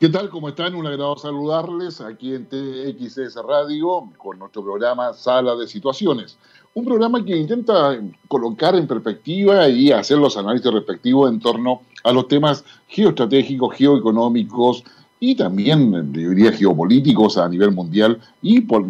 ¿Qué 0.00 0.08
tal? 0.08 0.30
¿Cómo 0.30 0.48
están? 0.48 0.76
Un 0.76 0.86
agrado 0.86 1.16
saludarles 1.16 2.00
aquí 2.00 2.32
en 2.32 2.46
TXS 2.46 3.34
Radio 3.44 4.08
con 4.16 4.38
nuestro 4.38 4.62
programa 4.62 5.12
Sala 5.12 5.56
de 5.56 5.66
Situaciones. 5.66 6.38
Un 6.74 6.84
programa 6.84 7.24
que 7.24 7.36
intenta 7.36 7.98
colocar 8.28 8.76
en 8.76 8.86
perspectiva 8.86 9.68
y 9.68 9.90
hacer 9.90 10.18
los 10.18 10.36
análisis 10.36 10.72
respectivos 10.72 11.28
en 11.32 11.40
torno 11.40 11.82
a 12.04 12.12
los 12.12 12.28
temas 12.28 12.64
geoestratégicos, 12.86 13.74
geoeconómicos 13.74 14.84
y 15.18 15.34
también, 15.34 16.12
diría, 16.12 16.52
geopolíticos 16.52 17.36
a 17.36 17.48
nivel 17.48 17.72
mundial 17.72 18.20
y 18.40 18.60
por, 18.60 18.86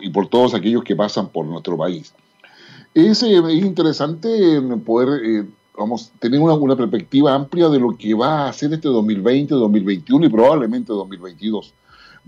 y 0.00 0.10
por 0.10 0.26
todos 0.26 0.54
aquellos 0.54 0.82
que 0.82 0.96
pasan 0.96 1.28
por 1.28 1.46
nuestro 1.46 1.76
país. 1.76 2.12
Es, 2.92 3.22
eh, 3.22 3.36
interesante 3.52 4.60
poder 4.84 5.24
eh, 5.24 5.46
vamos, 5.80 6.12
tener 6.18 6.38
una, 6.40 6.54
una, 6.54 6.76
perspectiva 6.76 7.34
amplia 7.34 7.68
de 7.70 7.80
lo 7.80 7.96
que 7.96 8.12
va 8.14 8.48
a 8.48 8.52
ser 8.52 8.72
este 8.74 8.88
2020, 8.88 9.54
2021 9.54 10.26
y 10.26 10.28
probablemente 10.28 10.92
2022. 10.92 11.72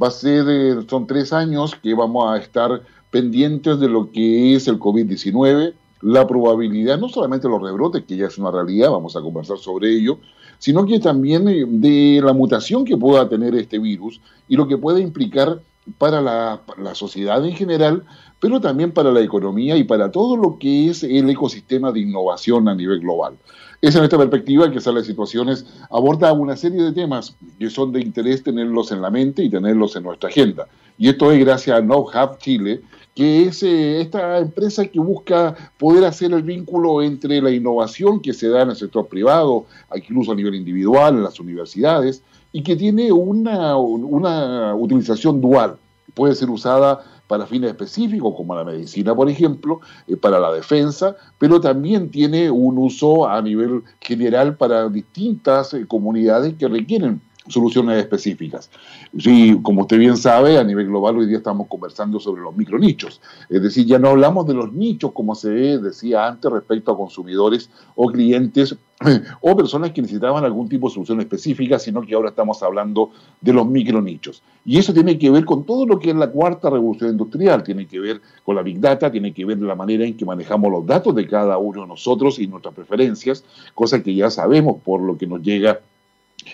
Va 0.03 0.09
a 0.09 0.11
ser, 0.11 0.47
eh, 0.49 0.77
son 0.89 1.07
tres 1.07 1.35
años 1.35 1.75
que 1.83 1.93
vamos 1.95 2.33
a 2.33 2.39
estar 2.39 2.83
pendientes 3.11 3.79
de 3.79 3.89
lo 3.89 4.11
que 4.11 4.55
es 4.55 4.69
el 4.69 4.79
COVID-19, 4.79 5.75
la 6.01 6.27
probabilidad, 6.27 6.99
no 6.99 7.11
solamente 7.11 7.47
los 7.47 7.63
rebrotes, 7.63 8.05
que 8.05 8.17
ya 8.17 8.27
es 8.27 8.39
una 8.39 8.51
realidad, 8.51 8.91
vamos 8.91 9.17
a 9.17 9.21
conversar 9.21 9.59
sobre 9.59 9.91
ello, 9.91 10.19
sino 10.59 10.87
que 10.87 10.99
también 10.99 11.47
eh, 11.47 11.67
de 11.69 12.23
la 12.25 12.33
mutación 12.33 12.87
que 12.87 12.97
pueda 12.97 13.29
tener 13.29 13.55
este 13.55 13.79
virus 13.79 14.23
y 14.49 14.57
lo 14.57 14.67
que 14.67 14.79
puede 14.79 15.01
implicar 15.01 15.61
para 15.99 16.23
la, 16.23 16.63
la 16.79 16.95
sociedad 16.95 17.45
en 17.45 17.55
general, 17.55 18.05
pero 18.43 18.61
también 18.61 18.91
para 18.91 19.13
la 19.13 19.21
economía 19.21 19.77
y 19.77 19.85
para 19.85 20.11
todo 20.11 20.37
lo 20.37 20.59
que 20.59 20.91
es 20.91 21.05
el 21.05 21.31
ecosistema 21.31 21.93
de 21.93 22.01
innovación 22.01 22.67
a 22.67 22.75
nivel 22.75 22.99
global. 22.99 23.35
Es 23.81 23.95
en 23.95 24.03
esta 24.03 24.19
perspectiva 24.19 24.69
que 24.69 24.81
Sala 24.81 24.99
de 24.99 25.07
Situaciones 25.07 25.65
aborda 25.89 26.33
una 26.33 26.57
serie 26.57 26.83
de 26.83 26.91
temas 26.91 27.37
que 27.61 27.71
son 27.71 27.93
de 27.93 28.01
interés 28.01 28.43
tenerlos 28.43 28.91
en 28.91 29.01
la 29.01 29.11
mente 29.11 29.45
y 29.45 29.49
tenerlos 29.49 29.95
en 29.95 30.03
nuestra 30.03 30.29
agenda. 30.29 30.67
Y 30.99 31.09
esto 31.09 31.31
es 31.31 31.39
gracias 31.39 31.79
a 31.79 31.83
KnowHub 31.83 32.39
Chile, 32.39 32.81
que 33.15 33.45
es 33.45 33.63
eh, 33.63 34.01
esta 34.01 34.39
empresa 34.39 34.87
que 34.87 34.99
busca 34.99 35.55
poder 35.79 36.05
hacer 36.05 36.33
el 36.33 36.43
vínculo 36.43 37.01
entre 37.01 37.41
la 37.41 37.53
innovación 37.53 38.21
que 38.21 38.33
se 38.33 38.49
da 38.49 38.63
en 38.63 38.71
el 38.71 38.77
sector 38.77 39.07
privado, 39.07 39.67
incluso 39.95 40.33
a 40.33 40.35
nivel 40.35 40.57
individual, 40.57 41.15
en 41.15 41.23
las 41.23 41.39
universidades, 41.39 42.25
y 42.51 42.65
que 42.65 42.75
tiene 42.75 43.13
una, 43.13 43.77
una 43.77 44.75
utilización 44.75 45.41
dual. 45.41 45.77
Puede 46.15 46.35
ser 46.35 46.51
usada 46.51 47.05
para 47.33 47.47
fines 47.47 47.71
específicos, 47.71 48.35
como 48.37 48.55
la 48.55 48.63
medicina, 48.63 49.15
por 49.15 49.27
ejemplo, 49.27 49.81
eh, 50.07 50.19
para 50.19 50.39
la 50.39 50.53
defensa, 50.53 51.17
pero 51.39 51.63
también 51.63 52.11
tiene 52.11 52.51
un 52.51 52.77
uso 52.77 53.27
a 53.27 53.41
nivel 53.41 53.85
general 54.03 54.59
para 54.59 54.87
distintas 54.91 55.73
eh, 55.73 55.87
comunidades 55.89 56.53
que 56.59 56.69
requieren 56.69 57.23
soluciones 57.49 57.99
específicas. 57.99 58.71
Sí, 59.19 59.59
como 59.63 59.83
usted 59.83 59.99
bien 59.99 60.17
sabe, 60.17 60.59
a 60.59 60.65
nivel 60.65 60.87
global 60.87 61.19
hoy 61.19 61.27
día 61.27 61.39
estamos 61.39 61.67
conversando 61.67 62.21
sobre 62.21 62.43
los 62.43 62.57
micronichos. 62.57 63.21
Es 63.49 63.63
decir, 63.63 63.87
ya 63.87 63.99
no 63.99 64.09
hablamos 64.09 64.47
de 64.47 64.55
los 64.55 64.73
nichos 64.73 65.13
como 65.13 65.35
se 65.35 65.51
decía 65.51 66.27
antes 66.27 66.51
respecto 66.51 66.93
a 66.93 66.97
consumidores 66.97 67.71
o 67.95 68.07
clientes 68.07 68.77
o 69.41 69.57
personas 69.57 69.91
que 69.91 70.03
necesitaban 70.03 70.45
algún 70.45 70.69
tipo 70.69 70.89
de 70.89 70.95
solución 70.95 71.21
específica, 71.21 71.79
sino 71.79 72.03
que 72.03 72.15
ahora 72.15 72.29
estamos 72.29 72.63
hablando 72.63 73.11
de 73.41 73.53
los 73.53 73.67
micronichos. 73.67 74.43
Y 74.65 74.79
eso 74.79 74.93
tiene 74.93 75.19
que 75.19 75.31
ver 75.31 75.45
con 75.45 75.65
todo 75.65 75.87
lo 75.87 75.99
que 75.99 76.11
es 76.11 76.17
la 76.17 76.31
cuarta 76.31 76.71
revolución 76.71 77.11
industrial, 77.11 77.65
tiene 77.65 77.87
que 77.87 77.99
ver 77.99 78.21
con 78.45 78.55
la 78.55 78.63
Big 78.63 78.79
Data, 78.79 79.11
tiene 79.11 79.35
que 79.35 79.45
ver 79.45 79.59
la 79.59 79.75
manera 79.75 80.05
en 80.05 80.17
que 80.17 80.25
manejamos 80.25 80.71
los 80.71 80.87
datos 80.87 81.15
de 81.17 81.27
cada 81.27 81.59
uno 81.59 81.83
de 81.83 81.89
nosotros 81.89 82.39
y 82.39 82.47
nuestras 82.47 82.75
preferencias, 82.75 83.45
cosa 83.75 84.01
que 84.03 84.15
ya 84.15 84.31
sabemos 84.31 84.81
por 84.83 85.01
lo 85.01 85.19
que 85.19 85.27
nos 85.27 85.43
llega 85.43 85.81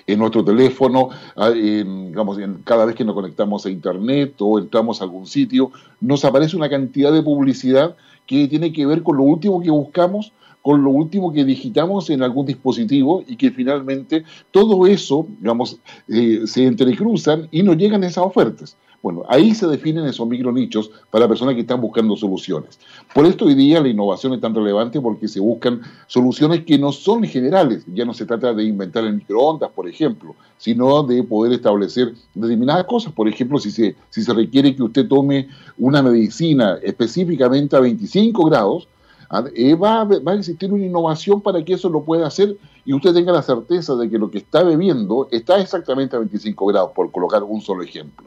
en 0.07 0.19
nuestro 0.19 0.45
teléfono, 0.45 1.11
ah, 1.37 1.51
digamos, 1.51 2.39
cada 2.65 2.85
vez 2.85 2.95
que 2.95 3.05
nos 3.05 3.15
conectamos 3.15 3.67
a 3.67 3.71
Internet 3.71 4.35
o 4.39 4.59
entramos 4.59 5.01
a 5.01 5.05
algún 5.05 5.27
sitio, 5.27 5.71
nos 6.01 6.25
aparece 6.25 6.57
una 6.57 6.69
cantidad 6.69 7.13
de 7.13 7.23
publicidad 7.23 7.97
que 8.27 8.47
tiene 8.49 8.73
que 8.73 8.87
ver 8.87 9.03
con 9.03 9.17
lo 9.17 9.23
último 9.23 9.61
que 9.61 9.71
buscamos, 9.71 10.33
con 10.63 10.85
lo 10.85 10.91
último 10.91 11.33
que 11.33 11.45
digitamos 11.45 12.11
en 12.11 12.23
algún 12.23 12.47
dispositivo 12.47 13.25
y 13.27 13.37
que 13.37 13.51
finalmente 13.51 14.25
todo 14.51 14.87
eso, 14.87 15.27
digamos, 15.41 15.79
eh, 16.09 16.43
se 16.45 16.67
entrecruzan 16.67 17.49
y 17.51 17.63
nos 17.63 17.77
llegan 17.77 18.05
esas 18.05 18.25
ofertas. 18.25 18.77
Bueno, 19.01 19.23
ahí 19.29 19.55
se 19.55 19.69
definen 19.69 20.07
esos 20.07 20.27
micronichos 20.27 20.91
para 21.11 21.29
personas 21.29 21.55
que 21.55 21.61
están 21.61 21.81
buscando 21.81 22.17
soluciones. 22.17 22.81
Por 23.15 23.27
esto 23.27 23.45
hoy 23.45 23.55
día 23.55 23.81
la 23.81 23.89
innovación 23.89 24.35
es 24.35 24.41
tan 24.41 24.53
relevante 24.53 25.01
porque 25.01 25.29
se 25.29 25.39
buscan 25.39 25.83
soluciones 26.09 26.65
que 26.65 26.79
no 26.79 26.91
son 26.91 27.23
generales. 27.23 27.85
Ya 27.95 28.05
no 28.05 28.13
se 28.13 28.27
trata 28.27 28.53
de 28.53 28.65
inventar 28.65 29.05
el 29.05 29.15
microondas, 29.15 29.71
por 29.71 29.89
ejemplo, 29.89 30.35
sino 30.57 31.05
de 31.05 31.23
poder 31.23 31.53
establecer 31.53 32.13
determinadas 32.35 32.87
cosas. 32.87 33.13
Por 33.13 33.29
ejemplo, 33.29 33.61
si 33.61 33.71
se, 33.71 33.95
si 34.11 34.23
se 34.23 34.35
requiere 34.35 34.75
que 34.75 34.83
usted 34.83 35.07
tome 35.07 35.49
una 35.79 36.03
medicina 36.03 36.79
específicamente 36.83 37.77
a 37.77 37.81
25 37.81 38.47
grados, 38.47 38.89
ah, 39.31 39.45
eh, 39.55 39.77
va, 39.77 40.03
va, 40.03 40.33
a 40.33 40.35
existir 40.35 40.73
una 40.73 40.85
innovación 40.85 41.41
para 41.41 41.65
que 41.65 41.75
eso 41.75 41.89
lo 41.89 42.03
pueda 42.03 42.27
hacer 42.27 42.57
y 42.85 42.95
usted 42.95 43.15
tenga 43.15 43.33
la 43.33 43.43
certeza 43.43 43.95
de 43.95 44.11
que 44.11 44.19
lo 44.19 44.29
que 44.29 44.39
está 44.39 44.65
bebiendo 44.65 45.29
está 45.31 45.61
exactamente 45.61 46.17
a 46.17 46.19
25 46.19 46.67
grados, 46.67 46.91
por 46.97 47.13
colocar 47.13 47.45
un 47.45 47.61
solo 47.61 47.85
ejemplo. 47.85 48.27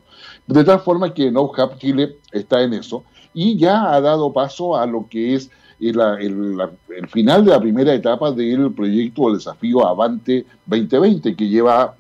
De 0.52 0.64
tal 0.66 0.82
forma 0.82 1.14
que 1.14 1.32
No 1.32 1.44
Hub 1.44 1.78
Chile 1.78 2.18
está 2.32 2.62
en 2.62 2.74
eso 2.74 3.04
y 3.34 3.58
ya 3.58 3.94
ha 3.94 4.02
dado 4.02 4.34
paso 4.34 4.76
a 4.76 4.86
lo 4.86 5.08
que 5.08 5.36
es 5.36 5.50
el, 5.80 5.98
el, 6.20 7.08
final 7.08 7.46
de 7.46 7.52
la 7.52 7.60
primera 7.60 7.94
etapa 7.94 8.32
del 8.32 8.72
proyecto 8.74 9.28
del 9.28 9.36
desafío 9.36 9.88
Avante 9.88 10.46
2020 10.66 11.36
que 11.36 11.48
lleva 11.48 11.96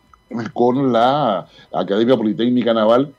con 0.53 0.91
la 0.91 1.47
Academia 1.73 2.17
Politécnica 2.17 2.73
Naval 2.73 3.13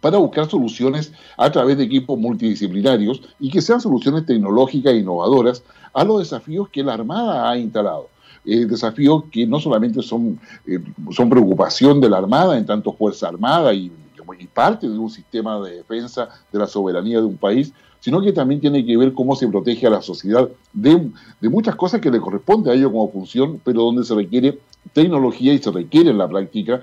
para 0.00 0.18
buscar 0.18 0.50
soluciones 0.50 1.12
a 1.36 1.50
través 1.50 1.78
de 1.78 1.84
equipos 1.84 2.18
multidisciplinarios 2.18 3.22
y 3.38 3.50
que 3.50 3.62
sean 3.62 3.80
soluciones 3.80 4.26
tecnológicas 4.26 4.92
e 4.92 4.98
innovadoras 4.98 5.62
a 5.94 6.04
los 6.04 6.18
desafíos 6.18 6.68
que 6.70 6.82
la 6.82 6.94
Armada 6.94 7.48
ha 7.48 7.56
instalado. 7.56 8.08
Eh, 8.44 8.66
desafíos 8.66 9.24
que 9.30 9.46
no 9.46 9.60
solamente 9.60 10.02
son, 10.02 10.38
eh, 10.66 10.80
son 11.10 11.30
preocupación 11.30 12.00
de 12.00 12.10
la 12.10 12.18
Armada 12.18 12.58
en 12.58 12.66
tanto 12.66 12.92
Fuerza 12.92 13.28
Armada 13.28 13.72
y 13.72 13.90
y 14.38 14.46
parte 14.46 14.88
de 14.88 14.98
un 14.98 15.10
sistema 15.10 15.60
de 15.60 15.76
defensa 15.76 16.28
de 16.52 16.58
la 16.58 16.66
soberanía 16.66 17.18
de 17.18 17.26
un 17.26 17.36
país, 17.36 17.72
sino 18.00 18.20
que 18.20 18.32
también 18.32 18.60
tiene 18.60 18.84
que 18.84 18.96
ver 18.96 19.12
cómo 19.12 19.34
se 19.34 19.48
protege 19.48 19.86
a 19.86 19.90
la 19.90 20.00
sociedad 20.02 20.48
de, 20.72 21.10
muchas 21.42 21.74
cosas 21.74 22.00
que 22.00 22.10
le 22.10 22.20
corresponde 22.20 22.70
a 22.70 22.74
ello 22.74 22.92
como 22.92 23.10
función, 23.10 23.60
pero 23.64 23.82
donde 23.82 24.04
se 24.04 24.14
requiere 24.14 24.60
tecnología 24.92 25.52
y 25.52 25.58
se 25.58 25.72
requiere 25.72 26.10
en 26.10 26.18
la 26.18 26.28
práctica 26.28 26.82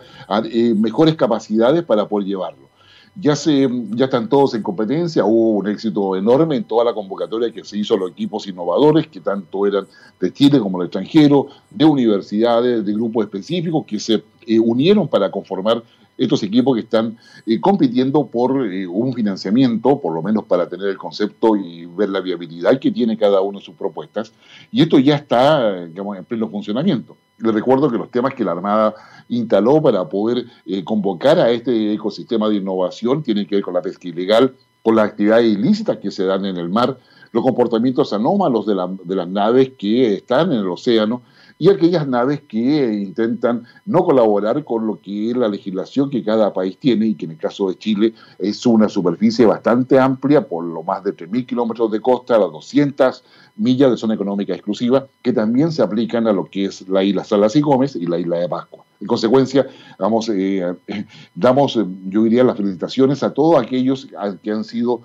eh, 0.52 0.74
mejores 0.74 1.16
capacidades 1.16 1.84
para 1.84 2.08
poder 2.08 2.28
llevarlo. 2.28 2.68
Ya, 3.16 3.36
se, 3.36 3.70
ya 3.92 4.06
están 4.06 4.28
todos 4.28 4.56
en 4.56 4.64
competencia, 4.64 5.24
hubo 5.24 5.60
un 5.60 5.68
éxito 5.68 6.16
enorme 6.16 6.58
en 6.58 6.64
toda 6.64 6.84
la 6.84 6.94
convocatoria 6.94 7.54
que 7.54 7.64
se 7.64 7.78
hizo 7.78 7.94
a 7.94 7.98
los 8.00 8.12
equipos 8.12 8.48
innovadores, 8.48 9.08
que 9.08 9.20
tanto 9.20 9.68
eran 9.68 9.86
de 10.20 10.34
Chile 10.34 10.60
como 10.60 10.80
del 10.80 10.88
extranjero, 10.88 11.48
de 11.70 11.86
universidades, 11.86 12.84
de 12.84 12.92
grupos 12.92 13.26
específicos 13.26 13.86
que 13.86 14.00
se 14.00 14.24
eh, 14.48 14.60
unieron 14.60 15.08
para 15.08 15.30
conformar 15.30 15.84
estos 16.18 16.44
equipos 16.44 16.76
que 16.76 16.82
están 16.82 17.18
eh, 17.46 17.60
compitiendo 17.60 18.28
por 18.28 18.72
eh, 18.72 18.88
un 18.88 19.14
financiamiento, 19.14 20.00
por 20.00 20.14
lo 20.14 20.22
menos 20.22 20.46
para 20.46 20.70
tener 20.70 20.88
el 20.88 20.98
concepto 20.98 21.56
y 21.56 21.86
ver 21.86 22.10
la 22.10 22.22
viabilidad 22.22 22.80
que 22.80 22.92
tiene 22.92 23.18
cada 23.18 23.42
uno 23.42 23.60
de 23.60 23.66
sus 23.66 23.76
propuestas. 23.76 24.34
Y 24.72 24.82
esto 24.82 25.00
ya 25.00 25.16
está 25.16 25.86
digamos, 25.86 26.18
en 26.18 26.26
pleno 26.26 26.50
funcionamiento. 26.50 27.18
Les 27.40 27.54
recuerdo 27.54 27.90
que 27.90 27.98
los 27.98 28.12
temas 28.12 28.34
que 28.36 28.44
la 28.44 28.52
Armada 28.52 28.94
instaló 29.28 29.82
para 29.82 30.08
poder 30.08 30.46
eh, 30.66 30.84
convocar 30.84 31.40
a 31.40 31.50
este 31.50 31.94
ecosistema 31.94 32.48
de 32.48 32.56
innovación 32.56 33.24
tienen 33.24 33.48
que 33.48 33.56
ver 33.56 33.64
con 33.64 33.74
la 33.74 33.82
pesca 33.82 34.08
ilegal, 34.08 34.56
con 34.82 34.96
las 34.96 35.10
actividades 35.10 35.52
ilícitas 35.52 35.98
que 35.98 36.12
se 36.12 36.26
dan 36.26 36.46
en 36.46 36.58
el 36.58 36.70
mar, 36.70 36.98
los 37.32 37.44
comportamientos 37.44 38.14
anómalos 38.14 38.66
de, 38.68 38.76
de 39.04 39.16
las 39.16 39.28
naves 39.28 39.72
que 39.78 40.14
están 40.16 40.52
en 40.52 40.60
el 40.60 40.68
océano, 40.68 41.24
y 41.64 41.70
aquellas 41.70 42.06
naves 42.06 42.42
que 42.42 42.60
intentan 42.94 43.64
no 43.86 44.04
colaborar 44.04 44.66
con 44.66 44.86
lo 44.86 45.00
que 45.00 45.32
es 45.32 45.38
la 45.38 45.48
legislación 45.48 46.10
que 46.10 46.22
cada 46.22 46.52
país 46.52 46.78
tiene 46.78 47.06
y 47.06 47.16
que 47.16 47.24
en 47.24 47.32
el 47.32 47.38
caso 47.38 47.70
de 47.70 47.78
Chile 47.78 48.14
es 48.38 48.66
una 48.66 48.90
superficie 48.90 49.46
bastante 49.46 49.98
amplia 49.98 50.46
por 50.46 50.66
lo 50.66 50.84
más 50.84 51.06
de 51.06 51.16
3.000 51.16 51.46
kilómetros 51.46 51.90
de 51.90 52.02
costa, 52.02 52.38
las 52.38 52.52
200 52.52 53.24
millas 53.56 53.92
de 53.92 53.96
zona 53.96 54.16
económica 54.16 54.52
exclusiva 54.52 55.08
que 55.22 55.32
también 55.32 55.72
se 55.72 55.82
aplican 55.82 56.28
a 56.28 56.34
lo 56.34 56.44
que 56.44 56.66
es 56.66 56.86
la 56.90 57.02
isla 57.02 57.24
Salas 57.24 57.56
y 57.56 57.62
Gómez 57.62 57.96
y 57.96 58.08
la 58.08 58.20
isla 58.20 58.40
de 58.40 58.50
Pascua. 58.50 58.84
En 59.00 59.08
consecuencia, 59.08 59.66
vamos, 59.98 60.28
eh, 60.28 60.76
damos, 61.34 61.78
eh, 61.78 61.86
yo 62.10 62.24
diría, 62.24 62.44
las 62.44 62.58
felicitaciones 62.58 63.24
a 63.24 63.34
todos 63.34 63.64
aquellos 63.64 64.10
que 64.42 64.52
han 64.52 64.66
sido 64.66 65.04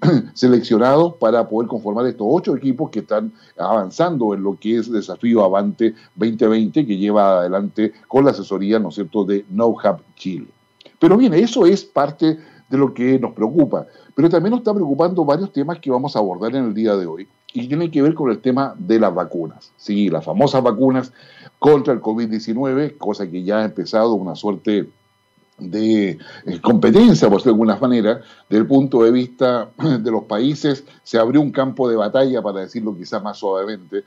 seleccionados 0.34 1.14
para 1.14 1.48
poder 1.48 1.68
conformar 1.68 2.06
estos 2.06 2.26
ocho 2.28 2.56
equipos 2.56 2.90
que 2.90 3.00
están 3.00 3.32
avanzando 3.58 4.34
en 4.34 4.42
lo 4.42 4.58
que 4.58 4.78
es 4.78 4.90
Desafío 4.90 5.44
Avante 5.44 5.94
2020 6.16 6.86
que 6.86 6.96
lleva 6.96 7.40
adelante 7.40 7.92
con 8.08 8.24
la 8.24 8.30
asesoría, 8.30 8.78
¿no 8.78 8.88
es 8.88 8.96
cierto?, 8.96 9.24
de 9.24 9.44
No 9.50 9.68
Hub 9.68 10.02
Chile. 10.16 10.46
Pero 10.98 11.16
bien, 11.16 11.34
eso 11.34 11.66
es 11.66 11.84
parte 11.84 12.38
de 12.68 12.78
lo 12.78 12.94
que 12.94 13.18
nos 13.18 13.32
preocupa, 13.32 13.86
pero 14.14 14.28
también 14.28 14.52
nos 14.52 14.60
está 14.60 14.72
preocupando 14.72 15.24
varios 15.24 15.52
temas 15.52 15.78
que 15.78 15.90
vamos 15.90 16.16
a 16.16 16.18
abordar 16.18 16.54
en 16.56 16.64
el 16.64 16.74
día 16.74 16.96
de 16.96 17.06
hoy 17.06 17.28
y 17.52 17.68
tienen 17.68 17.90
que 17.90 18.02
ver 18.02 18.14
con 18.14 18.30
el 18.30 18.40
tema 18.40 18.74
de 18.76 18.98
las 18.98 19.14
vacunas. 19.14 19.72
Sí, 19.76 20.08
las 20.08 20.24
famosas 20.24 20.62
vacunas 20.62 21.12
contra 21.58 21.94
el 21.94 22.00
COVID-19, 22.00 22.98
cosa 22.98 23.30
que 23.30 23.44
ya 23.44 23.60
ha 23.60 23.64
empezado 23.64 24.14
una 24.14 24.34
suerte 24.34 24.88
de 25.58 26.18
eh, 26.46 26.60
competencia, 26.60 27.28
por 27.28 27.38
decirlo 27.38 27.52
de 27.52 27.54
alguna 27.54 27.76
manera, 27.76 28.20
desde 28.48 28.62
el 28.62 28.66
punto 28.66 29.02
de 29.02 29.10
vista 29.10 29.70
de 30.00 30.10
los 30.10 30.24
países, 30.24 30.84
se 31.02 31.18
abrió 31.18 31.40
un 31.40 31.50
campo 31.50 31.88
de 31.88 31.96
batalla, 31.96 32.42
para 32.42 32.60
decirlo 32.60 32.96
quizás 32.96 33.22
más 33.22 33.38
suavemente, 33.38 34.04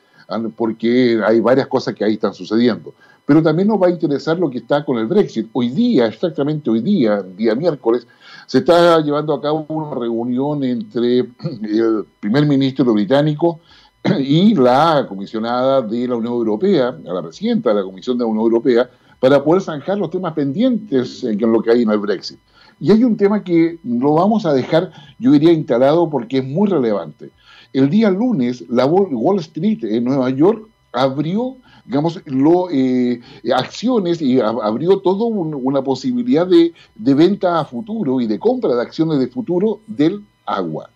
porque 0.55 1.21
hay 1.25 1.39
varias 1.39 1.67
cosas 1.67 1.93
que 1.95 2.03
ahí 2.03 2.13
están 2.13 2.33
sucediendo. 2.33 2.93
Pero 3.25 3.41
también 3.41 3.67
nos 3.67 3.81
va 3.81 3.87
a 3.87 3.91
interesar 3.91 4.39
lo 4.39 4.49
que 4.49 4.59
está 4.59 4.85
con 4.85 4.97
el 4.97 5.05
Brexit. 5.05 5.49
Hoy 5.53 5.69
día, 5.69 6.07
exactamente 6.07 6.69
hoy 6.69 6.81
día, 6.81 7.21
día 7.21 7.55
miércoles, 7.55 8.07
se 8.45 8.59
está 8.59 8.99
llevando 9.01 9.33
a 9.33 9.41
cabo 9.41 9.65
una 9.67 9.93
reunión 9.99 10.63
entre 10.63 11.19
el 11.63 12.05
primer 12.19 12.45
ministro 12.45 12.93
británico 12.93 13.59
y 14.19 14.55
la 14.55 15.05
comisionada 15.07 15.81
de 15.81 16.07
la 16.07 16.15
Unión 16.15 16.33
Europea, 16.33 16.97
la 17.03 17.21
presidenta 17.21 17.69
de 17.69 17.75
la 17.75 17.83
Comisión 17.83 18.17
de 18.17 18.23
la 18.23 18.29
Unión 18.29 18.45
Europea, 18.45 18.89
para 19.19 19.43
poder 19.43 19.61
zanjar 19.61 19.97
los 19.97 20.09
temas 20.09 20.33
pendientes 20.33 21.23
en 21.23 21.39
lo 21.39 21.61
que 21.61 21.71
hay 21.71 21.81
en 21.81 21.89
el 21.89 21.99
Brexit. 21.99 22.39
Y 22.79 22.91
hay 22.91 23.03
un 23.03 23.17
tema 23.17 23.43
que 23.43 23.79
lo 23.83 24.13
vamos 24.13 24.45
a 24.45 24.53
dejar, 24.53 24.91
yo 25.17 25.31
diría, 25.31 25.51
instalado 25.51 26.09
porque 26.09 26.39
es 26.39 26.45
muy 26.45 26.69
relevante. 26.69 27.31
El 27.73 27.89
día 27.89 28.11
lunes, 28.11 28.63
la 28.69 28.85
Wall 28.85 29.39
Street 29.39 29.83
en 29.83 30.03
Nueva 30.03 30.29
York 30.29 30.67
abrió, 30.93 31.57
digamos, 31.85 32.21
lo, 32.25 32.69
eh, 32.71 33.19
acciones 33.55 34.21
y 34.21 34.39
abrió 34.39 34.99
toda 34.99 35.25
una 35.25 35.81
posibilidad 35.81 36.47
de, 36.47 36.73
venta 36.95 37.59
a 37.59 37.65
futuro 37.65 38.21
y 38.21 38.27
de 38.27 38.39
compra 38.39 38.75
de 38.75 38.81
acciones 38.81 39.19
de 39.19 39.27
futuro 39.27 39.79
del 39.87 40.23
agua. 40.45 40.89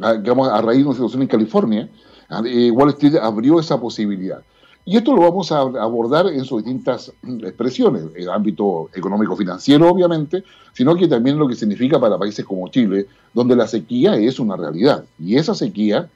Ah, 0.00 0.14
digamos, 0.14 0.48
a 0.48 0.60
raíz 0.60 0.80
de 0.80 0.84
una 0.84 0.94
situación 0.94 1.22
en 1.22 1.28
California, 1.28 1.88
ah, 2.28 2.42
eh, 2.44 2.70
Wall 2.70 2.90
Street 2.90 3.16
abrió 3.16 3.58
esa 3.58 3.80
posibilidad. 3.80 4.42
Y 4.88 4.96
esto 4.96 5.16
lo 5.16 5.22
vamos 5.22 5.50
a 5.50 5.58
abordar 5.58 6.28
en 6.28 6.44
sus 6.44 6.62
distintas 6.62 7.12
expresiones, 7.42 8.04
el 8.14 8.30
ámbito 8.30 8.88
económico-financiero, 8.94 9.90
obviamente, 9.90 10.44
sino 10.74 10.94
que 10.94 11.08
también 11.08 11.36
lo 11.36 11.48
que 11.48 11.56
significa 11.56 11.98
para 11.98 12.16
países 12.16 12.44
como 12.44 12.68
Chile, 12.68 13.08
donde 13.34 13.56
la 13.56 13.66
sequía 13.66 14.14
es 14.14 14.38
una 14.38 14.54
realidad. 14.54 15.04
Y 15.18 15.34
esa 15.34 15.56
sequía, 15.56 16.08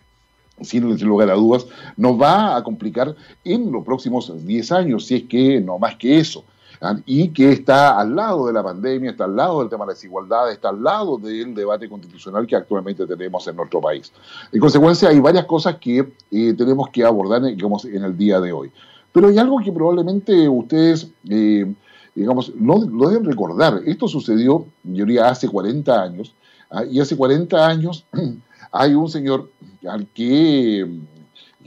sin 0.61 0.89
lugar 1.05 1.31
a 1.31 1.35
dudas, 1.35 1.67
nos 1.97 2.21
va 2.21 2.57
a 2.57 2.63
complicar 2.63 3.17
en 3.43 3.73
los 3.73 3.85
próximos 3.85 4.33
10 4.47 4.71
años, 4.71 5.05
si 5.05 5.17
es 5.17 5.23
que 5.25 5.61
no 5.61 5.77
más 5.81 5.97
que 5.97 6.21
eso. 6.21 6.45
¿Ah? 6.81 6.97
y 7.07 7.29
que 7.29 7.53
está 7.53 7.99
al 7.99 8.15
lado 8.15 8.47
de 8.47 8.53
la 8.53 8.63
pandemia, 8.63 9.11
está 9.11 9.25
al 9.25 9.37
lado 9.37 9.61
del 9.61 9.69
tema 9.69 9.85
de 9.85 9.89
la 9.89 9.95
desigualdad, 9.95 10.51
está 10.51 10.71
al 10.71 10.83
lado 10.83 11.19
del 11.19 11.55
debate 11.55 11.89
constitucional 11.89 12.47
que 12.47 12.57
actualmente 12.57 13.07
tenemos 13.07 13.47
en 13.47 13.57
nuestro 13.57 13.81
país. 13.81 14.13
En 14.53 14.61
consecuencia, 14.61 15.09
hay 15.09 15.21
varias 15.21 15.45
cosas 15.45 15.77
que 15.77 15.99
eh, 16.31 16.55
tenemos 16.55 16.89
que 16.91 17.05
abordar 17.05 17.43
digamos, 17.43 17.85
en 17.85 18.05
el 18.05 18.17
día 18.17 18.41
de 18.41 18.53
hoy. 18.53 18.71
Pero 19.13 19.29
hay 19.29 19.39
algo 19.39 19.59
que 19.59 19.73
probablemente 19.73 20.49
ustedes, 20.49 21.09
eh, 21.29 21.73
digamos, 22.15 22.55
no 22.55 22.79
deben 22.79 23.25
recordar. 23.25 23.81
Esto 23.87 24.09
sucedió, 24.09 24.67
yo 24.85 25.05
diría, 25.05 25.29
hace 25.29 25.49
40 25.49 26.03
años, 26.03 26.35
¿ah? 26.71 26.85
y 26.85 27.01
hace 27.01 27.17
40 27.17 27.67
años 27.67 28.05
hay 28.73 28.95
un 28.95 29.09
señor 29.09 29.51
al 29.89 30.07
que, 30.09 30.89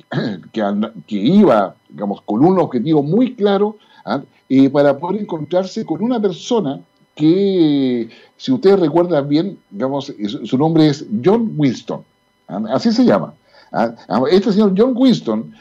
que, 0.51 0.91
que 1.07 1.15
iba, 1.15 1.75
digamos, 1.89 2.21
con 2.21 2.43
un 2.45 2.59
objetivo 2.59 3.03
muy 3.03 3.35
claro, 3.35 3.77
¿ah? 4.59 4.69
para 4.71 4.97
poder 4.97 5.21
encontrarse 5.21 5.85
con 5.85 6.03
una 6.03 6.21
persona 6.21 6.81
que, 7.15 8.09
si 8.37 8.51
ustedes 8.51 8.79
recuerdan 8.79 9.27
bien, 9.29 9.57
digamos, 9.69 10.13
su 10.43 10.57
nombre 10.57 10.87
es 10.87 11.05
John 11.23 11.53
Winston, 11.55 12.03
¿ah? 12.47 12.61
así 12.71 12.91
se 12.91 13.05
llama. 13.05 13.33
¿ah? 13.71 13.93
Este 14.31 14.51
señor 14.51 14.73
John 14.77 14.93
Winston, 14.95 15.53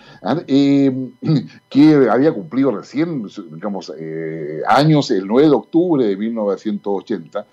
eh, 0.46 1.10
que 1.68 2.08
había 2.10 2.32
cumplido 2.32 2.70
recién, 2.70 3.26
digamos, 3.52 3.92
eh, 3.98 4.60
años, 4.68 5.10
el 5.10 5.26
9 5.26 5.48
de 5.48 5.54
octubre 5.54 6.06
de 6.06 6.16
1980, 6.16 7.46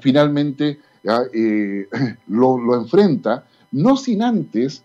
finalmente 0.00 0.80
eh, 1.32 1.88
lo, 2.28 2.58
lo, 2.58 2.74
enfrenta, 2.74 3.46
no 3.72 3.96
sin 3.96 4.22
antes 4.22 4.82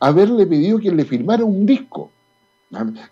haberle 0.00 0.46
pedido 0.46 0.78
que 0.78 0.90
le 0.90 1.04
firmara 1.04 1.44
un 1.44 1.64
disco. 1.64 2.10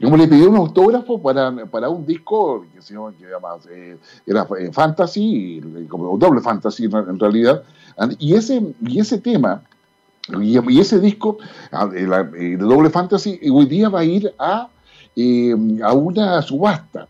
Como 0.03 0.17
le 0.17 0.29
pidió 0.29 0.51
un 0.51 0.57
autógrafo 0.57 1.21
para, 1.21 1.67
para 1.67 1.89
un 1.89 2.05
disco 2.05 2.65
que 2.75 2.83
se 2.83 2.95
llama, 2.95 3.57
eh, 3.71 3.97
era 4.27 4.47
eh, 4.59 4.71
fantasy, 4.73 5.61
como 5.89 6.17
doble 6.19 6.41
fantasy 6.41 6.85
en 6.85 7.19
realidad, 7.19 7.63
y 8.19 8.35
ese, 8.35 8.63
y 8.81 9.01
ese 9.01 9.19
tema, 9.19 9.63
y, 10.41 10.79
ese 10.81 11.01
disco 11.01 11.39
ah, 11.71 11.87
de 11.87 12.57
doble 12.57 12.91
fantasy, 12.91 13.39
hoy 13.51 13.67
día 13.67 13.89
va 13.89 14.01
a 14.01 14.05
ir 14.05 14.35
a, 14.39 14.69
eh, 15.17 15.55
a 15.83 15.93
una 15.93 16.43
subasta. 16.43 17.09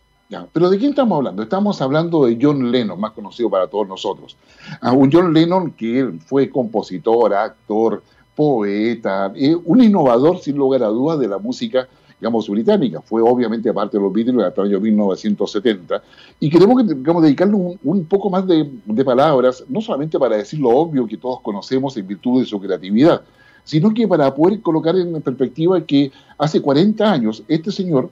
Pero 0.54 0.70
¿de 0.70 0.78
quién 0.78 0.90
estamos 0.92 1.18
hablando? 1.18 1.42
Estamos 1.42 1.82
hablando 1.82 2.24
de 2.24 2.38
John 2.40 2.72
Lennon, 2.72 2.98
más 2.98 3.12
conocido 3.12 3.50
para 3.50 3.66
todos 3.66 3.86
nosotros. 3.86 4.38
Ah, 4.80 4.92
un 4.92 5.12
John 5.12 5.34
Lennon 5.34 5.72
que 5.72 6.10
fue 6.24 6.48
compositor, 6.48 7.34
actor, 7.34 8.02
poeta, 8.34 9.30
un 9.64 9.82
innovador 9.82 10.38
sin 10.38 10.56
lugar 10.56 10.82
a 10.84 10.86
dudas 10.86 11.18
de 11.18 11.28
la 11.28 11.36
música 11.36 11.86
digamos, 12.22 12.48
británica. 12.48 13.00
Fue 13.00 13.20
obviamente 13.20 13.72
parte 13.74 13.96
de 13.96 14.02
los 14.04 14.12
Beatles 14.12 14.44
hasta 14.44 14.62
el 14.62 14.68
año 14.68 14.80
1970. 14.80 16.00
Y 16.38 16.48
queremos 16.48 16.80
que, 16.80 16.94
digamos, 16.94 17.20
dedicarle 17.20 17.76
un, 17.82 18.04
poco 18.04 18.30
más 18.30 18.46
de, 18.46 18.64
palabras, 19.04 19.64
no 19.68 19.80
solamente 19.80 20.20
para 20.20 20.36
decir 20.36 20.60
lo 20.60 20.68
obvio 20.68 21.04
que 21.04 21.16
todos 21.16 21.40
conocemos 21.40 21.96
en 21.96 22.06
virtud 22.06 22.38
de 22.38 22.46
su 22.46 22.60
creatividad, 22.60 23.22
sino 23.64 23.92
que 23.92 24.06
para 24.06 24.32
poder 24.32 24.62
colocar 24.62 24.94
en 24.94 25.20
perspectiva 25.20 25.80
que 25.84 26.12
hace 26.38 26.62
40 26.62 27.12
años 27.12 27.42
este 27.48 27.72
señor, 27.72 28.08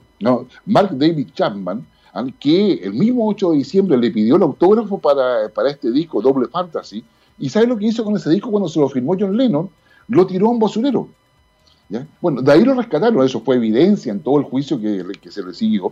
Mark 0.65 0.89
David 0.91 1.29
Chapman, 1.33 1.87
que 2.37 2.73
el 2.83 2.91
mismo 2.91 3.29
8 3.29 3.51
de 3.51 3.57
diciembre 3.59 3.97
le 3.97 4.11
pidió 4.11 4.35
el 4.35 4.43
autógrafo 4.43 4.97
para, 4.97 5.47
para 5.55 5.69
este 5.69 5.89
disco 5.89 6.21
Doble 6.21 6.49
Fantasy, 6.49 7.01
y 7.39 7.47
¿sabe 7.47 7.65
lo 7.65 7.77
que 7.77 7.85
hizo 7.85 8.03
con 8.03 8.17
ese 8.17 8.29
disco 8.29 8.51
cuando 8.51 8.67
se 8.67 8.77
lo 8.77 8.89
firmó 8.89 9.15
John 9.17 9.37
Lennon? 9.37 9.69
Lo 10.09 10.27
tiró 10.27 10.47
a 10.47 10.49
un 10.49 10.59
basurero. 10.59 11.07
Bueno, 12.21 12.41
de 12.41 12.51
ahí 12.51 12.63
lo 12.63 12.73
rescataron, 12.73 13.25
eso 13.25 13.41
fue 13.41 13.57
evidencia 13.57 14.11
en 14.11 14.21
todo 14.21 14.39
el 14.39 14.45
juicio 14.45 14.79
que, 14.79 15.03
se 15.29 15.43
le 15.43 15.53
siguió. 15.53 15.91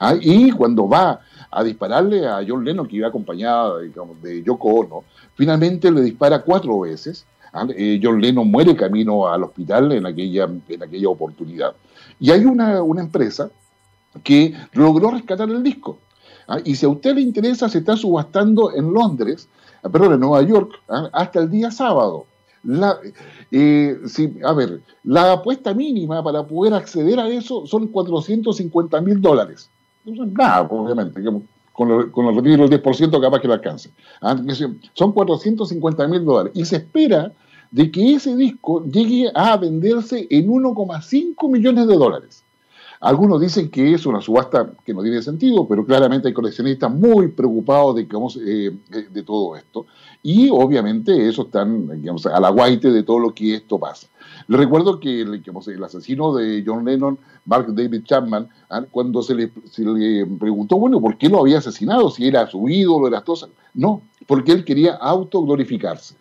¿ah? 0.00 0.14
y 0.20 0.50
cuando 0.52 0.88
va 0.88 1.20
a 1.50 1.62
dispararle 1.62 2.26
a 2.26 2.44
John 2.46 2.64
Lennon, 2.64 2.86
que 2.86 2.96
iba 2.96 3.08
acompañada 3.08 3.78
de 3.78 4.42
Yoko 4.42 4.68
Ono, 4.68 5.04
finalmente 5.34 5.90
le 5.90 6.00
dispara 6.00 6.42
cuatro 6.42 6.80
veces. 6.80 7.26
¿ah? 7.52 7.66
Eh, 7.76 8.00
John 8.02 8.20
Lennon 8.20 8.50
muere 8.50 8.74
camino 8.74 9.28
al 9.28 9.44
hospital 9.44 9.92
en 9.92 10.06
aquella, 10.06 10.48
en 10.68 10.82
aquella 10.82 11.08
oportunidad. 11.08 11.74
Y 12.18 12.30
hay 12.30 12.44
una, 12.44 12.78
empresa 12.98 13.50
que 14.24 14.54
logró 14.72 15.10
rescatar 15.10 15.50
el 15.50 15.62
disco. 15.62 15.98
¿ah? 16.48 16.58
Y 16.64 16.76
si 16.76 16.86
a 16.86 16.88
usted 16.88 17.14
le 17.14 17.20
interesa, 17.20 17.68
se 17.68 17.78
está 17.78 17.96
subastando 17.96 18.74
en 18.74 18.92
Londres, 18.92 19.48
perdón, 19.82 20.14
en 20.14 20.20
Nueva 20.20 20.42
York, 20.42 20.80
hasta 21.12 21.40
el 21.40 21.50
día 21.50 21.70
sábado. 21.70 22.26
La, 22.64 22.98
eh, 23.50 23.96
a 24.44 24.52
ver, 24.52 24.80
la 25.04 25.32
apuesta 25.32 25.72
mínima 25.72 26.22
para 26.22 26.44
poder 26.44 26.74
acceder 26.74 27.20
a 27.20 27.28
eso 27.28 27.66
son 27.66 27.88
450 27.88 29.00
mil 29.00 29.20
dólares. 29.20 29.70
No 30.04 30.24
es 30.24 30.32
nada, 30.32 30.62
obviamente, 30.62 31.20
con, 31.72 31.90
el, 31.90 32.10
con 32.10 32.26
el 32.26 32.36
retiro 32.36 32.68
del 32.68 32.82
10% 32.82 33.20
capaz 33.20 33.40
que 33.40 33.48
lo 33.48 33.54
alcance. 33.54 33.90
Ah, 34.20 34.36
son 34.94 35.12
450 35.12 36.08
mil 36.08 36.24
dólares. 36.24 36.52
Y 36.54 36.64
se 36.64 36.76
espera 36.76 37.32
de 37.70 37.90
que 37.90 38.14
ese 38.14 38.36
disco 38.36 38.84
llegue 38.84 39.30
a 39.34 39.56
venderse 39.56 40.26
en 40.30 40.48
1,5 40.48 41.50
millones 41.50 41.86
de 41.86 41.94
dólares. 41.94 42.42
Algunos 43.00 43.40
dicen 43.40 43.70
que 43.70 43.94
es 43.94 44.06
una 44.06 44.20
subasta 44.20 44.72
que 44.84 44.94
no 44.94 45.02
tiene 45.02 45.22
sentido, 45.22 45.66
pero 45.68 45.84
claramente 45.84 46.28
hay 46.28 46.34
coleccionistas 46.34 46.90
muy 46.92 47.28
preocupados 47.28 47.96
de, 47.96 48.06
eh, 48.46 49.08
de 49.10 49.22
todo 49.22 49.56
esto. 49.56 49.86
Y 50.22 50.48
obviamente 50.50 51.28
eso 51.28 51.42
están 51.42 52.00
digamos, 52.00 52.26
a 52.26 52.40
la 52.40 52.50
guaite 52.50 52.90
de 52.90 53.02
todo 53.02 53.18
lo 53.18 53.34
que 53.34 53.54
esto 53.54 53.78
pasa. 53.78 54.08
Les 54.48 54.60
recuerdo 54.60 55.00
que 55.00 55.22
el 55.22 55.84
asesino 55.84 56.34
de 56.34 56.62
John 56.64 56.84
Lennon, 56.84 57.18
Mark 57.44 57.66
David 57.74 58.04
Chapman, 58.04 58.48
ah, 58.70 58.82
cuando 58.90 59.22
se 59.22 59.34
le, 59.34 59.48
preguntó, 60.38 60.76
bueno, 60.78 61.00
¿por 61.00 61.18
qué 61.18 61.28
lo 61.28 61.40
había 61.40 61.58
asesinado? 61.58 62.10
Si 62.10 62.26
era 62.26 62.46
su 62.46 62.68
ídolo, 62.68 63.08
era 63.08 63.22
todo. 63.22 63.48
No, 63.74 64.02
porque 64.26 64.52
él 64.52 64.64
quería 64.64 64.94
autoglorificarse. 64.94 66.14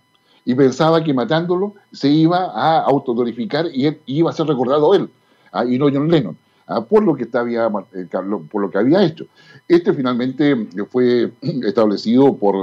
Y 0.43 0.55
pensaba 0.55 1.03
que 1.03 1.13
matándolo 1.13 1.73
se 1.91 2.09
iba 2.09 2.45
a 2.45 2.81
autoglorificar 2.81 3.67
y 3.73 3.87
él, 3.87 3.99
iba 4.05 4.29
a 4.29 4.33
ser 4.33 4.47
recordado 4.47 4.93
él, 4.93 5.09
ah, 5.51 5.65
y 5.65 5.77
no 5.77 5.89
John 5.91 6.09
Lennon. 6.09 6.37
Ah, 6.67 6.83
por 6.83 7.03
lo 7.03 7.15
que 7.15 7.27
había, 7.37 7.67
eh, 7.93 8.07
por 8.49 8.61
lo 8.61 8.71
que 8.71 8.77
había 8.79 9.03
hecho. 9.03 9.27
Este 9.67 9.93
finalmente 9.93 10.67
fue 10.89 11.31
establecido 11.63 12.35
por, 12.35 12.55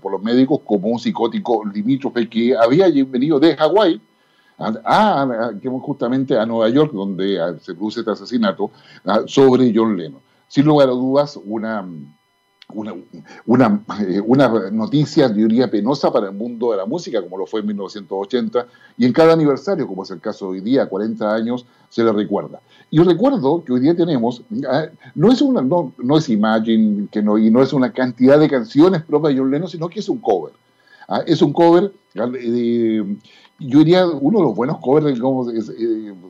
por 0.00 0.12
los 0.12 0.22
médicos 0.22 0.60
como 0.64 0.88
un 0.88 0.98
psicótico 0.98 1.62
limítrofe 1.66 2.28
que 2.28 2.56
había 2.56 2.86
venido 3.06 3.38
de 3.38 3.56
Hawái 3.56 4.00
a, 4.58 5.52
justamente 5.82 6.38
a 6.38 6.46
Nueva 6.46 6.70
York, 6.70 6.92
donde 6.92 7.38
se 7.60 7.74
produce 7.74 8.00
este 8.00 8.12
asesinato 8.12 8.70
sobre 9.26 9.72
John 9.74 9.96
Lennon. 9.96 10.20
Sin 10.48 10.64
lugar 10.64 10.88
a 10.88 10.92
dudas, 10.92 11.38
una, 11.44 11.86
una, 12.74 12.94
una, 13.46 13.84
eh, 14.00 14.20
una, 14.20 14.70
noticia, 14.70 15.28
yo 15.28 15.46
diría, 15.46 15.70
penosa 15.70 16.12
para 16.12 16.28
el 16.28 16.34
mundo 16.34 16.70
de 16.72 16.78
la 16.78 16.86
música, 16.86 17.22
como 17.22 17.38
lo 17.38 17.46
fue 17.46 17.60
en 17.60 17.66
1980, 17.66 18.66
y 18.98 19.06
en 19.06 19.12
cada 19.12 19.32
aniversario, 19.32 19.86
como 19.86 20.02
es 20.02 20.10
el 20.10 20.20
caso 20.20 20.46
de 20.46 20.52
hoy 20.52 20.60
día, 20.60 20.88
40 20.88 21.34
años, 21.34 21.66
se 21.88 22.04
le 22.04 22.12
recuerda. 22.12 22.60
Y 22.90 22.98
recuerdo 23.00 23.62
que 23.64 23.72
hoy 23.72 23.80
día 23.80 23.94
tenemos, 23.94 24.42
ah, 24.68 24.86
no 25.14 25.30
es, 25.30 25.42
una, 25.42 25.62
no, 25.62 25.92
no 25.98 26.18
es 26.18 26.28
Imagine, 26.28 27.08
que 27.10 27.22
no, 27.22 27.38
y 27.38 27.50
no 27.50 27.62
es 27.62 27.72
una 27.72 27.92
cantidad 27.92 28.38
de 28.38 28.48
canciones 28.48 29.02
propias 29.02 29.34
de 29.34 29.40
John 29.40 29.50
Lennon, 29.50 29.68
sino 29.68 29.88
que 29.88 30.00
es 30.00 30.08
un 30.08 30.18
cover. 30.18 30.52
Ah, 31.08 31.22
es 31.26 31.42
un 31.42 31.52
cover, 31.52 31.92
eh, 32.14 33.16
yo 33.58 33.78
diría, 33.80 34.06
uno 34.06 34.38
de 34.38 34.44
los 34.44 34.54
buenos 34.54 34.78
covers, 34.78 35.20
como 35.20 35.50
eh, 35.50 35.60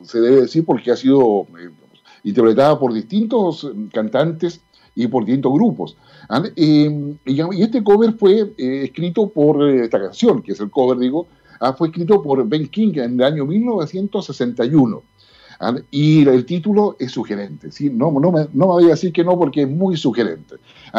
se 0.03 0.19
debe 0.19 0.41
decir, 0.41 0.65
porque 0.65 0.91
ha 0.91 0.95
sido 0.95 1.47
interpretada 2.23 2.77
por 2.79 2.93
distintos 2.93 3.71
cantantes 3.93 4.61
y 4.95 5.07
por 5.07 5.25
distintos 5.25 5.53
grupos. 5.53 5.97
y, 6.55 6.87
este 7.61 7.83
cover 7.83 8.13
fue 8.13 8.53
eh, 8.57 8.83
escrito 8.85 9.29
por 9.29 9.63
eh, 9.69 9.85
esta 9.85 9.99
canción, 9.99 10.41
que 10.41 10.51
es 10.53 10.59
el 10.59 10.69
cover, 10.69 10.97
digo, 10.97 11.27
ah, 11.59 11.73
fue 11.73 11.89
escrito 11.89 12.21
por 12.21 12.47
Ben 12.47 12.67
King 12.67 12.93
en 12.95 13.19
el 13.19 13.23
año 13.23 13.45
1961. 13.45 15.03
Y 15.91 16.27
el 16.27 16.43
título 16.47 16.95
es 16.97 17.11
sugerente, 17.11 17.71
¿sí? 17.71 17.91
no, 17.91 18.11
no, 18.11 18.31
me, 18.31 18.47
no 18.51 18.65
me 18.65 18.73
voy 18.73 18.85
a 18.85 18.89
decir 18.89 19.13
que 19.13 19.23
no 19.23 19.37
porque 19.37 19.61
es 19.61 19.69
muy 19.69 19.95
sugerente. 19.95 20.55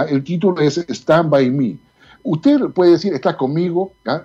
El 0.08 0.22
título 0.22 0.60
es 0.60 0.78
Stand 0.88 1.30
By 1.30 1.50
Me. 1.50 1.78
Usted 2.24 2.60
puede 2.70 2.92
decir, 2.92 3.12
estás 3.12 3.36
conmigo. 3.36 3.92
La, 4.04 4.24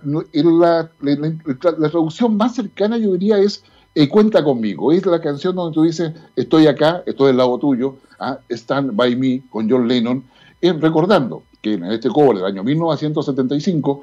traducción 1.89 2.37
más 2.37 2.55
cercana, 2.55 2.97
yo 2.97 3.13
diría, 3.13 3.39
es 3.39 3.63
eh, 4.03 4.07
Cuenta 4.07 4.43
conmigo. 4.43 4.91
Es 4.91 5.05
la 5.05 5.19
canción 5.19 5.55
donde 5.55 5.73
tú 5.73 5.83
dices, 5.83 6.13
estoy 6.35 6.67
acá, 6.67 7.01
estoy 7.07 7.27
del 7.27 7.37
lado 7.37 7.57
tuyo, 7.57 7.95
¿ah? 8.19 8.37
Stand 8.47 8.95
by 8.95 9.15
Me 9.15 9.41
con 9.49 9.67
John 9.67 9.87
Lennon, 9.87 10.23
eh, 10.61 10.73
recordando 10.73 11.41
que 11.61 11.73
en 11.73 11.85
este 11.85 12.09
cover 12.09 12.37
del 12.37 12.45
año 12.45 12.63
1975, 12.63 14.01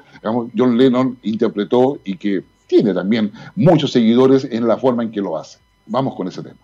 John 0.57 0.77
Lennon 0.77 1.17
interpretó 1.23 1.99
y 2.03 2.17
que 2.17 2.43
tiene 2.67 2.93
también 2.93 3.31
muchos 3.55 3.93
seguidores 3.93 4.45
en 4.51 4.67
la 4.67 4.75
forma 4.75 5.01
en 5.03 5.11
que 5.11 5.21
lo 5.21 5.37
hace. 5.37 5.59
Vamos 5.85 6.15
con 6.15 6.27
ese 6.27 6.43
tema. 6.43 6.57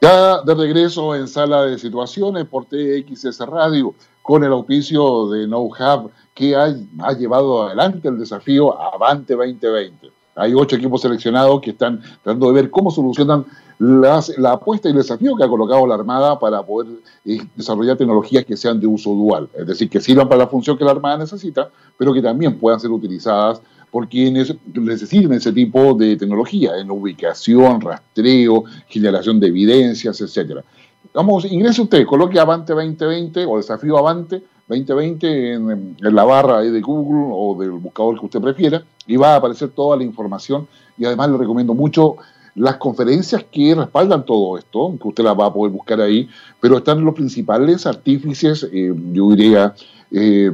Ya 0.00 0.42
de 0.42 0.54
regreso 0.54 1.14
en 1.14 1.28
sala 1.28 1.64
de 1.64 1.78
situaciones 1.78 2.46
por 2.46 2.66
TXS 2.66 3.40
Radio 3.40 3.94
con 4.22 4.44
el 4.44 4.52
auspicio 4.52 5.28
de 5.28 5.46
No 5.46 5.62
Hub 5.62 6.10
que 6.34 6.56
ha, 6.56 6.68
llevado 7.16 7.62
adelante 7.62 8.08
el 8.08 8.18
desafío 8.18 8.78
Avante 8.80 9.34
2020. 9.34 10.10
Hay 10.36 10.52
ocho 10.52 10.74
equipos 10.76 11.00
seleccionados 11.00 11.60
que 11.60 11.70
están 11.70 12.00
tratando 12.22 12.48
de 12.48 12.54
ver 12.54 12.70
cómo 12.70 12.90
solucionan 12.90 13.44
la 13.78 14.52
apuesta 14.52 14.88
y 14.88 14.92
el 14.92 14.98
desafío 14.98 15.36
que 15.36 15.44
ha 15.44 15.48
colocado 15.48 15.86
la 15.86 15.94
Armada 15.94 16.38
para 16.38 16.62
poder 16.62 16.92
eh, 17.24 17.38
desarrollar 17.54 17.96
tecnologías 17.96 18.44
que 18.44 18.56
sean 18.56 18.80
de 18.80 18.86
uso 18.86 19.10
dual, 19.10 19.48
es 19.54 19.66
decir, 19.66 19.88
que 19.88 20.00
sirvan 20.00 20.28
para 20.28 20.44
la 20.44 20.46
función 20.48 20.76
que 20.76 20.84
la 20.84 20.92
Armada 20.92 21.18
necesita, 21.18 21.70
pero 21.96 22.12
que 22.12 22.22
también 22.22 22.58
puedan 22.58 22.80
ser 22.80 22.90
utilizadas 22.90 23.60
por 23.90 24.08
quienes 24.08 24.52
necesiten 24.74 25.32
ese 25.34 25.52
tipo 25.52 25.94
de 25.94 26.16
tecnología 26.16 26.76
en 26.78 26.90
ubicación, 26.90 27.80
rastreo, 27.80 28.64
generación 28.88 29.38
de 29.38 29.46
evidencias, 29.46 30.20
etcétera. 30.20 30.64
Vamos, 31.12 31.44
ingrese 31.44 31.82
usted, 31.82 32.04
coloque 32.04 32.40
Avante 32.40 32.72
2020 32.72 33.46
o 33.46 33.56
Desafío 33.56 33.96
Avante 33.96 34.42
2020 34.68 35.52
en, 35.52 35.96
la 35.98 36.24
barra 36.24 36.60
de 36.60 36.80
Google 36.80 37.30
o 37.32 37.56
del 37.58 37.72
buscador 37.72 38.18
que 38.18 38.26
usted 38.26 38.40
prefiera 38.40 38.82
y 39.06 39.16
va 39.16 39.34
a 39.34 39.36
aparecer 39.36 39.70
toda 39.70 39.96
la 39.96 40.04
información 40.04 40.66
y 40.96 41.04
además 41.04 41.30
le 41.30 41.38
recomiendo 41.38 41.74
mucho 41.74 42.16
las 42.54 42.76
conferencias 42.76 43.44
que 43.50 43.74
respaldan 43.74 44.24
todo 44.24 44.56
esto, 44.56 44.96
que 45.00 45.08
usted 45.08 45.24
las 45.24 45.38
va 45.38 45.46
a 45.46 45.52
poder 45.52 45.72
buscar 45.72 46.00
ahí, 46.00 46.28
pero 46.60 46.78
están 46.78 47.04
los 47.04 47.14
principales 47.14 47.84
artífices, 47.84 48.68
eh, 48.72 48.94
yo 49.12 49.30
diría, 49.30 49.74
eh, 50.10 50.50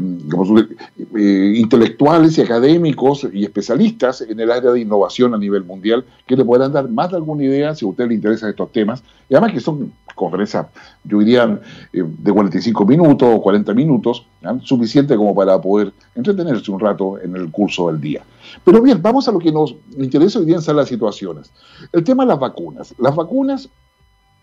eh, 1.16 1.54
intelectuales 1.56 2.38
y 2.38 2.42
académicos 2.42 3.26
y 3.32 3.44
especialistas 3.44 4.22
en 4.22 4.40
el 4.40 4.50
área 4.50 4.70
de 4.70 4.80
innovación 4.80 5.34
a 5.34 5.38
nivel 5.38 5.64
mundial 5.64 6.04
que 6.26 6.36
le 6.36 6.44
podrán 6.44 6.72
dar 6.72 6.88
más 6.88 7.10
de 7.10 7.16
alguna 7.16 7.44
idea 7.44 7.74
si 7.74 7.84
a 7.84 7.88
usted 7.88 8.08
le 8.08 8.14
interesan 8.14 8.50
estos 8.50 8.72
temas. 8.72 9.02
Y 9.28 9.34
además 9.34 9.52
que 9.52 9.60
son 9.60 9.92
conferencias, 10.14 10.66
yo 11.04 11.18
diría, 11.18 11.60
eh, 11.92 12.02
de 12.04 12.32
45 12.32 12.84
minutos 12.84 13.28
o 13.32 13.40
40 13.42 13.74
minutos, 13.74 14.26
suficiente 14.62 15.16
como 15.16 15.34
para 15.34 15.60
poder 15.60 15.92
entretenerse 16.14 16.70
un 16.70 16.80
rato 16.80 17.20
en 17.20 17.36
el 17.36 17.50
curso 17.50 17.88
del 17.90 18.00
día. 18.00 18.22
Pero 18.64 18.80
bien, 18.80 19.00
vamos 19.02 19.28
a 19.28 19.32
lo 19.32 19.38
que 19.38 19.52
nos 19.52 19.74
interesa 19.96 20.38
hoy 20.38 20.46
día 20.46 20.58
en 20.66 20.76
las 20.76 20.88
situaciones. 20.88 21.52
El 21.92 22.04
tema 22.04 22.24
de 22.24 22.28
las 22.28 22.38
vacunas. 22.38 22.94
Las 22.98 23.14
vacunas 23.14 23.68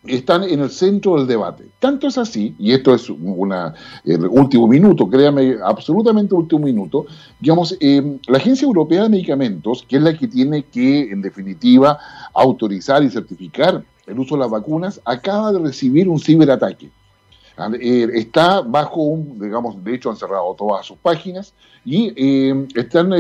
están 0.06 0.44
en 0.44 0.60
el 0.60 0.70
centro 0.70 1.18
del 1.18 1.28
debate. 1.28 1.66
Tanto 1.80 2.08
es 2.08 2.18
así, 2.18 2.56
y 2.58 2.72
esto 2.72 2.94
es 2.94 3.10
una, 3.10 3.74
el 4.04 4.26
último 4.26 4.68
minuto, 4.68 5.10
créame, 5.10 5.58
absolutamente 5.64 6.36
último 6.36 6.66
minuto, 6.66 7.06
digamos, 7.40 7.76
eh, 7.80 8.20
la 8.28 8.38
Agencia 8.38 8.66
Europea 8.66 9.04
de 9.04 9.10
Medicamentos, 9.10 9.86
que 9.88 9.98
es 9.98 10.02
la 10.02 10.18
que 10.18 10.28
tiene 10.28 10.64
que, 10.64 11.12
en 11.12 11.22
definitiva, 11.22 12.00
autorizar 12.34 13.04
y 13.04 13.10
certificar 13.10 13.84
el 14.06 14.20
uso 14.20 14.36
de 14.36 14.42
las 14.42 14.52
vacunas, 14.52 15.02
acaba 15.04 15.52
de 15.52 15.60
recibir 15.60 16.08
un 16.08 16.20
ciberataque. 16.20 16.90
Eh, 17.82 18.08
está 18.14 18.62
bajo 18.62 19.02
un, 19.02 19.40
digamos, 19.40 19.84
de 19.84 19.96
hecho 19.96 20.12
han 20.12 20.16
cerrado 20.16 20.54
todas 20.56 20.86
sus 20.86 20.98
páginas 20.98 21.56
y 21.84 22.14
eh, 22.16 22.68
están 22.76 23.12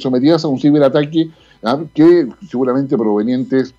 sometidas 0.00 0.44
a 0.44 0.48
un 0.48 0.58
ciberataque 0.58 1.30
¿ah? 1.62 1.78
que 1.94 2.26
seguramente 2.48 2.98
provenientes 2.98 3.72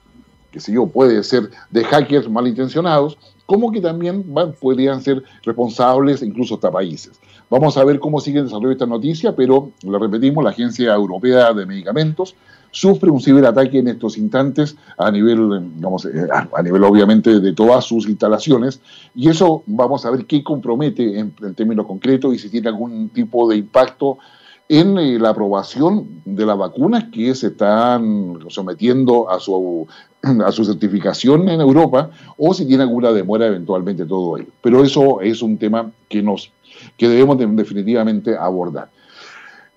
que 0.55 0.61
sé 0.61 0.71
yo, 0.71 0.87
puede 0.87 1.21
ser 1.21 1.49
de 1.69 1.83
hackers 1.83 2.29
malintencionados, 2.29 3.17
como 3.45 3.73
que 3.73 3.81
también 3.81 4.23
podrían 4.61 5.01
ser 5.01 5.21
responsables 5.43 6.21
incluso 6.21 6.55
hasta 6.55 6.71
países. 6.71 7.19
Vamos 7.49 7.75
a 7.75 7.83
ver 7.83 7.99
cómo 7.99 8.21
sigue 8.21 8.39
el 8.39 8.45
desarrollo 8.45 8.69
de 8.69 8.75
esta 8.75 8.85
noticia, 8.85 9.35
pero 9.35 9.71
lo 9.83 9.99
repetimos, 9.99 10.45
la 10.45 10.51
Agencia 10.51 10.93
Europea 10.93 11.51
de 11.51 11.65
Medicamentos 11.65 12.35
sufre 12.71 13.09
un 13.09 13.19
ciberataque 13.19 13.79
en 13.79 13.89
estos 13.89 14.17
instantes 14.17 14.77
a 14.97 15.11
nivel, 15.11 15.73
digamos, 15.75 16.05
eh, 16.05 16.25
a 16.31 16.61
nivel 16.63 16.85
obviamente 16.85 17.41
de 17.41 17.51
todas 17.51 17.83
sus 17.83 18.07
instalaciones, 18.07 18.79
y 19.13 19.27
eso 19.27 19.61
vamos 19.65 20.05
a 20.05 20.11
ver 20.11 20.25
qué 20.25 20.41
compromete 20.41 21.19
en 21.19 21.33
términos 21.53 21.85
concretos 21.85 22.33
y 22.33 22.39
si 22.39 22.49
tiene 22.49 22.69
algún 22.69 23.09
tipo 23.09 23.49
de 23.49 23.57
impacto 23.57 24.19
en 24.67 24.97
eh, 24.97 25.19
la 25.19 25.29
aprobación 25.29 26.21
de 26.25 26.45
las 26.45 26.57
vacunas 26.57 27.05
que 27.11 27.35
se 27.35 27.47
están 27.47 28.39
sometiendo 28.49 29.29
a 29.29 29.39
su, 29.39 29.87
a 30.45 30.51
su 30.51 30.65
certificación 30.65 31.47
en 31.49 31.61
Europa 31.61 32.09
o 32.37 32.53
si 32.53 32.65
tiene 32.65 32.83
alguna 32.83 33.11
demora 33.11 33.47
eventualmente 33.47 34.05
todo 34.05 34.37
ello. 34.37 34.49
Pero 34.61 34.83
eso 34.83 35.21
es 35.21 35.41
un 35.41 35.57
tema 35.57 35.91
que, 36.09 36.21
nos, 36.21 36.51
que 36.97 37.07
debemos 37.07 37.37
definitivamente 37.37 38.35
abordar. 38.35 38.89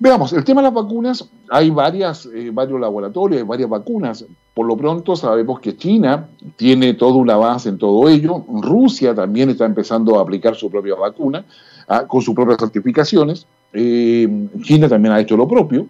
Veamos, 0.00 0.32
el 0.32 0.44
tema 0.44 0.60
de 0.60 0.66
las 0.66 0.74
vacunas, 0.74 1.28
hay 1.50 1.70
varias, 1.70 2.26
eh, 2.26 2.50
varios 2.52 2.78
laboratorios, 2.78 3.44
varias 3.44 3.68
vacunas. 3.68 4.24
Por 4.54 4.66
lo 4.66 4.76
pronto 4.76 5.16
sabemos 5.16 5.58
que 5.58 5.76
China 5.76 6.28
tiene 6.54 6.94
todo 6.94 7.16
un 7.16 7.28
avance 7.28 7.68
en 7.68 7.78
todo 7.78 8.08
ello. 8.08 8.44
Rusia 8.48 9.12
también 9.12 9.50
está 9.50 9.64
empezando 9.64 10.16
a 10.16 10.22
aplicar 10.22 10.54
su 10.54 10.70
propia 10.70 10.94
vacuna 10.94 11.44
ah, 11.88 12.06
con 12.06 12.22
sus 12.22 12.32
propias 12.32 12.58
certificaciones. 12.58 13.46
Eh, 13.72 14.48
China 14.62 14.88
también 14.88 15.14
ha 15.14 15.20
hecho 15.20 15.36
lo 15.36 15.46
propio. 15.46 15.86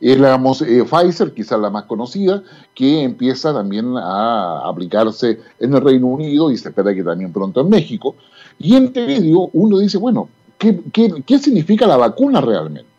Eh, 0.00 0.84
Pfizer, 0.88 1.32
quizás 1.34 1.60
la 1.60 1.70
más 1.70 1.84
conocida, 1.84 2.42
que 2.74 3.02
empieza 3.02 3.52
también 3.52 3.96
a 3.96 4.68
aplicarse 4.68 5.38
en 5.58 5.74
el 5.74 5.80
Reino 5.80 6.08
Unido 6.08 6.50
y 6.50 6.56
se 6.56 6.68
espera 6.68 6.94
que 6.94 7.04
también 7.04 7.32
pronto 7.32 7.60
en 7.60 7.68
México. 7.68 8.16
Y 8.58 8.76
en 8.76 8.92
medio 8.94 9.50
uno 9.52 9.78
dice, 9.78 9.98
bueno, 9.98 10.28
¿qué, 10.58 10.80
qué 10.92 11.38
significa 11.38 11.86
la 11.86 11.96
vacuna 11.96 12.40
realmente? 12.40 12.90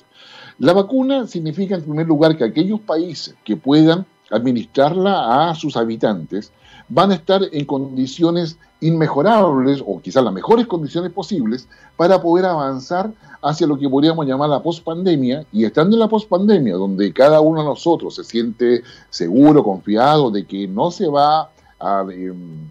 La 0.59 0.73
vacuna 0.73 1.27
significa, 1.27 1.75
en 1.75 1.83
primer 1.83 2.07
lugar, 2.07 2.37
que 2.37 2.43
aquellos 2.43 2.79
países 2.81 3.35
que 3.43 3.57
puedan 3.57 4.05
administrarla 4.29 5.49
a 5.49 5.55
sus 5.55 5.75
habitantes 5.75 6.51
van 6.89 7.11
a 7.11 7.15
estar 7.15 7.41
en 7.51 7.65
condiciones 7.65 8.57
inmejorables 8.83 9.83
o 9.85 9.99
quizás 10.01 10.23
las 10.23 10.33
mejores 10.33 10.67
condiciones 10.67 11.11
posibles 11.11 11.67
para 11.95 12.21
poder 12.21 12.45
avanzar 12.45 13.11
hacia 13.41 13.67
lo 13.67 13.77
que 13.77 13.89
podríamos 13.89 14.25
llamar 14.25 14.49
la 14.49 14.61
pospandemia 14.61 15.45
y 15.51 15.65
estando 15.65 15.95
en 15.95 16.01
la 16.01 16.07
pospandemia 16.07 16.75
donde 16.75 17.11
cada 17.13 17.41
uno 17.41 17.61
de 17.61 17.67
nosotros 17.67 18.15
se 18.15 18.23
siente 18.23 18.83
seguro, 19.09 19.63
confiado 19.63 20.31
de 20.31 20.45
que 20.45 20.67
no 20.67 20.91
se 20.91 21.07
va 21.07 21.49
a, 21.79 22.05
em, 22.11 22.69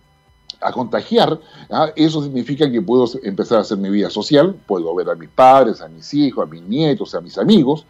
contagiar, 0.72 1.40
¿ah? 1.70 1.90
eso 1.96 2.22
significa 2.22 2.70
que 2.70 2.80
puedo 2.80 3.06
empezar 3.24 3.58
a 3.58 3.60
hacer 3.62 3.78
mi 3.78 3.90
vida 3.90 4.08
social, 4.10 4.54
puedo 4.66 4.94
ver 4.94 5.10
a 5.10 5.16
mis 5.16 5.28
padres, 5.28 5.80
a 5.80 5.88
mis 5.88 6.14
hijos, 6.14 6.46
a 6.46 6.48
mis 6.48 6.62
nietos, 6.62 7.16
a 7.16 7.20
mis 7.20 7.36
amigos, 7.36 7.84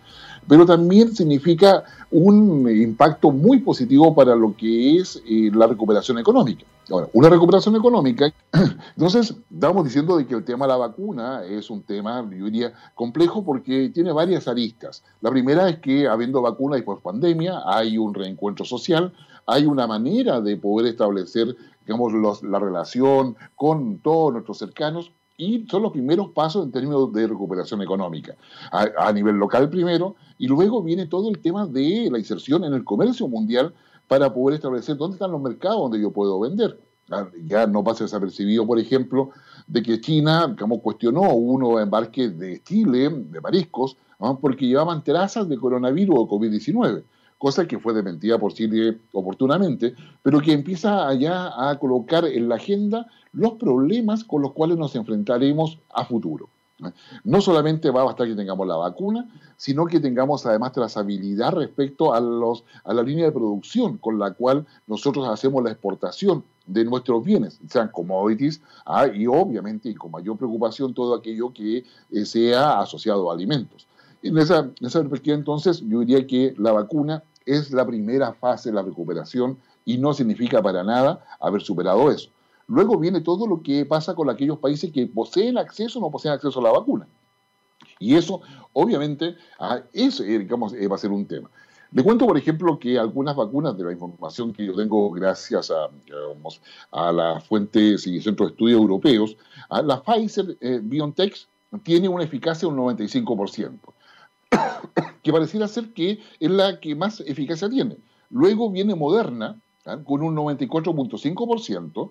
pero 0.49 0.67
también 0.67 1.15
significa 1.15 1.85
un 2.11 2.69
impacto 2.71 3.31
muy 3.31 3.59
positivo 3.59 4.15
para 4.15 4.35
lo 4.35 4.55
que 4.57 4.99
es 4.99 5.23
eh, 5.29 5.51
la 5.53 5.67
recuperación 5.67 6.19
económica. 6.19 6.65
Ahora, 6.91 7.09
una 7.13 7.29
recuperación 7.29 7.77
económica, 7.77 8.33
entonces 8.97 9.35
estamos 9.53 9.85
diciendo 9.85 10.17
de 10.17 10.27
que 10.27 10.35
el 10.35 10.45
tema 10.45 10.67
de 10.67 10.73
la 10.73 10.79
vacuna 10.79 11.45
es 11.45 11.71
un 11.71 11.83
tema, 11.83 12.29
yo 12.31 12.45
diría, 12.47 12.73
complejo 12.95 13.45
porque 13.45 13.91
tiene 13.91 14.13
varias 14.13 14.49
aristas. 14.49 15.05
La 15.21 15.31
primera 15.31 15.69
es 15.69 15.79
que 15.79 16.09
habiendo 16.09 16.43
vacuna 16.43 16.77
y 16.77 16.83
post 16.83 17.03
pandemia 17.03 17.63
hay 17.65 17.99
un 17.99 18.15
reencuentro 18.15 18.65
social, 18.65 19.13
hay 19.47 19.65
una 19.65 19.87
manera 19.87 20.41
de 20.41 20.57
poder 20.57 20.89
establecer, 20.89 21.57
digamos, 21.87 22.13
la 22.43 22.59
relación 22.59 23.37
con 23.55 23.99
todos 23.99 24.33
nuestros 24.33 24.59
cercanos 24.59 25.13
y 25.37 25.67
son 25.71 25.83
los 25.83 25.93
primeros 25.93 26.31
pasos 26.31 26.65
en 26.65 26.73
términos 26.73 27.13
de 27.13 27.27
recuperación 27.27 27.83
económica. 27.83 28.37
A, 28.71 29.13
nivel 29.13 29.37
local 29.37 29.69
primero, 29.71 30.17
y 30.39 30.47
luego 30.47 30.83
viene 30.83 31.07
todo 31.07 31.29
el 31.29 31.39
tema 31.39 31.67
de 31.67 32.09
la 32.11 32.19
inserción 32.19 32.65
en 32.65 32.75
el 32.75 32.85
comercio 32.85 33.29
mundial 33.29 33.75
para 34.09 34.33
poder 34.33 34.57
establecer 34.57 34.97
dónde 34.97 35.17
están 35.17 35.33
los 35.33 35.41
mercados 35.41 35.79
donde 35.79 36.01
yo 36.01 36.11
puedo 36.11 36.39
vender. 36.41 36.79
Ah, 37.11 37.29
ya 37.45 37.67
no 37.67 37.83
pasa 37.83 38.05
desapercibido, 38.05 38.67
por 38.67 38.79
ejemplo, 38.79 39.31
de 39.67 39.83
que 39.83 40.01
China 40.01 40.55
como 40.59 40.81
cuestionó 40.81 41.35
uno 41.35 41.81
embarque 41.81 42.29
de 42.29 42.63
Chile, 42.63 43.11
de 43.11 43.41
mariscos, 43.41 43.97
porque 44.41 44.67
llevaban 44.67 45.03
trazas 45.03 45.49
de 45.49 45.59
coronavirus 45.59 46.17
o 46.17 46.29
COVID-19 46.29 47.03
cosa 47.43 47.67
que 47.67 47.81
fue 47.81 47.93
desmentida 47.93 48.39
por 48.39 48.55
Chile 48.55 49.01
oportunamente, 49.11 49.97
pero 50.23 50.41
que 50.41 50.53
empieza 50.53 51.09
allá 51.09 51.51
a 51.69 51.77
colocar 51.81 52.25
en 52.25 52.49
la 52.49 52.55
agenda 52.55 53.09
los 53.33 53.53
problemas 53.53 54.25
con 54.25 54.43
los 54.43 54.53
cuales 54.53 54.77
nos 54.77 54.95
enfrentaremos 54.95 55.79
a 55.93 56.05
futuro. 56.05 56.49
No 57.25 57.41
solamente 57.41 57.91
va 57.91 58.01
a 58.01 58.05
bastar 58.05 58.27
que 58.27 58.35
tengamos 58.35 58.67
la 58.67 58.77
vacuna, 58.77 59.29
sino 59.57 59.87
que 59.87 60.01
tengamos 60.01 60.45
además 60.47 60.73
trazabilidad 60.73 61.53
respecto 61.53 62.13
a, 62.13 62.21
los, 62.21 62.65
a 62.85 62.93
la 62.93 63.03
línea 63.03 63.27
de 63.27 63.33
producción 63.33 63.99
con 63.99 64.19
la 64.19 64.33
cual 64.33 64.67
nosotros 64.87 65.29
hacemos 65.29 65.63
la 65.63 65.71
exportación 65.71 66.43
de 66.67 66.85
nuestros 66.85 67.25
bienes, 67.25 67.61
sean 67.69 67.89
commodities 67.89 68.61
ah, 68.87 69.07
y 69.07 69.27
obviamente 69.27 69.89
y 69.89 69.95
con 69.95 70.13
mayor 70.13 70.37
preocupación 70.37 70.95
todo 70.95 71.15
aquello 71.15 71.53
que 71.53 71.85
eh, 72.11 72.25
sea 72.25 72.81
asociado 72.81 73.31
a 73.31 73.35
alimentos. 73.35 73.87
En 74.23 74.39
esa, 74.39 74.61
en 74.61 74.87
esa 74.87 75.01
perspectiva 75.01 75.37
entonces 75.37 75.81
yo 75.81 76.01
diría 76.01 76.27
que 76.27 76.55
la 76.59 76.73
vacuna 76.73 77.25
es 77.45 77.73
la 77.73 77.85
primera 77.85 78.33
fase 78.35 78.71
de 78.71 78.77
la 78.77 78.83
recuperación 78.83 79.59
y 79.85 79.99
no 79.99 80.15
significa 80.15 80.63
para 80.63 80.85
nada 80.85 81.25
haber 81.41 81.63
superado 81.63 82.11
eso. 82.11 82.31
Luego 82.73 82.99
viene 82.99 83.21
todo 83.21 83.47
lo 83.47 83.63
que 83.63 83.85
pasa 83.85 84.15
con 84.15 84.31
aquellos 84.31 84.59
países 84.59 84.91
que 84.91 85.07
poseen 85.07 85.59
acceso 85.59 85.99
o 85.99 86.03
no 86.03 86.11
poseen 86.11 86.33
acceso 86.33 86.59
a 86.59 86.63
la 86.63 86.73
vacuna. 86.73 87.07
Y 87.99 88.15
eso, 88.15 88.41
obviamente, 88.73 89.37
ah, 89.59 89.83
eso, 89.93 90.25
eh, 90.25 90.39
digamos, 90.39 90.73
eh, 90.73 90.89
va 90.89 90.97
a 90.97 90.99
ser 90.99 91.11
un 91.11 91.27
tema. 91.27 91.51
Le 91.91 92.03
cuento, 92.03 92.27
por 92.27 92.39
ejemplo, 92.39 92.79
que 92.79 92.99
algunas 92.99 93.37
vacunas, 93.37 93.77
de 93.77 93.85
la 93.85 93.93
información 93.93 94.55
que 94.55 94.65
yo 94.65 94.75
tengo 94.75 95.11
gracias 95.11 95.71
a, 95.71 95.91
a 96.93 97.13
la 97.13 97.41
fuente 97.43 97.79
y 97.79 98.21
centros 98.23 98.49
de 98.49 98.53
estudios 98.53 98.81
europeos, 98.81 99.37
ah, 99.69 99.83
la 99.83 100.03
Pfizer 100.03 100.57
eh, 100.63 100.81
BioNTech 100.83 101.47
tiene 101.83 102.09
una 102.09 102.25
eficacia 102.25 102.67
de 102.67 102.75
un 102.75 102.81
95% 102.81 103.79
que 105.23 105.31
pareciera 105.31 105.69
ser 105.69 105.93
que 105.93 106.21
es 106.41 106.51
la 106.51 106.81
que 106.81 106.95
más 106.95 107.21
eficacia 107.21 107.69
tiene. 107.69 107.99
Luego 108.31 108.71
viene 108.71 108.95
Moderna, 108.95 109.61
¿ah? 109.85 109.99
con 110.03 110.23
un 110.23 110.35
94.5%, 110.37 112.11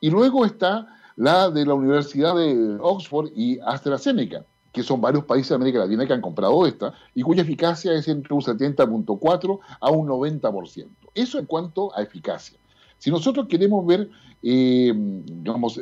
y 0.00 0.10
luego 0.10 0.44
está 0.44 0.88
la 1.16 1.50
de 1.50 1.66
la 1.66 1.74
Universidad 1.74 2.34
de 2.34 2.78
Oxford 2.80 3.30
y 3.34 3.58
AstraZeneca, 3.60 4.44
que 4.72 4.82
son 4.82 5.00
varios 5.00 5.24
países 5.24 5.50
de 5.50 5.56
América 5.56 5.80
Latina 5.80 6.06
que 6.06 6.12
han 6.12 6.20
comprado 6.20 6.66
esta, 6.66 6.94
y 7.14 7.22
cuya 7.22 7.42
eficacia 7.42 7.92
es 7.92 8.08
entre 8.08 8.32
un 8.32 8.40
70.4 8.40 9.58
a 9.80 9.90
un 9.90 10.08
90%. 10.08 10.86
Eso 11.14 11.38
en 11.38 11.46
cuanto 11.46 11.94
a 11.96 12.02
eficacia. 12.02 12.58
Si 12.98 13.10
nosotros 13.10 13.46
queremos 13.48 13.86
ver, 13.86 14.08
eh, 14.42 14.94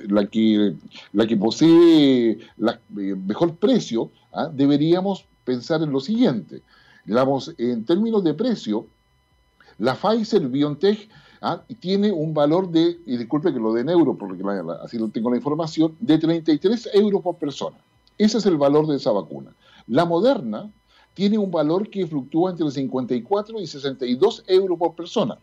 la 0.08 0.26
que, 0.26 0.74
la 1.12 1.26
que 1.26 1.36
posee 1.36 2.38
la, 2.56 2.80
eh, 2.98 3.14
mejor 3.14 3.56
precio, 3.56 4.10
¿ah? 4.32 4.50
deberíamos 4.52 5.24
pensar 5.44 5.82
en 5.82 5.92
lo 5.92 6.00
siguiente. 6.00 6.62
Digamos, 7.04 7.54
en 7.58 7.84
términos 7.84 8.24
de 8.24 8.34
precio, 8.34 8.86
la 9.78 9.94
Pfizer 9.94 10.48
BioNTech 10.48 11.08
¿ah? 11.40 11.62
tiene 11.80 12.10
un 12.12 12.34
valor 12.34 12.70
de, 12.70 12.98
y 13.06 13.16
disculpe 13.16 13.52
que 13.52 13.58
lo 13.58 13.72
den 13.72 13.88
euro, 13.88 14.16
porque 14.16 14.42
así 14.82 14.98
tengo 15.10 15.30
la 15.30 15.36
información, 15.36 15.96
de 16.00 16.18
33 16.18 16.90
euros 16.94 17.22
por 17.22 17.36
persona. 17.36 17.76
Ese 18.16 18.38
es 18.38 18.46
el 18.46 18.56
valor 18.56 18.86
de 18.86 18.96
esa 18.96 19.12
vacuna. 19.12 19.52
La 19.86 20.04
Moderna 20.04 20.70
tiene 21.14 21.38
un 21.38 21.50
valor 21.50 21.88
que 21.88 22.06
fluctúa 22.06 22.50
entre 22.50 22.70
54 22.70 23.60
y 23.60 23.66
62 23.66 24.44
euros 24.46 24.78
por 24.78 24.94
persona. 24.94 25.38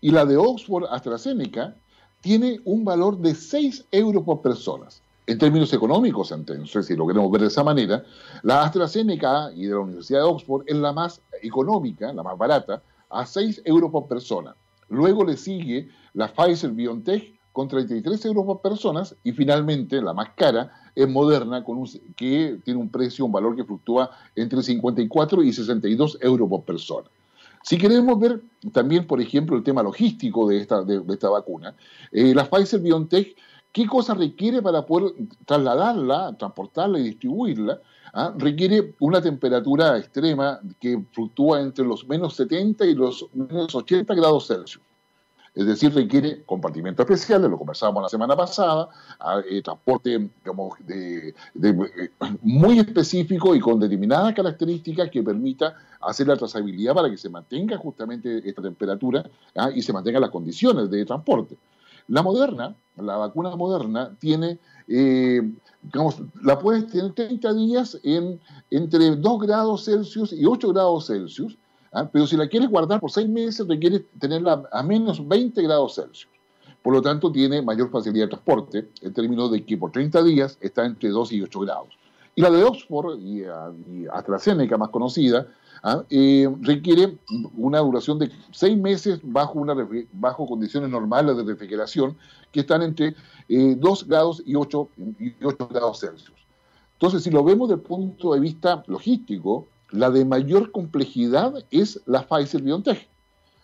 Y 0.00 0.10
la 0.10 0.24
de 0.24 0.36
Oxford 0.36 0.84
AstraZeneca 0.90 1.74
tiene 2.20 2.60
un 2.64 2.84
valor 2.84 3.18
de 3.18 3.34
6 3.34 3.86
euros 3.90 4.22
por 4.24 4.40
persona 4.40 4.88
en 5.28 5.36
términos 5.36 5.70
económicos, 5.74 6.32
entonces, 6.32 6.86
si 6.86 6.96
lo 6.96 7.06
queremos 7.06 7.30
ver 7.30 7.42
de 7.42 7.48
esa 7.48 7.62
manera, 7.62 8.02
la 8.42 8.62
AstraZeneca 8.62 9.50
y 9.54 9.66
de 9.66 9.74
la 9.74 9.80
Universidad 9.80 10.20
de 10.20 10.24
Oxford 10.24 10.62
es 10.66 10.76
la 10.76 10.94
más 10.94 11.20
económica, 11.42 12.10
la 12.14 12.22
más 12.22 12.38
barata, 12.38 12.82
a 13.10 13.26
6 13.26 13.60
euros 13.66 13.90
por 13.90 14.08
persona. 14.08 14.56
Luego 14.88 15.24
le 15.24 15.36
sigue 15.36 15.88
la 16.14 16.32
Pfizer 16.32 16.70
BioNTech 16.70 17.38
con 17.52 17.68
33 17.68 18.24
euros 18.26 18.44
por 18.44 18.60
persona 18.60 19.02
y 19.24 19.32
finalmente 19.32 20.00
la 20.00 20.14
más 20.14 20.30
cara 20.36 20.70
es 20.94 21.08
Moderna 21.08 21.64
con 21.64 21.84
que 22.16 22.58
tiene 22.64 22.80
un 22.80 22.88
precio, 22.88 23.24
un 23.24 23.32
valor 23.32 23.56
que 23.56 23.64
fluctúa 23.64 24.10
entre 24.36 24.62
54 24.62 25.42
y 25.42 25.52
62 25.52 26.18
euros 26.20 26.48
por 26.48 26.64
persona. 26.64 27.08
Si 27.62 27.76
queremos 27.76 28.18
ver 28.18 28.40
también, 28.72 29.06
por 29.06 29.20
ejemplo, 29.20 29.56
el 29.56 29.62
tema 29.62 29.82
logístico 29.82 30.48
de 30.48 30.58
esta, 30.58 30.82
de, 30.84 31.02
esta 31.08 31.28
vacuna, 31.28 31.74
eh, 32.12 32.34
la 32.34 32.48
Pfizer 32.48 32.80
BioNTech 32.80 33.36
¿Qué 33.72 33.86
cosa 33.86 34.14
requiere 34.14 34.62
para 34.62 34.86
poder 34.86 35.12
trasladarla, 35.44 36.36
transportarla 36.38 36.98
y 36.98 37.04
distribuirla? 37.04 37.80
¿Ah? 38.12 38.32
Requiere 38.36 38.94
una 39.00 39.20
temperatura 39.20 39.98
extrema 39.98 40.60
que 40.80 41.02
fluctúa 41.12 41.60
entre 41.60 41.84
los 41.84 42.08
menos 42.08 42.34
70 42.36 42.86
y 42.86 42.94
los 42.94 43.26
menos 43.34 43.74
80 43.74 44.14
grados 44.14 44.46
Celsius. 44.46 44.82
Es 45.54 45.66
decir, 45.66 45.92
requiere 45.92 46.44
compartimentos 46.44 47.04
especiales, 47.04 47.50
lo 47.50 47.58
conversábamos 47.58 48.04
la 48.04 48.08
semana 48.08 48.36
pasada, 48.36 48.88
ah, 49.18 49.40
eh, 49.50 49.60
transporte 49.60 50.30
de, 50.86 51.34
eh, 51.60 52.10
muy 52.42 52.78
específico 52.78 53.56
y 53.56 53.60
con 53.60 53.80
determinadas 53.80 54.34
características 54.34 55.10
que 55.10 55.20
permita 55.20 55.74
hacer 56.00 56.28
la 56.28 56.36
trazabilidad 56.36 56.94
para 56.94 57.10
que 57.10 57.16
se 57.16 57.28
mantenga 57.28 57.76
justamente 57.76 58.48
esta 58.48 58.62
temperatura 58.62 59.28
¿ah? 59.56 59.70
y 59.74 59.82
se 59.82 59.92
mantengan 59.92 60.22
las 60.22 60.30
condiciones 60.30 60.88
de 60.90 61.04
transporte. 61.04 61.56
La 62.08 62.22
moderna, 62.22 62.74
la 62.96 63.16
vacuna 63.16 63.54
moderna, 63.54 64.16
tiene, 64.18 64.58
eh, 64.88 65.42
la 66.42 66.58
puedes 66.58 66.86
tener 66.88 67.12
30 67.12 67.52
días 67.54 68.00
en 68.02 68.40
entre 68.70 69.16
2 69.16 69.40
grados 69.40 69.84
Celsius 69.84 70.32
y 70.32 70.44
8 70.44 70.68
grados 70.72 71.06
Celsius, 71.06 71.58
¿ah? 71.92 72.08
pero 72.10 72.26
si 72.26 72.36
la 72.36 72.48
quieres 72.48 72.70
guardar 72.70 73.00
por 73.00 73.10
6 73.10 73.28
meses, 73.28 73.68
requieres 73.68 74.02
tenerla 74.18 74.64
a 74.72 74.82
menos 74.82 75.26
20 75.26 75.62
grados 75.62 75.94
Celsius. 75.94 76.28
Por 76.82 76.94
lo 76.94 77.02
tanto, 77.02 77.30
tiene 77.30 77.60
mayor 77.60 77.90
facilidad 77.90 78.26
de 78.26 78.30
transporte 78.30 78.88
en 79.02 79.12
términos 79.12 79.50
de 79.52 79.64
que 79.64 79.76
por 79.76 79.92
30 79.92 80.22
días 80.22 80.56
está 80.60 80.86
entre 80.86 81.10
2 81.10 81.32
y 81.32 81.42
8 81.42 81.60
grados. 81.60 81.98
Y 82.38 82.40
la 82.40 82.50
de 82.52 82.62
Oxford 82.62 83.18
y, 83.18 83.42
y 83.42 84.06
AstraZeneca, 84.12 84.78
más 84.78 84.90
conocida, 84.90 85.48
¿ah? 85.82 86.04
Eh, 86.08 86.48
requiere 86.60 87.18
una 87.56 87.80
duración 87.80 88.16
de 88.20 88.30
seis 88.52 88.78
meses 88.78 89.18
bajo, 89.24 89.58
una, 89.58 89.74
condiciones 90.36 90.88
normales 90.88 91.36
de 91.36 91.42
refrigeración 91.42 92.16
que 92.52 92.60
están 92.60 92.82
entre 92.82 93.16
2 93.48 94.02
eh, 94.02 94.06
grados 94.06 94.40
y 94.46 94.54
8, 94.54 94.88
y 95.18 95.44
8 95.44 95.68
grados 95.68 95.98
Celsius. 95.98 96.46
Entonces, 96.92 97.24
si 97.24 97.30
lo 97.30 97.42
vemos 97.42 97.70
desde 97.70 97.82
el 97.82 97.88
punto 97.88 98.34
de 98.34 98.38
vista 98.38 98.84
logístico, 98.86 99.66
la 99.90 100.08
de 100.08 100.24
mayor 100.24 100.70
complejidad 100.70 101.64
es 101.72 102.00
la 102.06 102.22
Pfizer 102.22 102.62
BioNTech, 102.62 103.08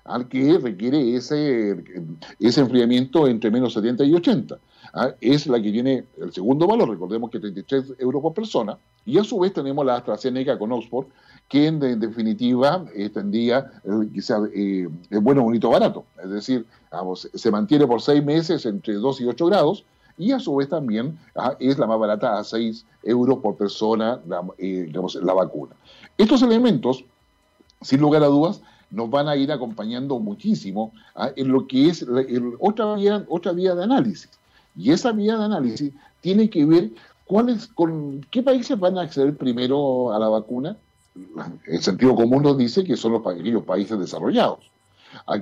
al 0.05 0.29
que 0.29 0.59
requiere 0.59 1.17
ese, 1.17 1.83
ese 2.39 2.61
enfriamiento 2.61 3.27
entre 3.27 3.51
menos 3.51 3.73
70 3.73 4.05
y 4.05 4.15
80. 4.15 4.59
¿ah? 4.93 5.15
Es 5.21 5.47
la 5.47 5.61
que 5.61 5.73
tiene 5.73 6.05
el 6.21 6.33
segundo 6.33 6.67
valor, 6.67 6.91
recordemos 6.91 7.31
que 7.31 7.41
33 7.41 7.95
euros 7.99 8.23
por 8.23 8.35
persona, 8.35 8.79
y 9.07 9.19
a 9.19 9.25
su 9.25 9.39
vez 9.39 9.53
tenemos 9.53 9.85
la 9.85 9.97
AstraZeneca 9.97 10.59
con 10.59 10.73
Oxford, 10.73 11.07
que 11.49 11.67
en, 11.67 11.79
definitiva 11.79 12.85
eh, 12.95 13.11
tendría 13.11 13.71
eh, 13.85 14.21
sea 14.21 14.39
eh, 14.55 14.89
bueno, 15.11 15.43
bonito, 15.43 15.71
barato. 15.71 16.05
Es 16.23 16.31
decir, 16.31 16.67
se 17.15 17.51
mantiene 17.51 17.87
por 17.87 18.01
seis 18.01 18.25
meses 18.25 18.65
entre 18.67 18.95
2 18.95 19.21
y 19.21 19.27
8 19.27 19.47
grados 19.47 19.85
y 20.17 20.33
a 20.33 20.39
su 20.39 20.57
vez 20.57 20.69
también 20.69 21.19
ah, 21.35 21.55
es 21.59 21.79
la 21.79 21.87
más 21.87 21.99
barata 21.99 22.39
a 22.39 22.45
6 22.45 22.87
euros 23.03 23.39
por 23.39 23.57
persona 23.57 24.21
la, 24.27 24.43
digamos, 24.59 25.17
la 25.17 25.35
vacuna. 25.35 25.75
Estos 26.17 26.43
elementos, 26.43 27.05
sin 27.83 28.01
lugar 28.01 28.23
a 28.23 28.29
dudas, 28.29 28.63
nos 28.95 29.11
van 29.11 29.29
a 29.29 29.37
ir 29.37 29.51
acompañando 29.53 30.19
muchísimo 30.19 30.93
ah, 31.15 31.31
en 31.37 31.49
lo 31.49 31.67
que 31.67 31.89
es 31.89 32.07
otra, 32.59 32.95
vía, 32.95 33.25
otra 33.29 33.53
vía 33.53 33.75
de 33.75 33.85
análisis. 33.85 34.31
Y 34.77 34.91
esa 34.91 35.13
vía 35.13 35.37
de 35.37 35.45
análisis 35.45 35.93
tiene 36.21 36.49
que 36.49 36.65
ver 36.65 36.91
cuáles, 37.25 37.67
con 37.69 38.27
qué 38.31 38.43
países 38.43 38.79
van 38.79 38.99
a 38.99 39.03
acceder 39.03 39.37
primero 39.37 40.13
a 40.13 40.19
la 40.19 40.29
vacuna 40.29 40.77
el 41.67 41.83
sentido 41.83 42.15
común 42.15 42.43
nos 42.43 42.59
dice 42.59 42.85
que 42.85 42.97
son 42.97 43.13
los 43.13 43.27
aquellos 43.27 43.65
países 43.65 43.99
desarrollados. 43.99 44.71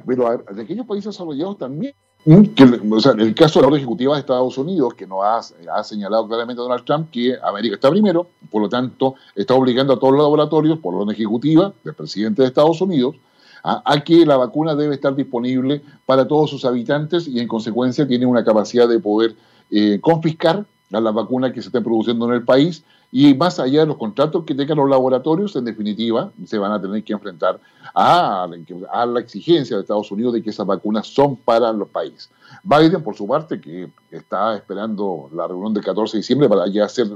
Pero 0.06 0.44
de 0.54 0.62
aquellos 0.62 0.86
países 0.86 1.12
desarrollados 1.12 1.56
también, 1.56 1.94
o 2.26 3.00
sea, 3.00 3.12
el 3.12 3.34
caso 3.34 3.58
de 3.58 3.62
la 3.62 3.68
orden 3.68 3.80
ejecutiva 3.80 4.14
de 4.14 4.20
Estados 4.20 4.58
Unidos, 4.58 4.94
que 4.94 5.06
nos 5.06 5.24
ha, 5.24 5.38
ha, 5.74 5.82
señalado 5.82 6.28
claramente 6.28 6.60
Donald 6.60 6.84
Trump 6.84 7.10
que 7.10 7.36
América 7.42 7.76
está 7.76 7.90
primero, 7.90 8.28
por 8.50 8.62
lo 8.62 8.68
tanto, 8.68 9.14
está 9.34 9.54
obligando 9.54 9.94
a 9.94 9.98
todos 9.98 10.12
los 10.12 10.22
laboratorios, 10.22 10.78
por 10.78 10.94
orden 10.94 11.14
ejecutiva 11.14 11.72
del 11.82 11.94
presidente 11.94 12.42
de 12.42 12.48
Estados 12.48 12.80
Unidos, 12.80 13.16
a, 13.62 14.01
que 14.05 14.27
la 14.27 14.37
vacuna 14.37 14.75
debe 14.75 14.94
estar 14.94 15.14
disponible 15.14 15.83
para 16.05 16.27
todos 16.27 16.51
sus 16.51 16.64
habitantes 16.64 17.29
y 17.29 17.40
en 17.40 17.48
consecuencia 17.48 18.07
tiene 18.07 18.27
una 18.27 18.44
capacidad 18.44 18.88
de 18.88 18.98
poder 18.98 19.37
eh, 19.70 19.98
confiscar 20.01 20.64
a 20.92 21.00
las 21.00 21.14
vacunas 21.14 21.52
que 21.52 21.62
se 21.62 21.68
estén 21.68 21.83
produciendo 21.83 22.26
en 22.26 22.35
el 22.35 22.44
país 22.44 22.85
y 23.11 23.35
más 23.35 23.59
allá 23.59 23.81
de 23.81 23.87
los 23.87 23.98
contratos 23.98 24.44
que 24.44 24.55
tengan 24.55 24.78
los 24.78 24.88
laboratorios, 24.88 25.55
en 25.57 25.66
definitiva, 25.66 26.33
se 26.46 26.57
van 26.57 26.72
a 26.72 26.81
tener 26.81 27.05
que 27.05 27.12
enfrentar 27.12 27.61
a, 27.94 28.48
a 28.90 29.07
la 29.07 29.20
exigencia 29.20 29.76
de 29.76 29.83
Estados 29.83 30.11
Unidos 30.11 30.33
de 30.33 30.42
que 30.42 30.48
esas 30.48 30.66
vacunas 30.66 31.07
son 31.07 31.37
para 31.37 31.72
los 31.74 31.88
países. 31.88 32.31
Biden, 32.62 33.02
por 33.02 33.14
su 33.14 33.26
parte, 33.26 33.61
que 33.61 33.90
está 34.11 34.57
esperando 34.57 35.28
la 35.35 35.46
reunión 35.46 35.74
del 35.74 35.85
14 35.85 36.16
de 36.16 36.20
diciembre 36.20 36.48
para 36.48 36.66
ya 36.68 36.88
ser 36.88 37.09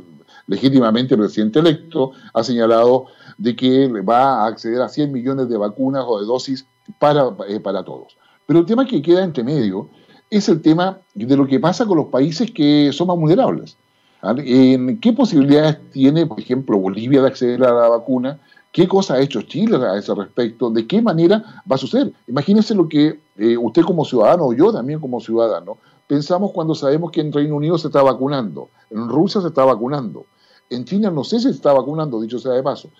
legítimamente 0.46 1.16
presidente 1.16 1.60
electo, 1.60 2.12
ha 2.34 2.44
señalado 2.44 3.06
de 3.38 3.56
que 3.56 3.88
va 4.02 4.44
a 4.44 4.46
acceder 4.48 4.82
a 4.82 4.88
100 4.88 5.10
millones 5.10 5.48
de 5.48 5.56
vacunas 5.56 6.04
o 6.06 6.20
de 6.20 6.26
dosis 6.26 6.66
para, 6.98 7.34
eh, 7.48 7.60
para 7.60 7.84
todos. 7.84 8.16
Pero 8.46 8.60
el 8.60 8.66
tema 8.66 8.86
que 8.86 9.02
queda 9.02 9.24
entre 9.24 9.42
medio 9.42 9.88
es 10.30 10.48
el 10.48 10.60
tema 10.60 10.98
de 11.14 11.36
lo 11.36 11.46
que 11.46 11.60
pasa 11.60 11.86
con 11.86 11.98
los 11.98 12.06
países 12.06 12.50
que 12.50 12.90
son 12.92 13.08
más 13.08 13.16
vulnerables. 13.16 13.76
¿En 14.22 14.98
¿Qué 14.98 15.12
posibilidades 15.12 15.78
tiene, 15.90 16.26
por 16.26 16.40
ejemplo, 16.40 16.78
Bolivia 16.78 17.20
de 17.20 17.28
acceder 17.28 17.62
a 17.62 17.72
la 17.72 17.88
vacuna? 17.88 18.40
¿Qué 18.72 18.88
cosa 18.88 19.14
ha 19.14 19.20
hecho 19.20 19.42
Chile 19.42 19.76
a 19.76 19.96
ese 19.96 20.14
respecto? 20.14 20.70
¿De 20.70 20.86
qué 20.86 21.00
manera 21.00 21.62
va 21.70 21.76
a 21.76 21.78
suceder? 21.78 22.12
Imagínese 22.26 22.74
lo 22.74 22.88
que 22.88 23.20
eh, 23.36 23.56
usted 23.56 23.82
como 23.82 24.04
ciudadano 24.04 24.46
o 24.46 24.52
yo 24.52 24.72
también 24.72 25.00
como 25.00 25.20
ciudadano 25.20 25.78
pensamos 26.06 26.52
cuando 26.52 26.74
sabemos 26.74 27.10
que 27.10 27.20
en 27.20 27.32
Reino 27.32 27.56
Unido 27.56 27.78
se 27.78 27.88
está 27.88 28.02
vacunando, 28.02 28.68
en 28.90 29.08
Rusia 29.08 29.40
se 29.40 29.48
está 29.48 29.64
vacunando, 29.64 30.26
en 30.70 30.84
China 30.84 31.10
no 31.10 31.24
sé 31.24 31.38
si 31.38 31.44
se 31.44 31.50
está 31.50 31.72
vacunando, 31.72 32.20
dicho 32.20 32.38
sea 32.38 32.52
de 32.52 32.62
paso. 32.62 32.90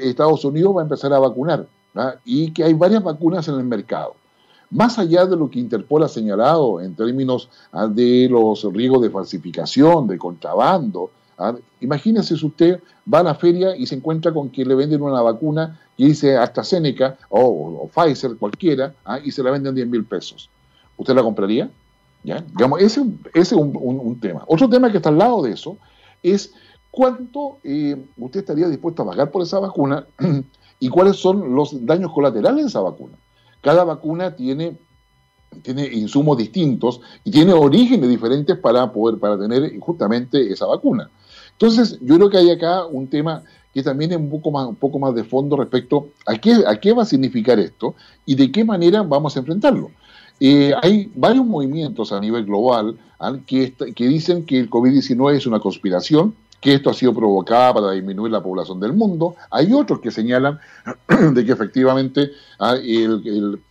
Estados 0.00 0.44
Unidos 0.44 0.76
va 0.76 0.80
a 0.80 0.84
empezar 0.84 1.12
a 1.12 1.18
vacunar 1.18 1.66
y 2.24 2.52
que 2.52 2.64
hay 2.64 2.74
varias 2.74 3.02
vacunas 3.02 3.46
en 3.48 3.54
el 3.56 3.64
mercado. 3.64 4.14
Más 4.70 4.98
allá 4.98 5.24
de 5.24 5.36
lo 5.36 5.48
que 5.50 5.58
Interpol 5.58 6.02
ha 6.02 6.08
señalado 6.08 6.80
en 6.80 6.94
términos 6.94 7.48
ah, 7.72 7.86
de 7.86 8.28
los 8.30 8.64
riesgos 8.72 9.02
de 9.02 9.10
falsificación, 9.10 10.06
de 10.06 10.18
contrabando, 10.18 11.10
ah, 11.38 11.54
imagínese 11.80 12.36
si 12.36 12.46
usted 12.46 12.80
va 13.12 13.20
a 13.20 13.22
la 13.22 13.34
feria 13.34 13.74
y 13.74 13.86
se 13.86 13.94
encuentra 13.94 14.32
con 14.32 14.50
que 14.50 14.64
le 14.64 14.74
venden 14.74 15.00
una 15.00 15.22
vacuna 15.22 15.80
que 15.96 16.04
dice 16.04 16.36
AstraZeneca 16.36 17.16
o, 17.30 17.40
o 17.40 17.88
Pfizer, 17.88 18.36
cualquiera, 18.36 18.94
ah, 19.04 19.18
y 19.24 19.30
se 19.30 19.42
la 19.42 19.50
venden 19.50 19.74
10 19.74 19.88
mil 19.88 20.04
pesos. 20.04 20.50
¿Usted 20.98 21.14
la 21.14 21.22
compraría? 21.22 21.70
¿Ya? 22.24 22.44
Digamos, 22.50 22.82
ese, 22.82 23.04
es 23.32 23.52
un, 23.52 24.18
tema. 24.20 24.44
Otro 24.48 24.68
tema 24.68 24.90
que 24.90 24.98
está 24.98 25.08
al 25.08 25.18
lado 25.18 25.42
de 25.42 25.52
eso 25.52 25.78
es 26.22 26.52
cuánto 26.90 27.58
eh, 27.64 27.96
usted 28.18 28.40
estaría 28.40 28.68
dispuesto 28.68 29.02
a 29.02 29.06
pagar 29.06 29.30
por 29.30 29.42
esa 29.42 29.60
vacuna 29.60 30.04
y 30.80 30.88
cuáles 30.88 31.16
son 31.16 31.54
los 31.54 31.86
daños 31.86 32.12
colaterales 32.12 32.64
de 32.64 32.68
esa 32.68 32.80
vacuna. 32.80 33.14
Cada 33.60 33.84
vacuna 33.84 34.34
tiene, 34.36 34.76
tiene 35.62 35.86
insumos 35.86 36.38
distintos 36.38 37.00
y 37.24 37.30
tiene 37.30 37.52
orígenes 37.52 38.08
diferentes 38.08 38.56
para 38.58 38.92
poder 38.92 39.18
para 39.18 39.38
tener 39.38 39.78
justamente 39.80 40.52
esa 40.52 40.66
vacuna. 40.66 41.10
Entonces, 41.52 41.98
yo 42.00 42.16
creo 42.16 42.30
que 42.30 42.38
hay 42.38 42.50
acá 42.50 42.86
un 42.86 43.08
tema 43.08 43.42
que 43.74 43.82
también 43.82 44.12
es 44.12 44.18
un 44.18 44.30
poco 44.30 44.50
más, 44.50 44.66
un 44.66 44.76
poco 44.76 44.98
más 44.98 45.14
de 45.14 45.24
fondo 45.24 45.56
respecto 45.56 46.10
a 46.26 46.36
qué, 46.36 46.64
a 46.66 46.78
qué 46.80 46.92
va 46.92 47.02
a 47.02 47.06
significar 47.06 47.58
esto 47.58 47.94
y 48.24 48.34
de 48.34 48.50
qué 48.50 48.64
manera 48.64 49.02
vamos 49.02 49.36
a 49.36 49.40
enfrentarlo. 49.40 49.90
Eh, 50.40 50.72
hay 50.82 51.10
varios 51.14 51.44
movimientos 51.44 52.12
a 52.12 52.20
nivel 52.20 52.44
global 52.44 52.96
que, 53.46 53.74
que 53.74 54.06
dicen 54.06 54.46
que 54.46 54.60
el 54.60 54.70
COVID-19 54.70 55.36
es 55.36 55.46
una 55.46 55.58
conspiración, 55.58 56.34
que 56.60 56.74
esto 56.74 56.90
ha 56.90 56.94
sido 56.94 57.14
provocado 57.14 57.74
para 57.74 57.92
disminuir 57.92 58.32
la 58.32 58.42
población 58.42 58.80
del 58.80 58.92
mundo. 58.92 59.36
Hay 59.50 59.72
otros 59.72 60.00
que 60.00 60.10
señalan 60.10 60.58
de 61.32 61.44
que 61.44 61.52
efectivamente 61.52 62.32
ah, 62.58 62.76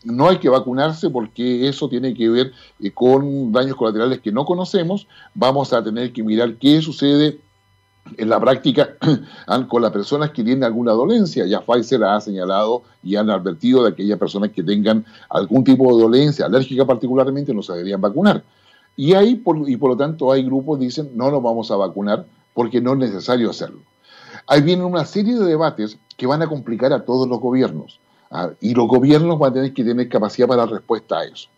no 0.06 0.30
hay 0.30 0.38
que 0.38 0.50
vacunarse 0.50 1.10
porque 1.10 1.68
eso 1.68 1.90
tiene 1.90 2.14
que 2.14 2.30
ver 2.30 2.52
eh, 2.82 2.92
con 2.92 3.52
daños 3.52 3.76
colaterales 3.76 4.20
que 4.22 4.32
no 4.32 4.46
conocemos. 4.46 5.08
Vamos 5.34 5.74
a 5.74 5.84
tener 5.84 6.14
que 6.14 6.24
mirar 6.24 6.56
qué 6.56 6.82
sucede 6.82 7.40
en 8.16 8.30
la 8.30 8.40
práctica 8.40 8.96
ah, 9.48 9.68
con 9.68 9.82
las 9.82 9.92
personas 9.92 10.32
que 10.32 10.44
tienen 10.44 10.64
alguna 10.64 10.94
dolencia. 10.94 11.46
Ya 11.46 11.60
Pfizer 11.60 12.06
ha 12.06 12.22
señalado 12.22 12.84
y 13.04 13.18
han 13.18 13.30
advertido 13.30 13.84
de 13.84 13.90
aquellas 13.90 14.18
personas 14.18 14.52
que 14.52 14.64
tengan 14.64 15.06
algún 15.30 15.66
tipo 15.66 15.94
de 15.94 16.04
dolencia 16.04 16.46
alérgica 16.46 16.86
particularmente 16.86 17.54
no 17.54 17.62
se 17.62 17.74
deberían 17.74 18.00
vacunar. 18.00 18.44
Y 18.96 19.14
ahí, 19.14 19.44
y 19.68 19.78
por 19.78 19.90
lo 19.90 19.98
tanto, 19.98 20.32
hay 20.32 20.44
grupos 20.44 20.80
que 20.80 20.86
dicen 20.86 21.12
no 21.14 21.30
nos 21.30 21.44
vamos 21.44 21.70
a 21.70 21.76
vacunar 21.76 22.26
porque 22.58 22.82
no 22.82 22.94
es 22.94 22.98
necesario 22.98 23.52
hacerlo. 23.52 23.82
Ahí 24.48 24.64
vienen 24.64 24.84
una 24.84 25.06
serie 25.06 25.36
de 25.36 25.46
debates 25.46 26.00
que 26.18 26.26
van 26.26 26.42
a 26.42 26.48
complicar 26.48 26.92
a 26.92 27.06
todos 27.06 27.28
los 27.28 27.40
gobiernos. 27.40 28.00
¿ah? 28.32 28.50
Y 28.60 28.74
los 28.74 28.88
gobiernos 28.88 29.38
van 29.38 29.52
a 29.52 29.54
tener 29.54 29.74
que 29.76 29.84
tener 29.84 30.10
capacidad 30.10 30.48
para 30.48 30.64
dar 30.64 30.72
respuesta 30.72 31.20
a 31.20 31.26
eso. 31.26 31.50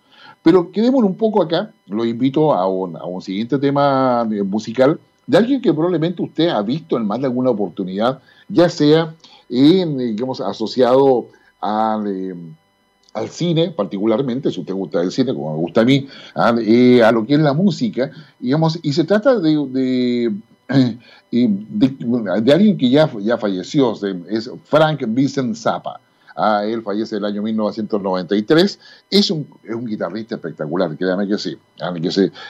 Pero 0.43 0.73
quedémonos 0.73 1.09
un 1.09 1.15
poco 1.15 1.41
acá, 1.41 1.71
lo 1.87 2.03
invito 2.03 2.53
a 2.53 2.67
un, 2.67 2.97
a 2.97 3.05
un 3.05 3.21
siguiente 3.21 3.57
tema 3.59 4.27
eh, 4.29 4.43
musical 4.43 4.99
de 5.25 5.37
alguien 5.37 5.61
que 5.61 5.73
probablemente 5.73 6.21
usted 6.21 6.49
ha 6.49 6.61
visto 6.63 6.97
en 6.97 7.07
más 7.07 7.21
de 7.21 7.27
alguna 7.27 7.51
oportunidad, 7.51 8.19
ya 8.49 8.67
sea 8.67 9.15
en, 9.47 9.97
digamos, 9.97 10.41
asociado 10.41 11.27
eh, 12.07 12.35
al 13.13 13.29
cine, 13.29 13.71
particularmente, 13.71 14.51
si 14.51 14.59
usted 14.59 14.73
gusta 14.73 15.01
el 15.01 15.13
cine, 15.13 15.33
como 15.33 15.53
me 15.53 15.59
gusta 15.59 15.79
a 15.79 15.85
mí, 15.85 16.09
¿ah? 16.35 16.53
eh, 16.59 17.01
a 17.01 17.13
lo 17.13 17.25
que 17.25 17.35
es 17.35 17.39
la 17.39 17.53
música, 17.53 18.11
digamos, 18.37 18.79
y 18.81 18.91
se 18.91 19.05
trata 19.05 19.39
de, 19.39 20.33
y 21.31 21.47
de, 21.47 22.53
alguien 22.53 22.77
que 22.77 22.89
ya, 22.89 23.09
ya 23.19 23.37
falleció, 23.37 23.93
es 24.29 24.49
Frank 24.65 25.03
Vincent 25.07 25.55
Zappa. 25.55 25.99
Ah, 26.41 26.63
él 26.63 26.81
fallece 26.83 27.17
el 27.17 27.25
año 27.25 27.41
1993. 27.41 28.79
Es 29.11 29.29
un, 29.29 29.45
es 29.61 29.75
un 29.75 29.85
guitarrista 29.85 30.35
espectacular, 30.35 30.95
créame 30.95 31.27
que 31.27 31.37
sí. 31.37 31.57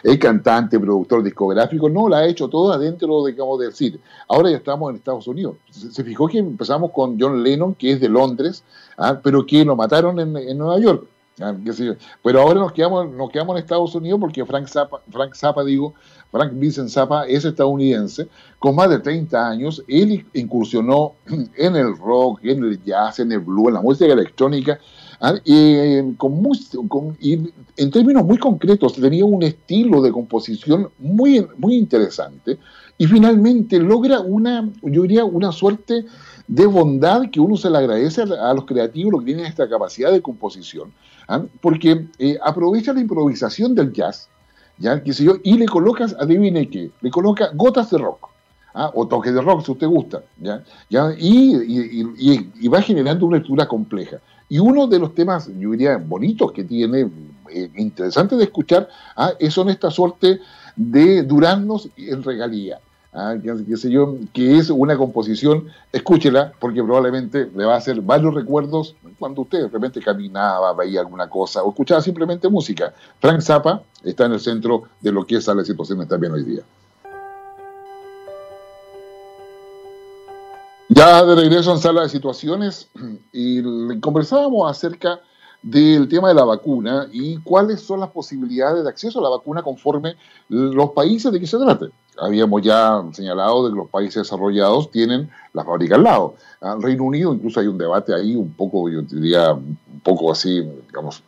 Es 0.03 0.17
cantante, 0.19 0.79
productor 0.79 1.23
discográfico, 1.23 1.89
no, 1.89 2.07
la 2.07 2.19
ha 2.19 2.27
hecho 2.27 2.47
toda 2.49 2.77
dentro, 2.77 3.25
digamos, 3.25 3.59
del 3.59 3.73
cine. 3.73 3.97
Ahora 4.27 4.51
ya 4.51 4.57
estamos 4.57 4.91
en 4.91 4.97
Estados 4.97 5.27
Unidos. 5.27 5.55
Se, 5.71 6.03
fijó 6.03 6.27
que 6.27 6.37
empezamos 6.37 6.91
con 6.91 7.19
John 7.19 7.41
Lennon, 7.41 7.73
que 7.73 7.93
es 7.93 7.99
de 7.99 8.09
Londres, 8.09 8.63
ah, 8.97 9.19
pero 9.23 9.43
que 9.43 9.65
lo 9.65 9.75
mataron 9.75 10.19
en 10.19 10.57
Nueva 10.57 10.79
York. 10.79 11.07
Ah, 11.41 11.55
pero 12.21 12.41
ahora 12.41 12.59
nos 12.59 12.73
quedamos, 12.73 13.09
nos 13.11 13.29
quedamos 13.29 13.55
en 13.55 13.63
Estados 13.63 13.95
Unidos 13.95 14.19
porque 14.19 14.45
Frank 14.45 14.67
Zappa, 14.67 15.01
Frank 15.09 15.33
Zappa 15.35 15.63
digo, 15.63 15.93
Frank 16.31 16.51
Vincent 16.53 16.89
Zappa 16.89 17.25
es 17.27 17.45
estadounidense, 17.45 18.27
con 18.59 18.75
más 18.75 18.89
de 18.89 18.99
30 18.99 19.49
años, 19.49 19.83
él 19.87 20.25
incursionó 20.33 21.13
en 21.57 21.75
el 21.75 21.97
rock, 21.97 22.41
en 22.43 22.63
el 22.63 22.83
jazz, 22.83 23.19
en 23.19 23.31
el 23.31 23.39
blues, 23.39 23.69
en 23.69 23.73
la 23.75 23.81
música 23.81 24.11
electrónica, 24.11 24.79
¿ah? 25.21 25.35
y, 25.45 26.13
con, 26.15 26.37
en 27.21 27.91
términos 27.91 28.25
muy 28.25 28.37
concretos 28.37 28.93
tenía 28.93 29.23
un 29.23 29.43
estilo 29.43 30.01
de 30.01 30.11
composición 30.11 30.89
muy, 30.99 31.47
muy 31.57 31.75
interesante, 31.75 32.59
y 32.97 33.07
finalmente 33.07 33.79
logra 33.79 34.19
una, 34.19 34.69
yo 34.81 35.03
diría, 35.03 35.23
una 35.23 35.53
suerte 35.53 36.05
de 36.49 36.65
bondad 36.65 37.29
que 37.31 37.39
uno 37.39 37.55
se 37.55 37.69
le 37.69 37.77
agradece 37.77 38.23
a, 38.23 38.53
los 38.53 38.65
creativos, 38.65 39.13
los 39.13 39.21
que 39.21 39.27
tienen 39.27 39.45
esta 39.45 39.69
capacidad 39.69 40.11
de 40.11 40.21
composición, 40.21 40.91
¿ah? 41.29 41.43
porque 41.61 42.07
eh, 42.17 42.37
aprovecha 42.43 42.91
la 42.91 42.99
improvisación 42.99 43.73
del 43.75 43.93
jazz, 43.93 44.27
¿ya? 44.77 45.01
¿Qué 45.01 45.13
sé 45.13 45.23
yo? 45.23 45.35
Y 45.43 45.57
le 45.57 45.67
colocas, 45.67 46.15
adivine 46.19 46.69
qué, 46.69 46.91
le 46.99 47.11
coloca 47.11 47.51
gotas 47.53 47.89
de 47.91 47.99
rock, 47.99 48.29
¿ah? 48.73 48.91
o 48.93 49.07
toques 49.07 49.33
de 49.33 49.41
rock 49.41 49.63
si 49.63 49.71
usted 49.71 49.87
gusta, 49.87 50.23
¿ya? 50.37 50.63
¿Ya? 50.89 51.13
Y, 51.17 52.67
va 52.67 52.81
generando 52.81 53.25
una 53.25 53.37
estructura 53.37 53.67
compleja. 53.67 54.17
Y 54.49 54.57
uno 54.57 54.87
de 54.87 54.97
los 54.97 55.13
temas, 55.13 55.47
yo 55.59 55.71
diría, 55.71 55.97
bonitos 55.97 56.51
que 56.51 56.63
tiene, 56.63 57.09
eh, 57.51 57.69
interesante 57.75 58.35
de 58.35 58.45
escuchar, 58.45 58.89
¿ah? 59.15 59.31
son 59.49 59.69
esta 59.69 59.91
suerte 59.91 60.41
de 60.75 61.23
duraznos 61.23 61.89
en 61.95 62.23
regalía. 62.23 62.79
¿Ah? 63.13 63.35
qué 63.41 63.77
sé 63.77 63.89
yo, 63.89 64.15
que 64.33 64.57
es 64.57 64.69
una 64.69 64.97
composición, 64.97 65.67
escúchela, 65.91 66.53
porque 66.59 66.83
probablemente 66.83 67.49
le 67.55 67.65
va 67.65 67.75
a 67.75 67.77
hacer 67.77 68.01
varios 68.01 68.33
recuerdos 68.33 68.95
cuando 69.17 69.41
usted 69.41 69.63
de 69.63 69.67
repente 69.69 70.01
caminaba, 70.01 70.73
veía 70.73 71.01
alguna 71.01 71.29
cosa 71.29 71.63
o 71.63 71.69
escuchaba 71.69 72.01
simplemente 72.01 72.49
música. 72.49 72.93
Frank 73.19 73.41
Zappa 73.41 73.81
está 74.03 74.25
en 74.25 74.33
el 74.33 74.39
centro 74.39 74.83
de 75.01 75.11
lo 75.11 75.25
que 75.25 75.37
es 75.37 75.47
la 75.47 75.63
situación 75.63 76.07
también 76.07 76.33
hoy 76.33 76.43
día. 76.43 76.61
Ya 80.89 81.23
de 81.23 81.35
regreso 81.35 81.71
en 81.71 81.79
sala 81.79 82.01
de 82.01 82.09
situaciones 82.09 82.89
y 83.31 83.99
conversábamos 83.99 84.69
acerca 84.69 85.19
del 85.61 86.07
tema 86.07 86.29
de 86.29 86.35
la 86.35 86.45
vacuna 86.45 87.07
y 87.11 87.37
cuáles 87.37 87.81
son 87.81 87.99
las 87.99 88.09
posibilidades 88.09 88.83
de 88.83 88.89
acceso 88.89 89.19
a 89.19 89.23
la 89.23 89.29
vacuna 89.29 89.61
conforme 89.61 90.15
los 90.47 90.91
países 90.91 91.31
de 91.31 91.39
que 91.39 91.47
se 91.47 91.57
trate. 91.57 91.87
Habíamos 92.21 92.61
ya 92.61 93.03
señalado 93.13 93.65
de 93.65 93.71
que 93.71 93.77
los 93.77 93.89
países 93.89 94.23
desarrollados 94.23 94.91
tienen 94.91 95.29
la 95.53 95.63
fábrica 95.63 95.95
al 95.95 96.03
lado. 96.03 96.35
En 96.61 96.81
Reino 96.81 97.03
Unido 97.03 97.33
incluso 97.33 97.59
hay 97.59 97.67
un 97.67 97.77
debate 97.77 98.13
ahí 98.13 98.35
un 98.35 98.53
poco, 98.53 98.89
yo 98.89 99.01
diría, 99.01 99.53
un 99.53 99.77
poco 100.03 100.31
así, 100.31 100.61
digamos, 100.87 101.23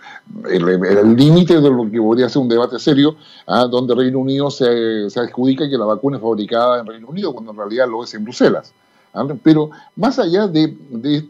el 0.49 1.15
límite 1.15 1.59
de 1.59 1.69
lo 1.69 1.89
que 1.89 2.01
podría 2.01 2.29
ser 2.29 2.41
un 2.41 2.49
debate 2.49 2.79
serio, 2.79 3.15
¿ah? 3.47 3.65
donde 3.65 3.95
Reino 3.95 4.19
Unido 4.19 4.49
se, 4.49 5.09
se 5.09 5.19
adjudica 5.19 5.69
que 5.69 5.77
la 5.77 5.85
vacuna 5.85 6.17
es 6.17 6.23
fabricada 6.23 6.79
en 6.79 6.87
Reino 6.87 7.07
Unido 7.07 7.33
cuando 7.33 7.51
en 7.51 7.57
realidad 7.57 7.87
lo 7.87 8.03
es 8.03 8.13
en 8.13 8.23
Bruselas. 8.23 8.73
Pero 9.43 9.71
más 9.95 10.19
allá 10.19 10.47
de, 10.47 10.75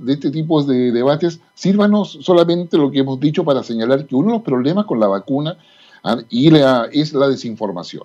este 0.08 0.30
tipo 0.30 0.63
de 0.63 0.91
debates, 0.91 1.39
sírvanos 1.54 2.20
solamente 2.22 2.78
lo 2.78 2.91
que 2.91 3.00
hemos 3.00 3.20
dicho 3.20 3.44
para 3.44 3.63
señalar 3.63 4.06
que 4.06 4.15
uno 4.15 4.28
de 4.28 4.34
los 4.34 4.44
problemas 4.44 4.86
con 4.86 5.00
la 5.00 5.08
vacuna 5.08 5.58
y 6.30 6.54
es 6.94 7.13
la 7.13 7.28
desinformación. 7.28 8.04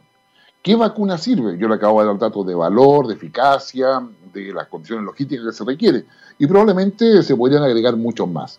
¿Qué 0.63 0.75
vacuna 0.75 1.17
sirve? 1.17 1.57
Yo 1.59 1.69
le 1.69 1.77
acabo 1.77 2.01
de 2.01 2.09
dar 2.09 2.19
datos 2.19 2.47
de 2.47 2.55
valor, 2.55 3.07
de 3.07 3.15
eficacia, 3.15 4.05
de 4.33 4.53
las 4.53 4.67
condiciones 4.67 5.05
logísticas 5.05 5.47
que 5.47 5.53
se 5.53 5.65
requiere, 5.65 6.05
y 6.39 6.47
probablemente 6.47 7.23
se 7.23 7.37
podrían 7.37 7.63
agregar 7.63 7.97
muchos 7.97 8.29
más. 8.29 8.59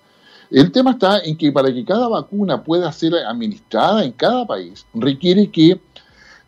El 0.50 0.72
tema 0.72 0.92
está 0.92 1.20
en 1.20 1.38
que 1.38 1.52
para 1.52 1.74
que 1.74 1.84
cada 1.84 2.08
vacuna 2.08 2.64
pueda 2.64 2.92
ser 2.94 3.14
administrada 3.16 4.06
en 4.06 4.14
cada 4.14 4.48
país, 4.48 4.86
requiere 4.94 5.52
que 5.52 5.82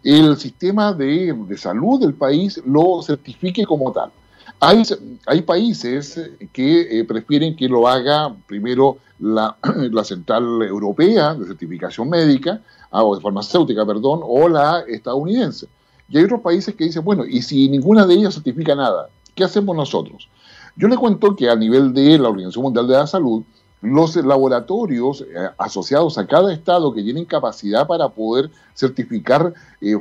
el 0.04 0.38
sistema 0.38 0.94
de 0.94 1.36
salud 1.58 2.00
del 2.00 2.14
país 2.14 2.62
lo 2.66 3.02
certifique 3.02 3.66
como 3.66 3.92
tal. 3.92 4.12
Hay, 4.62 4.84
hay 5.26 5.42
países 5.42 6.20
que 6.52 7.00
eh, 7.00 7.06
prefieren 7.06 7.56
que 7.56 7.70
lo 7.70 7.88
haga 7.88 8.36
primero 8.46 8.98
la, 9.20 9.56
Central 10.04 10.62
Europea 10.64 11.34
de 11.34 11.46
Certificación 11.46 12.10
Médica, 12.10 12.62
ah, 12.92 13.04
o 13.04 13.16
de 13.16 13.22
farmacéutica, 13.22 13.86
perdón, 13.86 14.20
o 14.24 14.50
la 14.50 14.82
estadounidense. 14.88 15.68
Y 16.10 16.18
hay 16.18 16.26
otros 16.26 16.42
países 16.42 16.76
que 16.76 16.86
dicen, 16.86 17.06
bueno, 17.06 17.26
y 17.26 17.42
si 17.42 17.70
ninguna 17.70 18.06
de 18.06 18.16
ellas 18.16 18.34
certifica 18.34 18.76
nada, 18.76 19.10
¿qué 19.36 19.44
hacemos 19.46 19.76
nosotros? 19.76 20.28
Yo 20.76 20.88
le 20.88 20.98
cuento 20.98 21.36
que 21.36 21.50
a 21.50 21.56
nivel 21.56 21.94
de 21.94 22.18
la 22.18 22.30
Organización 22.30 22.64
Mundial 22.64 22.88
de 22.88 22.94
la 22.96 23.08
Salud, 23.08 23.44
los 23.82 24.16
laboratorios 24.18 25.22
eh, 25.22 25.26
asociados 25.58 26.18
a 26.18 26.28
cada 26.28 26.52
estado 26.52 26.94
que 26.94 27.02
tienen 27.02 27.24
capacidad 27.24 27.88
para 27.88 28.10
poder 28.10 28.50
certificar 28.74 29.54
eh, 29.80 29.98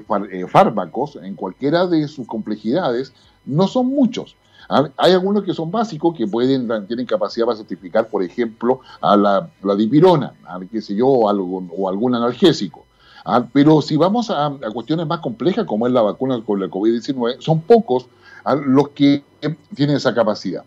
fármacos 0.48 1.16
en 1.22 1.36
cualquiera 1.36 1.86
de 1.86 2.08
sus 2.08 2.26
complejidades 2.26 3.12
no 3.44 3.68
son 3.68 3.86
muchos. 3.86 4.36
Hay 4.68 5.12
algunos 5.12 5.44
que 5.44 5.54
son 5.54 5.70
básicos 5.70 6.14
que 6.16 6.26
pueden 6.26 6.68
tienen 6.86 7.06
capacidad 7.06 7.46
para 7.46 7.56
certificar, 7.56 8.08
por 8.08 8.22
ejemplo, 8.22 8.80
a 9.00 9.16
la, 9.16 9.50
dipirona, 9.76 10.34
a, 10.46 10.60
qué 10.70 10.82
sé 10.82 10.94
yo, 10.94 11.06
o, 11.06 11.28
algo, 11.28 11.66
o 11.76 11.88
algún 11.88 12.14
analgésico. 12.14 12.84
Pero 13.52 13.82
si 13.82 13.96
vamos 13.96 14.30
a, 14.30 14.50
cuestiones 14.72 15.06
más 15.06 15.20
complejas, 15.20 15.66
como 15.66 15.86
es 15.86 15.92
la 15.92 16.02
vacuna 16.02 16.42
con 16.44 16.60
la 16.60 16.68
COVID-19, 16.68 17.40
son 17.40 17.60
pocos 17.62 18.06
los 18.66 18.90
que 18.90 19.22
tienen 19.74 19.96
esa 19.96 20.14
capacidad. 20.14 20.64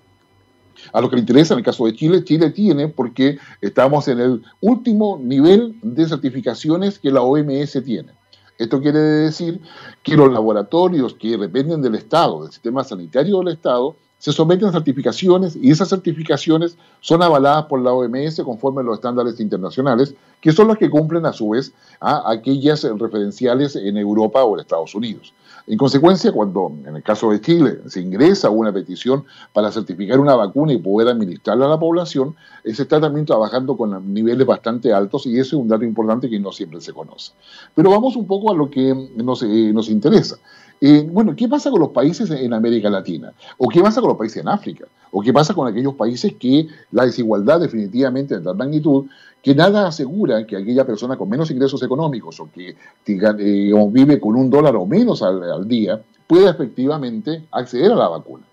A 0.94 1.02
lo 1.02 1.10
que 1.10 1.16
le 1.16 1.22
interesa 1.22 1.54
en 1.54 1.60
el 1.60 1.66
caso 1.66 1.86
de 1.86 1.94
Chile, 1.96 2.24
Chile 2.24 2.50
tiene 2.50 2.88
porque 2.88 3.38
estamos 3.62 4.08
en 4.08 4.20
el 4.20 4.44
último 4.62 5.20
nivel 5.22 5.76
de 5.82 6.08
certificaciones 6.08 6.98
que 6.98 7.12
la 7.12 7.22
OMS 7.22 7.84
tiene. 7.84 8.14
Esto 8.58 8.82
quiere 8.82 9.00
decir 9.00 9.60
que 10.04 10.16
los 10.16 10.32
laboratorios 10.32 11.16
que 11.16 11.38
dependen 11.38 11.82
del 11.82 11.96
Estado, 11.96 12.44
del 12.44 12.52
sistema 12.52 12.84
sanitario 12.84 13.40
del 13.40 13.50
Estado, 13.50 13.96
se 14.22 14.32
someten 14.32 14.68
a 14.68 14.72
certificaciones 14.72 15.56
y 15.56 15.72
esas 15.72 15.90
certificaciones 15.90 16.78
son 17.00 17.24
avaladas 17.24 17.66
por 17.66 17.82
la 17.82 17.92
OMS 17.92 18.40
conforme 18.44 18.82
a 18.82 18.84
los 18.84 18.96
estándares 19.00 19.40
internacionales, 19.40 20.14
que 20.40 20.52
son 20.52 20.68
los 20.68 20.78
que 20.78 20.92
cumplen 20.92 21.26
a 21.26 21.34
su 21.34 21.50
vez 21.50 21.74
a 22.00 22.30
aquellas 22.30 22.84
referenciales 22.84 23.76
en 23.76 23.98
Europa 23.98 24.44
o 24.44 24.54
en 24.54 24.60
Estados 24.60 24.94
Unidos. 24.94 25.34
En 25.68 25.78
consecuencia, 25.78 26.32
cuando 26.32 26.72
en 26.86 26.96
el 26.96 27.04
caso 27.04 27.32
de 27.32 27.40
Chile 27.40 27.80
se 27.88 28.02
ingresa 28.02 28.50
una 28.50 28.74
petición 28.74 29.26
para 29.54 29.72
certificar 29.72 30.20
una 30.20 30.36
vacuna 30.36 30.74
y 30.74 30.78
poder 30.78 31.10
administrarla 31.10 31.66
a 31.66 31.70
la 31.70 31.80
población, 31.80 32.36
se 32.64 32.82
está 32.82 33.00
también 33.00 33.26
trabajando 33.26 33.78
con 33.78 34.14
niveles 34.14 34.46
bastante 34.46 34.94
altos 34.94 35.26
y 35.26 35.40
eso 35.40 35.56
es 35.56 35.62
un 35.62 35.68
dato 35.68 35.84
importante 35.84 36.30
que 36.30 36.40
no 36.40 36.52
siempre 36.52 36.82
se 36.82 36.94
conoce. 36.94 37.34
Pero 37.76 37.92
vamos 37.92 38.16
un 38.16 38.26
poco 38.26 38.52
a 38.52 38.56
lo 38.56 38.70
que 38.70 39.10
nos, 39.16 39.44
eh, 39.44 39.72
nos 39.74 39.90
interesa. 39.90 40.38
Eh, 40.84 41.08
bueno, 41.08 41.36
¿qué 41.36 41.48
pasa 41.48 41.70
con 41.70 41.80
los 41.80 41.90
países 41.90 42.32
en 42.32 42.54
América 42.54 42.90
Latina? 42.90 43.32
¿O 43.60 43.68
qué 43.68 43.82
pasa 43.82 44.02
con 44.02 44.10
los 44.10 44.18
países 44.18 44.42
en 44.42 44.48
África? 44.48 44.86
¿O 45.12 45.22
qué 45.22 45.32
pasa 45.32 45.54
con 45.54 45.68
aquellos 45.68 45.94
países 45.94 46.34
que 46.40 46.68
la 46.92 47.06
desigualdad 47.06 47.60
definitivamente 47.60 48.36
de 48.36 48.44
tal 48.44 48.56
magnitud 48.56 49.06
que 49.42 49.56
nada 49.56 49.88
asegura 49.88 50.46
que 50.46 50.58
aquella 50.58 50.86
persona 50.86 51.18
con 51.18 51.30
menos 51.30 51.50
ingresos 51.52 51.82
económicos 51.84 52.40
o 52.40 52.50
que 52.52 52.76
vive 53.06 54.20
con 54.20 54.36
un 54.36 54.50
dólar 54.50 54.76
o 54.76 54.86
menos 54.86 55.22
al, 55.24 55.68
día 55.68 56.02
pueda 56.28 56.52
efectivamente 56.52 57.46
acceder 57.52 57.92
a 57.92 57.96
la 57.96 58.08
vacuna? 58.08 58.46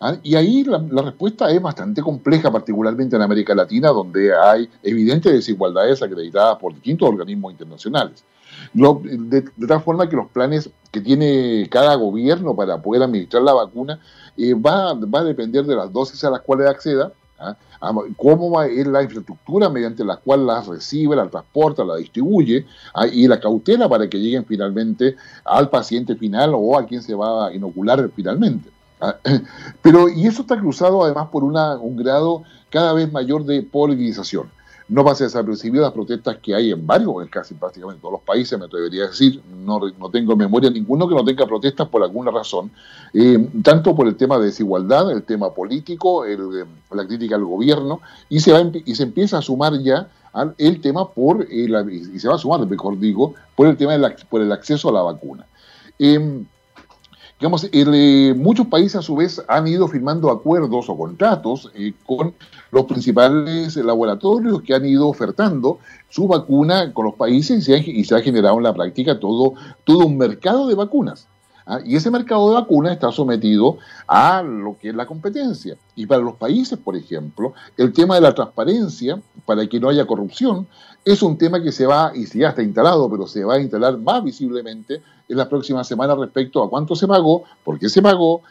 ¿Ah? 0.00 0.16
Y 0.22 0.34
ahí 0.34 0.64
la, 0.64 1.02
respuesta 1.02 1.50
es 1.50 1.62
bastante 1.62 2.02
compleja, 2.02 2.50
particularmente 2.50 3.16
en 3.16 3.22
América 3.22 3.54
Latina, 3.54 3.88
donde 3.88 4.34
hay 4.34 4.68
evidentes 4.82 5.32
desigualdades 5.32 6.02
acreditadas 6.02 6.58
por 6.58 6.74
distintos 6.74 7.08
organismos 7.08 7.52
internacionales 7.52 8.24
de, 8.72 9.44
tal 9.66 9.80
forma 9.82 10.08
que 10.08 10.16
los 10.16 10.28
planes 10.28 10.70
que 10.90 11.00
tiene 11.00 11.68
cada 11.70 11.94
gobierno 11.94 12.54
para 12.54 12.80
poder 12.80 13.02
administrar 13.02 13.42
la 13.42 13.52
vacuna 13.52 14.00
eh, 14.36 14.54
va, 14.54 14.94
va, 14.94 15.20
a 15.20 15.24
depender 15.24 15.64
de 15.64 15.76
las 15.76 15.92
dosis 15.92 16.22
a 16.24 16.30
las 16.30 16.40
cuales 16.40 16.68
acceda, 16.68 17.12
¿ah? 17.44 17.56
cómo 18.16 18.62
es 18.62 18.86
la 18.86 19.02
infraestructura 19.02 19.68
mediante 19.68 20.04
la 20.04 20.16
cual 20.16 20.46
las 20.46 20.66
recibe, 20.66 21.16
la 21.16 21.28
transporta, 21.28 21.84
la 21.84 21.96
distribuye 21.96 22.66
¿ah? 22.94 23.06
y 23.06 23.26
la 23.26 23.40
cautela 23.40 23.88
para 23.88 24.08
que 24.08 24.18
lleguen 24.18 24.44
finalmente 24.44 25.16
al 25.44 25.70
paciente 25.70 26.16
final 26.16 26.52
o 26.54 26.78
a 26.78 26.86
quien 26.86 27.02
se 27.02 27.14
va 27.14 27.48
a 27.48 27.54
inocular 27.54 28.10
finalmente. 28.14 28.70
¿ah? 29.00 29.16
Pero, 29.82 30.08
y 30.08 30.26
eso 30.26 30.42
está 30.42 30.58
cruzado 30.58 31.04
además 31.04 31.28
por 31.30 31.44
una, 31.44 31.76
un 31.76 31.96
grado 31.96 32.42
cada 32.70 32.92
vez 32.92 33.12
mayor 33.12 33.44
de 33.44 33.62
politización. 33.62 34.50
No 34.86 35.02
pase 35.02 35.24
desapercibido 35.24 35.82
las 35.82 35.92
protestas 35.92 36.36
que 36.42 36.54
hay 36.54 36.70
en 36.70 36.86
varios, 36.86 37.14
en 37.22 37.28
casi 37.28 37.54
prácticamente 37.54 38.02
todos 38.02 38.12
los 38.12 38.20
países, 38.20 38.58
me 38.58 38.66
atrevería 38.66 39.04
a 39.04 39.06
decir, 39.08 39.42
no, 39.64 39.80
no 39.98 40.10
tengo 40.10 40.32
en 40.32 40.38
memoria 40.38 40.70
ninguno 40.70 41.08
que 41.08 41.14
no 41.14 41.24
tenga 41.24 41.46
protestas 41.46 41.88
por 41.88 42.02
alguna 42.02 42.30
razón, 42.30 42.70
eh, 43.14 43.48
tanto 43.62 43.96
por 43.96 44.06
el 44.06 44.16
tema 44.16 44.38
de 44.38 44.46
desigualdad, 44.46 45.10
el 45.10 45.22
tema 45.22 45.54
político, 45.54 46.26
el, 46.26 46.66
la 46.90 47.06
crítica 47.06 47.36
al 47.36 47.44
gobierno, 47.44 48.00
y 48.28 48.40
se, 48.40 48.52
va, 48.52 48.60
y 48.84 48.94
se 48.94 49.04
empieza 49.04 49.38
a 49.38 49.42
sumar 49.42 49.78
ya 49.80 50.08
al, 50.34 50.54
el 50.58 50.80
tema 50.82 51.08
por, 51.08 51.46
eh, 51.50 51.66
y 51.90 52.18
se 52.18 52.28
va 52.28 52.34
a 52.34 52.38
sumar, 52.38 52.66
mejor 52.66 52.98
digo, 52.98 53.34
por 53.56 53.66
el 53.66 53.78
tema 53.78 53.92
del, 53.92 54.14
por 54.28 54.42
el 54.42 54.52
acceso 54.52 54.90
a 54.90 54.92
la 54.92 55.02
vacuna. 55.02 55.46
Eh, 55.98 56.44
Digamos, 57.44 57.68
eh, 57.72 58.32
muchos 58.34 58.68
países 58.68 58.96
a 58.96 59.02
su 59.02 59.16
vez 59.16 59.44
han 59.48 59.66
ido 59.68 59.86
firmando 59.86 60.30
acuerdos 60.30 60.88
o 60.88 60.96
contratos 60.96 61.70
eh, 61.74 61.92
con 62.06 62.32
los 62.70 62.86
principales 62.86 63.76
laboratorios 63.76 64.62
que 64.62 64.72
han 64.72 64.86
ido 64.86 65.06
ofertando 65.06 65.78
su 66.08 66.26
vacuna 66.26 66.94
con 66.94 67.04
los 67.04 67.16
países 67.16 67.68
y 67.68 68.04
se 68.04 68.14
ha, 68.14 68.22
generado 68.22 68.56
en 68.56 68.62
la 68.62 68.72
práctica 68.72 69.20
todo, 69.20 69.52
todo 69.84 70.06
un 70.06 70.16
mercado 70.16 70.68
de 70.68 70.74
vacunas. 70.74 71.28
¿ah? 71.66 71.80
Y 71.84 71.96
ese 71.96 72.10
mercado 72.10 72.48
de 72.48 72.54
vacunas 72.54 72.94
está 72.94 73.12
sometido 73.12 73.76
a 74.06 74.40
lo 74.42 74.78
que 74.78 74.88
es 74.88 74.94
la 74.94 75.04
competencia. 75.04 75.76
Y 75.96 76.06
para 76.06 76.22
los 76.22 76.36
países, 76.36 76.78
por 76.78 76.96
ejemplo, 76.96 77.52
el 77.76 77.92
tema 77.92 78.14
de 78.14 78.22
la 78.22 78.34
transparencia, 78.34 79.20
para 79.44 79.66
que 79.66 79.80
no 79.80 79.90
haya 79.90 80.06
corrupción, 80.06 80.66
es 81.04 81.22
un 81.22 81.36
tema 81.36 81.62
que 81.62 81.70
se 81.70 81.86
va, 81.86 82.12
y 82.14 82.26
si 82.26 82.38
ya 82.38 82.50
está 82.50 82.62
instalado, 82.62 83.10
pero 83.10 83.26
se 83.26 83.44
va 83.44 83.54
a 83.54 83.60
instalar 83.60 83.98
más 83.98 84.24
visiblemente 84.24 85.02
en 85.28 85.36
las 85.36 85.48
próximas 85.48 85.86
semanas 85.86 86.18
respecto 86.18 86.62
a 86.62 86.70
cuánto 86.70 86.96
se 86.96 87.06
pagó, 87.06 87.44
por 87.62 87.78
qué 87.78 87.88
se 87.88 88.00
pagó, 88.00 88.42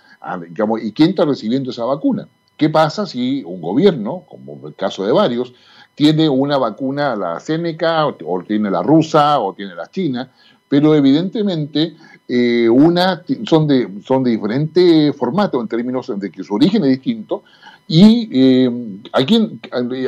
y 0.81 0.91
quién 0.91 1.09
está 1.09 1.25
recibiendo 1.25 1.71
esa 1.71 1.85
vacuna. 1.85 2.27
¿Qué 2.55 2.69
pasa 2.69 3.05
si 3.05 3.43
un 3.43 3.61
gobierno, 3.61 4.23
como 4.29 4.67
el 4.67 4.75
caso 4.75 5.05
de 5.05 5.11
varios, 5.11 5.53
tiene 5.95 6.29
una 6.29 6.57
vacuna, 6.57 7.15
la 7.15 7.39
Seneca, 7.39 8.05
o, 8.05 8.43
tiene 8.47 8.69
la 8.69 8.83
rusa, 8.83 9.39
o 9.39 9.53
tiene 9.53 9.73
la 9.75 9.89
china, 9.89 10.31
pero 10.69 10.95
evidentemente 10.95 11.95
eh, 12.27 12.69
una, 12.69 13.23
son, 13.45 13.67
de, 13.67 13.89
son 14.05 14.23
de 14.23 14.31
diferente 14.31 15.13
formato 15.13 15.59
en 15.59 15.67
términos 15.67 16.11
de 16.17 16.31
que 16.31 16.43
su 16.43 16.53
origen 16.53 16.83
es 16.83 16.91
distinto, 16.91 17.43
y 17.87 18.29
eh, 18.31 18.99
¿a, 19.11 19.25
quién, 19.25 19.59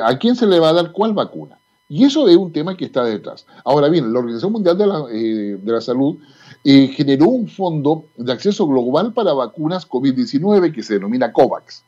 a 0.03 0.17
quién 0.17 0.35
se 0.35 0.47
le 0.47 0.59
va 0.59 0.69
a 0.69 0.73
dar 0.73 0.91
cuál 0.91 1.13
vacuna. 1.13 1.57
Y 1.87 2.03
eso 2.03 2.27
es 2.27 2.35
un 2.35 2.51
tema 2.51 2.75
que 2.75 2.85
está 2.85 3.03
detrás. 3.03 3.45
Ahora 3.63 3.89
bien, 3.89 4.11
la 4.11 4.19
Organización 4.19 4.53
Mundial 4.53 4.77
de 4.77 4.87
la, 4.87 5.05
eh, 5.11 5.59
de 5.61 5.71
la 5.71 5.81
Salud 5.81 6.17
eh, 6.63 6.87
generó 6.87 7.27
un 7.27 7.47
fondo 7.47 8.05
de 8.17 8.31
acceso 8.31 8.67
global 8.67 9.13
para 9.13 9.33
vacunas 9.33 9.87
COVID-19 9.87 10.73
que 10.73 10.81
se 10.81 10.95
denomina 10.95 11.31
COVAX. 11.31 11.83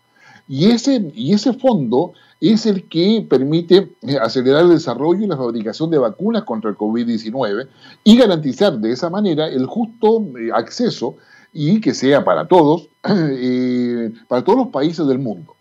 Y 0.47 0.69
ese, 0.69 1.12
y 1.13 1.33
ese 1.33 1.53
fondo 1.53 2.13
es 2.39 2.67
el 2.67 2.88
que 2.88 3.25
permite 3.27 3.95
eh, 4.03 4.17
acelerar 4.21 4.63
el 4.63 4.69
desarrollo 4.69 5.23
y 5.23 5.27
la 5.27 5.36
fabricación 5.36 5.89
de 5.89 5.97
vacunas 5.97 6.43
contra 6.43 6.69
el 6.69 6.77
COVID-19 6.77 7.67
y 8.03 8.17
garantizar 8.17 8.77
de 8.77 8.91
esa 8.91 9.10
manera 9.10 9.47
el 9.47 9.65
justo 9.65 10.27
acceso 10.53 11.15
y 11.51 11.81
que 11.81 11.95
sea 11.95 12.23
para 12.23 12.47
todos, 12.47 12.89
para 14.27 14.43
todos 14.43 14.57
los 14.60 14.67
países 14.67 15.07
del 15.07 15.17
mundo. 15.17 15.57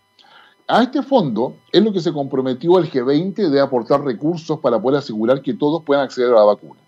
A 0.68 0.82
este 0.82 1.02
fondo 1.02 1.56
es 1.72 1.82
lo 1.82 1.92
que 1.92 2.00
se 2.00 2.12
comprometió 2.12 2.78
el 2.78 2.90
G20 2.90 3.50
de 3.50 3.60
aportar 3.60 4.02
recursos 4.04 4.58
para 4.58 4.80
poder 4.80 4.98
asegurar 4.98 5.40
que 5.42 5.54
todos 5.54 5.82
puedan 5.84 6.04
acceder 6.04 6.32
a 6.32 6.36
la 6.36 6.44
vacuna. 6.44 6.80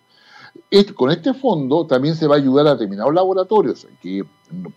con 0.96 1.10
este 1.10 1.32
fondo 1.32 1.86
también 1.86 2.16
se 2.16 2.26
va 2.26 2.34
a 2.34 2.38
ayudar 2.38 2.66
a 2.66 2.72
determinados 2.72 3.14
laboratorios 3.14 3.86
que 4.02 4.24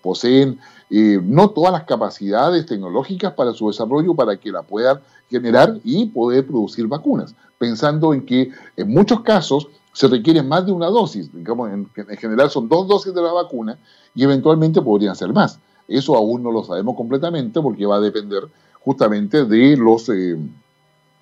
poseen 0.02 0.60
eh, 0.90 1.20
no 1.24 1.50
todas 1.50 1.72
las 1.72 1.86
capacidades 1.86 2.66
tecnológicas 2.66 3.34
para 3.34 3.54
su 3.54 3.68
desarrollo 3.70 4.14
para 4.14 4.38
que 4.38 4.52
la 4.52 4.62
puedan 4.62 5.00
generar 5.30 5.80
y 5.84 6.06
poder 6.08 6.46
producir 6.46 6.88
vacunas, 6.88 7.34
pensando 7.58 8.14
en 8.14 8.26
que 8.26 8.52
en 8.78 8.90
muchos 8.90 9.22
casos 9.22 9.68
se 9.94 10.08
requiere 10.08 10.44
más 10.44 10.66
de 10.66 10.72
una 10.72 10.88
dosis, 10.88 11.34
digamos, 11.34 11.70
en, 11.72 11.90
en 11.96 12.18
general 12.18 12.50
son 12.50 12.70
dos 12.70 12.88
dosis 12.88 13.14
de 13.14 13.22
la 13.22 13.34
vacuna 13.34 13.78
y 14.14 14.24
eventualmente 14.24 14.82
podrían 14.82 15.16
ser 15.16 15.34
más. 15.34 15.60
Eso 15.88 16.16
aún 16.16 16.44
no 16.44 16.52
lo 16.52 16.64
sabemos 16.64 16.96
completamente 16.96 17.60
porque 17.62 17.86
va 17.86 17.98
a 17.98 18.00
depender 18.00 18.44
justamente 18.84 19.46
de 19.46 19.78
los, 19.78 20.10
eh, 20.10 20.38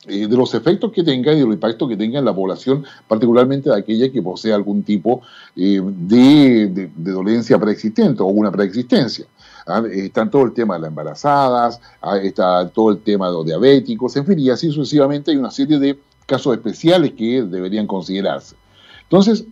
eh, 0.08 0.28
de 0.28 0.38
los 0.38 0.54
efectos 0.54 0.91
que 0.91 1.04
tenga 1.04 1.34
y 1.34 1.39
del 1.39 1.54
impacto 1.54 1.88
que 1.88 1.98
tenga 1.98 2.19
en 2.19 2.26
la 2.26 2.34
población, 2.34 2.86
particularmente 3.08 3.69
de 3.69 3.78
aquella 3.78 4.12
que 4.12 4.22
posee 4.22 4.54
algún 4.54 4.84
tipo 4.84 5.22
eh, 5.56 5.82
de, 5.84 6.89
dolencia 6.95 7.60
preexistente 7.60 8.24
o 8.24 8.28
una 8.28 8.52
preexistencia. 8.52 9.26
¿ah? 9.67 9.84
Está 9.91 10.30
todo 10.30 10.43
el 10.43 10.54
tema 10.54 10.76
de 10.76 10.82
las 10.82 10.89
embarazadas, 10.89 11.82
¿ah? 12.02 12.17
está 12.17 12.67
todo 12.69 12.91
el 12.91 13.00
tema 13.00 13.28
de 13.28 13.34
los 13.34 13.45
diabéticos, 13.45 14.15
en 14.15 14.26
fin, 14.26 14.39
y 14.39 14.50
así 14.50 14.72
sucesivamente 14.72 15.32
hay 15.32 15.38
una 15.38 15.52
serie 15.52 15.80
de 15.80 16.00
casos 16.26 16.54
especiales 16.54 17.13
que 17.13 17.43
deberían 17.43 17.88
considerarse. 17.88 18.56
Entonces, 19.04 19.43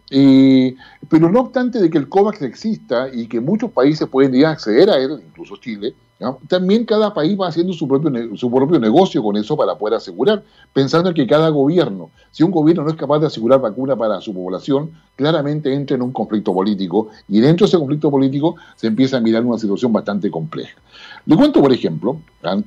pero 1.09 1.31
no 1.31 1.39
obstante 1.39 1.81
de 1.81 1.89
que 1.89 1.97
el 1.97 2.07
COVAX 2.07 2.43
exista 2.43 3.09
y 3.11 3.25
que 3.25 3.41
muchos 3.41 3.71
países 3.71 4.07
pueden 4.07 4.45
acceder 4.45 4.87
a 4.91 4.97
él, 4.97 5.19
incluso 5.27 5.57
Chile, 5.57 5.95
también 6.47 6.85
cada 6.85 7.13
país 7.13 7.37
va 7.39 7.47
haciendo 7.47 7.73
su 7.73 7.87
propio, 7.87 8.35
su 8.35 8.49
propio 8.49 8.79
negocio 8.79 9.21
con 9.21 9.37
eso 9.37 9.55
para 9.55 9.77
poder 9.77 9.95
asegurar, 9.95 10.43
pensando 10.73 11.09
en 11.09 11.15
que 11.15 11.27
cada 11.27 11.49
gobierno, 11.49 12.09
si 12.31 12.43
un 12.43 12.51
gobierno 12.51 12.83
no 12.83 12.89
es 12.89 12.95
capaz 12.95 13.19
de 13.19 13.27
asegurar 13.27 13.61
vacuna 13.61 13.95
para 13.95 14.19
su 14.19 14.33
población, 14.33 14.91
claramente 15.15 15.73
entra 15.73 15.95
en 15.95 16.01
un 16.01 16.11
conflicto 16.11 16.53
político 16.53 17.09
y 17.27 17.39
dentro 17.39 17.65
de 17.65 17.69
ese 17.69 17.77
conflicto 17.77 18.09
político 18.09 18.55
se 18.75 18.87
empieza 18.87 19.17
a 19.17 19.19
mirar 19.19 19.45
una 19.45 19.59
situación 19.59 19.93
bastante 19.93 20.31
compleja. 20.31 20.75
Le 21.25 21.35
cuento, 21.35 21.61
por 21.61 21.71
ejemplo, 21.71 22.17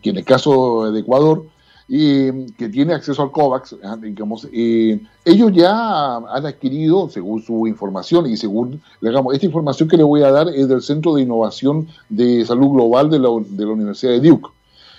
que 0.01 0.11
en 0.11 0.19
el 0.19 0.25
caso 0.25 0.93
de 0.93 1.01
Ecuador, 1.01 1.45
que 1.91 2.69
tiene 2.69 2.95
acceso 2.95 3.21
al 3.21 3.33
COVAX, 3.33 3.75
ah, 3.83 3.97
digamos, 4.01 4.47
ellos 4.53 5.53
ya 5.53 6.17
han 6.19 6.47
adquirido, 6.47 7.09
según 7.09 7.43
su 7.43 7.67
información 7.67 8.27
y 8.27 8.37
según, 8.37 8.81
digamos, 9.01 9.35
esta 9.35 9.47
información 9.47 9.89
que 9.89 9.97
le 9.97 10.05
voy 10.05 10.23
a 10.23 10.31
dar 10.31 10.49
es 10.49 10.69
del 10.69 10.83
Centro 10.83 11.15
de 11.15 11.23
Innovación 11.23 11.89
de 12.09 12.45
Salud 12.47 12.69
Global 12.69 13.11
de 13.11 13.19
la, 13.19 13.29
de 13.45 13.67
la 13.67 13.73
Universidad 13.73 14.13
de 14.13 14.21
Duke. 14.21 14.51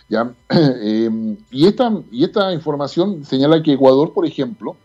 ¿ya? 0.10 0.34
Em, 0.50 1.38
y, 1.50 1.66
esta, 1.66 1.94
y 2.12 2.26
esta 2.26 2.52
información 2.52 3.24
señala 3.24 3.64
que 3.64 3.72
Ecuador, 3.72 4.12
por 4.14 4.26
ejemplo, 4.26 4.76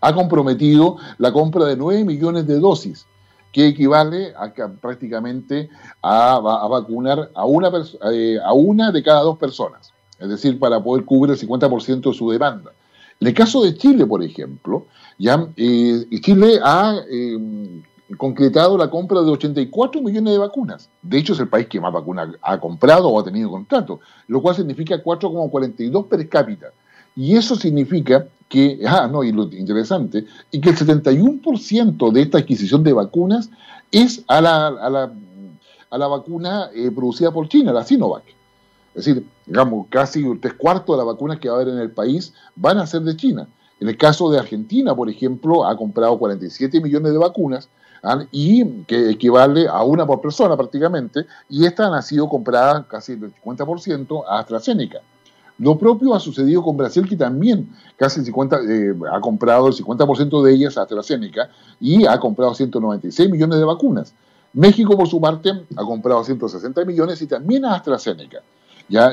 ha 0.00 0.12
comprometido 0.12 0.96
la 1.18 1.32
compra 1.32 1.66
de 1.66 1.76
9 1.76 2.04
millones 2.04 2.48
de 2.48 2.58
dosis 2.58 3.06
que 3.52 3.68
equivale 3.68 4.34
a, 4.34 4.52
prácticamente 4.80 5.70
a, 6.02 6.40
vacunar 6.40 7.30
a 7.32 7.44
una, 7.44 7.70
eh, 8.12 8.38
a 8.44 8.52
una 8.54 8.90
de 8.90 9.02
cada 9.04 9.20
dos 9.20 9.38
personas 9.38 9.92
es 10.22 10.28
decir, 10.28 10.58
para 10.58 10.82
poder 10.82 11.04
cubrir 11.04 11.34
el 11.34 11.40
50% 11.40 12.10
de 12.10 12.14
su 12.14 12.30
demanda. 12.30 12.72
En 13.20 13.28
el 13.28 13.34
caso 13.34 13.62
de 13.62 13.76
Chile, 13.76 14.06
por 14.06 14.22
ejemplo, 14.22 14.86
ya 15.18 15.48
eh, 15.56 16.06
Chile 16.20 16.58
ha 16.62 16.96
eh, 17.10 17.38
concretado 18.16 18.76
la 18.76 18.90
compra 18.90 19.20
de 19.22 19.30
84 19.30 20.00
millones 20.00 20.32
de 20.32 20.38
vacunas. 20.38 20.90
De 21.02 21.18
hecho, 21.18 21.32
es 21.32 21.40
el 21.40 21.48
país 21.48 21.66
que 21.66 21.80
más 21.80 21.92
vacunas 21.92 22.28
ha 22.42 22.58
comprado 22.58 23.08
o 23.08 23.20
ha 23.20 23.24
tenido 23.24 23.50
contrato, 23.50 24.00
lo 24.28 24.42
cual 24.42 24.56
significa 24.56 25.02
4,42 25.02 26.08
per 26.08 26.28
cápita. 26.28 26.72
Y 27.14 27.36
eso 27.36 27.56
significa 27.56 28.26
que, 28.48 28.80
ah, 28.86 29.08
no, 29.10 29.22
y 29.22 29.32
lo 29.32 29.44
interesante, 29.44 30.24
y 30.50 30.60
que 30.60 30.70
el 30.70 30.76
71% 30.76 32.12
de 32.12 32.22
esta 32.22 32.38
adquisición 32.38 32.82
de 32.82 32.92
vacunas 32.92 33.50
es 33.90 34.24
a 34.28 34.40
la, 34.40 34.66
a 34.66 34.90
la, 34.90 35.12
a 35.90 35.98
la 35.98 36.06
vacuna 36.06 36.70
eh, 36.74 36.90
producida 36.90 37.30
por 37.30 37.48
China, 37.48 37.72
la 37.72 37.84
Sinovac. 37.84 38.24
Es 38.94 39.06
decir, 39.06 39.26
digamos, 39.46 39.86
casi 39.88 40.22
tres 40.38 40.54
cuartos 40.54 40.94
de 40.94 40.98
las 40.98 41.06
vacunas 41.06 41.38
que 41.38 41.48
va 41.48 41.56
a 41.56 41.60
haber 41.60 41.72
en 41.72 41.80
el 41.80 41.90
país 41.90 42.34
van 42.54 42.78
a 42.78 42.86
ser 42.86 43.02
de 43.02 43.16
China. 43.16 43.48
En 43.80 43.88
el 43.88 43.96
caso 43.96 44.30
de 44.30 44.38
Argentina, 44.38 44.94
por 44.94 45.08
ejemplo, 45.08 45.64
ha 45.66 45.76
comprado 45.76 46.18
47 46.18 46.80
millones 46.80 47.12
de 47.12 47.18
vacunas 47.18 47.68
¿ah? 48.02 48.24
y 48.30 48.64
que 48.84 49.10
equivale 49.10 49.66
a 49.66 49.82
una 49.82 50.06
por 50.06 50.20
persona 50.20 50.56
prácticamente, 50.56 51.26
y 51.48 51.64
estas 51.64 51.90
han 51.90 52.02
sido 52.02 52.28
compradas 52.28 52.86
casi 52.86 53.12
el 53.12 53.34
50% 53.34 54.24
a 54.28 54.38
AstraZeneca. 54.38 55.00
Lo 55.58 55.78
propio 55.78 56.14
ha 56.14 56.20
sucedido 56.20 56.62
con 56.62 56.76
Brasil, 56.76 57.08
que 57.08 57.16
también 57.16 57.70
casi 57.96 58.24
50, 58.24 58.60
eh, 58.68 58.94
ha 59.12 59.20
comprado 59.20 59.68
el 59.68 59.74
50% 59.74 60.42
de 60.42 60.52
ellas 60.52 60.76
a 60.76 60.82
AstraZeneca 60.82 61.50
y 61.80 62.06
ha 62.06 62.18
comprado 62.18 62.54
196 62.54 63.30
millones 63.30 63.58
de 63.58 63.64
vacunas. 63.64 64.14
México, 64.52 64.96
por 64.96 65.08
su 65.08 65.20
parte, 65.20 65.50
ha 65.76 65.84
comprado 65.84 66.22
160 66.22 66.84
millones 66.84 67.22
y 67.22 67.26
también 67.26 67.64
a 67.64 67.74
AstraZeneca. 67.74 68.42
¿Ya? 68.88 69.12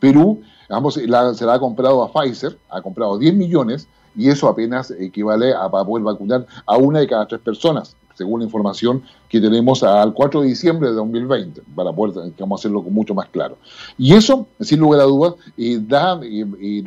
Perú 0.00 0.42
vamos, 0.68 0.96
la, 0.96 1.34
se 1.34 1.44
la 1.44 1.54
ha 1.54 1.60
comprado 1.60 2.02
a 2.02 2.12
Pfizer, 2.12 2.58
ha 2.70 2.80
comprado 2.80 3.18
10 3.18 3.34
millones 3.34 3.88
y 4.16 4.28
eso 4.28 4.48
apenas 4.48 4.90
equivale 4.90 5.54
a, 5.54 5.68
poder 5.70 6.04
vacunar 6.04 6.46
a 6.66 6.76
una 6.76 7.00
de 7.00 7.06
cada 7.06 7.26
tres 7.26 7.40
personas, 7.40 7.96
según 8.14 8.40
la 8.40 8.46
información 8.46 9.02
que 9.28 9.40
tenemos 9.40 9.82
al 9.82 10.12
4 10.12 10.42
de 10.42 10.48
diciembre 10.48 10.88
de 10.88 10.94
2020, 10.94 11.62
para 11.74 11.92
poder 11.92 12.32
vamos 12.38 12.60
hacerlo 12.60 12.82
mucho 12.82 13.14
más 13.14 13.28
claro. 13.28 13.56
Y 13.98 14.14
eso, 14.14 14.46
sin 14.60 14.80
lugar 14.80 15.00
a 15.00 15.04
dudas, 15.04 15.34
da, 15.86 16.20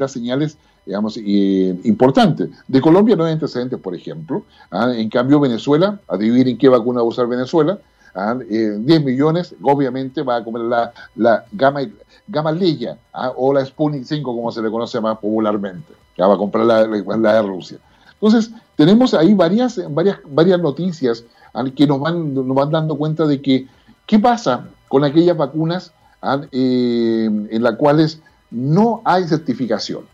señales 0.08 0.58
digamos, 0.86 1.17
importantes. 1.17 2.49
De 2.67 2.79
Colombia 2.79 3.15
no 3.15 3.25
hay 3.25 3.34
antecedentes, 3.34 3.79
por 3.79 3.95
ejemplo. 3.95 4.43
¿ah? 4.69 4.93
En 4.95 5.10
cambio, 5.10 5.39
Venezuela, 5.39 5.99
adivinen 6.08 6.60
qué 6.60 6.69
vacuna 6.69 6.99
va 6.99 7.05
a 7.05 7.10
usar 7.10 7.25
Venezuela, 7.25 7.79
10 7.79 7.81
¿ah? 8.15 8.38
eh, 8.49 8.99
millones, 8.99 9.54
obviamente 9.62 10.21
va 10.23 10.38
a 10.38 10.43
comer 10.43 10.63
la, 10.63 10.93
la 11.15 11.45
gama, 11.51 11.82
gama 12.28 12.51
Leya 12.51 12.97
¿ah? 13.13 13.32
o 13.36 13.54
la 13.54 13.65
Sputnik 13.65 14.06
5, 14.06 14.36
como 14.36 14.51
se 14.51 14.62
le 14.62 14.71
conoce 14.71 14.99
más 15.01 15.17
popularmente, 15.17 15.93
que 16.15 16.23
va 16.23 16.34
a 16.34 16.38
comprar 16.38 16.65
la, 16.65 16.86
de 16.88 17.41
Rusia. 17.41 17.78
Entonces, 18.13 18.51
tenemos 18.75 19.13
ahí 19.13 19.34
varias, 19.34 19.80
varias, 19.93 20.17
varias 20.25 20.60
noticias 20.60 21.23
¿ah? 21.54 21.63
que 21.75 21.86
nos 21.86 21.99
van, 21.99 22.34
nos 22.34 22.56
van 22.56 22.71
dando 22.71 22.97
cuenta 22.97 23.25
de 23.25 23.41
que 23.41 23.67
qué 24.06 24.19
pasa 24.19 24.67
con 24.88 25.04
aquellas 25.04 25.38
vacunas 25.38 25.91
eh, 26.51 27.25
en 27.25 27.63
las 27.63 27.75
cuales 27.75 28.21
no 28.49 29.01
hay 29.04 29.28
certificación. 29.28 30.06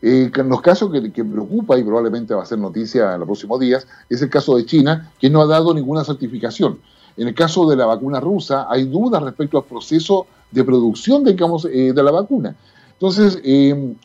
Eh, 0.00 0.32
en 0.34 0.48
los 0.48 0.60
casos 0.60 0.90
que, 0.90 1.12
que, 1.12 1.24
preocupa 1.24 1.78
y 1.78 1.84
probablemente 1.84 2.34
va 2.34 2.42
a 2.42 2.46
ser 2.46 2.58
noticia 2.58 3.12
en 3.12 3.20
los 3.20 3.26
próximos 3.26 3.60
días 3.60 3.86
es 4.08 4.20
el 4.20 4.30
caso 4.30 4.56
de 4.56 4.66
China, 4.66 5.12
que 5.20 5.30
no 5.30 5.42
ha 5.42 5.46
dado 5.46 5.72
ninguna 5.72 6.02
certificación. 6.02 6.80
En 7.16 7.28
el 7.28 7.34
caso 7.34 7.68
de 7.68 7.76
la 7.76 7.86
vacuna 7.86 8.20
rusa, 8.20 8.66
hay 8.68 8.84
dudas 8.84 9.22
respecto 9.22 9.58
al 9.58 9.64
proceso 9.64 10.26
de 10.50 10.64
producción 10.64 11.24
eh, 11.26 11.92
de 11.92 12.02
la 12.02 12.10
vacuna. 12.10 12.54
Entonces, 12.92 13.40
eh, 13.42 13.94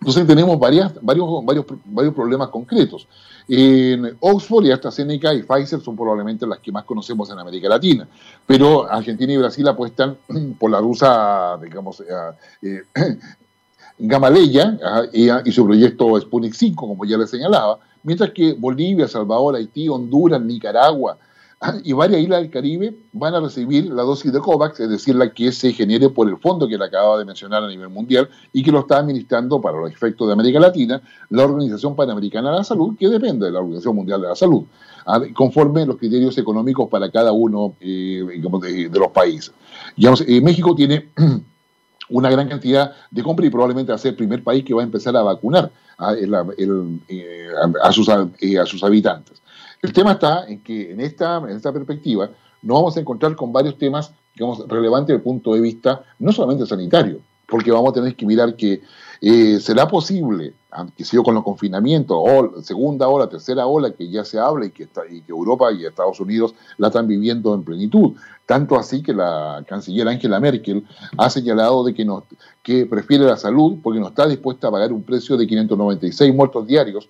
entonces 0.00 0.26
tenemos 0.26 0.58
varios, 0.58 0.92
varios, 1.02 2.14
problemas 2.14 2.48
concretos. 2.48 3.06
En 3.48 4.16
Oxford 4.20 4.66
y 4.66 4.72
AstraZeneca 4.72 5.32
y 5.32 5.42
Pfizer 5.42 5.80
son 5.80 5.96
probablemente 5.96 6.46
las 6.46 6.58
que 6.58 6.70
más 6.70 6.84
conocemos 6.84 7.30
en 7.30 7.38
América 7.38 7.68
Latina, 7.68 8.06
pero 8.46 8.90
Argentina 8.90 9.32
y 9.32 9.36
Brasil 9.38 9.66
apuestan 9.68 10.16
por 10.58 10.70
la 10.70 10.80
rusa, 10.80 11.58
digamos, 11.62 12.02
eh, 12.62 12.82
Gamaleya 14.00 14.78
y, 15.12 15.50
su 15.50 15.64
proyecto 15.64 16.20
Sputnik 16.20 16.54
5, 16.54 16.86
como 16.86 17.04
ya 17.04 17.16
le 17.16 17.26
señalaba, 17.26 17.80
mientras 18.04 18.30
que 18.30 18.52
Bolivia, 18.52 19.08
Salvador, 19.08 19.56
Haití, 19.56 19.88
Honduras, 19.88 20.40
Nicaragua, 20.40 21.18
y 21.84 21.92
varias 21.92 22.22
islas 22.22 22.40
del 22.40 22.50
Caribe 22.50 22.96
van 23.12 23.34
a 23.34 23.40
recibir 23.40 23.86
la 23.86 24.02
dosis 24.02 24.32
de 24.32 24.38
COVAX, 24.40 24.80
es 24.80 24.90
decir, 24.90 25.14
la 25.16 25.32
que 25.32 25.52
se 25.52 25.72
genere 25.72 26.08
por 26.08 26.28
el 26.28 26.36
fondo 26.38 26.68
que 26.68 26.78
le 26.78 26.84
acababa 26.84 27.18
de 27.18 27.24
mencionar 27.24 27.64
a 27.64 27.68
nivel 27.68 27.88
mundial 27.88 28.28
y 28.52 28.62
que 28.62 28.70
lo 28.70 28.80
está 28.80 28.98
administrando 28.98 29.60
para 29.60 29.78
los 29.78 29.90
efectos 29.90 30.26
de 30.26 30.32
América 30.34 30.60
Latina 30.60 31.02
la 31.30 31.44
Organización 31.44 31.96
Panamericana 31.96 32.50
de 32.50 32.58
la 32.58 32.64
Salud, 32.64 32.96
que 32.96 33.08
depende 33.08 33.46
de 33.46 33.52
la 33.52 33.58
Organización 33.58 33.96
Mundial 33.96 34.20
de 34.20 34.28
la 34.28 34.36
Salud, 34.36 34.64
conforme 35.34 35.84
los 35.86 35.96
criterios 35.96 36.36
económicos 36.38 36.88
para 36.88 37.10
cada 37.10 37.32
uno 37.32 37.74
eh, 37.80 38.24
de, 38.24 38.98
los 38.98 39.10
países. 39.10 39.52
Eh, 39.96 40.40
México 40.40 40.74
tiene 40.74 41.08
una 42.10 42.30
gran 42.30 42.48
cantidad 42.48 42.92
de 43.10 43.22
compra 43.22 43.46
y 43.46 43.50
probablemente 43.50 43.90
va 43.90 43.96
a 43.96 43.98
ser 43.98 44.10
el 44.10 44.16
primer 44.16 44.44
país 44.44 44.64
que 44.64 44.74
va 44.74 44.82
a 44.82 44.84
empezar 44.84 45.16
a 45.16 45.22
vacunar 45.22 45.70
a, 45.98 46.14
eh, 46.14 47.48
sus, 47.90 48.08
a 48.08 48.66
sus 48.66 48.84
habitantes. 48.84 49.42
El 49.82 49.92
tema 49.92 50.12
está 50.12 50.44
en 50.46 50.60
que 50.60 50.92
en 50.92 51.00
esta, 51.00 51.36
en 51.38 51.50
esta 51.50 51.72
perspectiva 51.72 52.30
nos 52.62 52.76
vamos 52.76 52.96
a 52.96 53.00
encontrar 53.00 53.36
con 53.36 53.52
varios 53.52 53.78
temas 53.78 54.12
digamos, 54.34 54.66
relevantes 54.68 55.08
desde 55.08 55.18
el 55.18 55.22
punto 55.22 55.54
de 55.54 55.60
vista 55.60 56.02
no 56.18 56.32
solamente 56.32 56.66
sanitario, 56.66 57.20
porque 57.46 57.70
vamos 57.70 57.90
a 57.90 57.94
tener 57.94 58.14
que 58.14 58.26
mirar 58.26 58.56
que 58.56 58.82
Eh, 59.20 59.58
¿Será 59.60 59.88
posible, 59.88 60.54
aunque 60.70 61.04
sido 61.04 61.24
con 61.24 61.34
los 61.34 61.42
confinamientos, 61.42 62.16
o 62.16 62.62
segunda 62.62 63.08
ola, 63.08 63.28
tercera 63.28 63.66
ola, 63.66 63.90
que 63.92 64.08
ya 64.08 64.24
se 64.24 64.38
habla 64.38 64.66
y 64.66 64.70
que, 64.70 64.84
está, 64.84 65.02
y 65.10 65.22
que 65.22 65.32
Europa 65.32 65.72
y 65.72 65.84
Estados 65.84 66.20
Unidos 66.20 66.54
la 66.76 66.86
están 66.88 67.08
viviendo 67.08 67.52
en 67.54 67.64
plenitud? 67.64 68.12
Tanto 68.46 68.78
así 68.78 69.02
que 69.02 69.12
la 69.12 69.64
canciller 69.66 70.06
Angela 70.06 70.38
Merkel 70.38 70.86
ha 71.16 71.28
señalado 71.30 71.84
de 71.84 71.94
que, 71.94 72.04
no, 72.04 72.24
que 72.62 72.86
prefiere 72.86 73.24
la 73.24 73.36
salud 73.36 73.78
porque 73.82 73.98
no 73.98 74.08
está 74.08 74.26
dispuesta 74.26 74.68
a 74.68 74.70
pagar 74.70 74.92
un 74.92 75.02
precio 75.02 75.36
de 75.36 75.46
596 75.46 76.34
muertos 76.34 76.66
diarios 76.66 77.08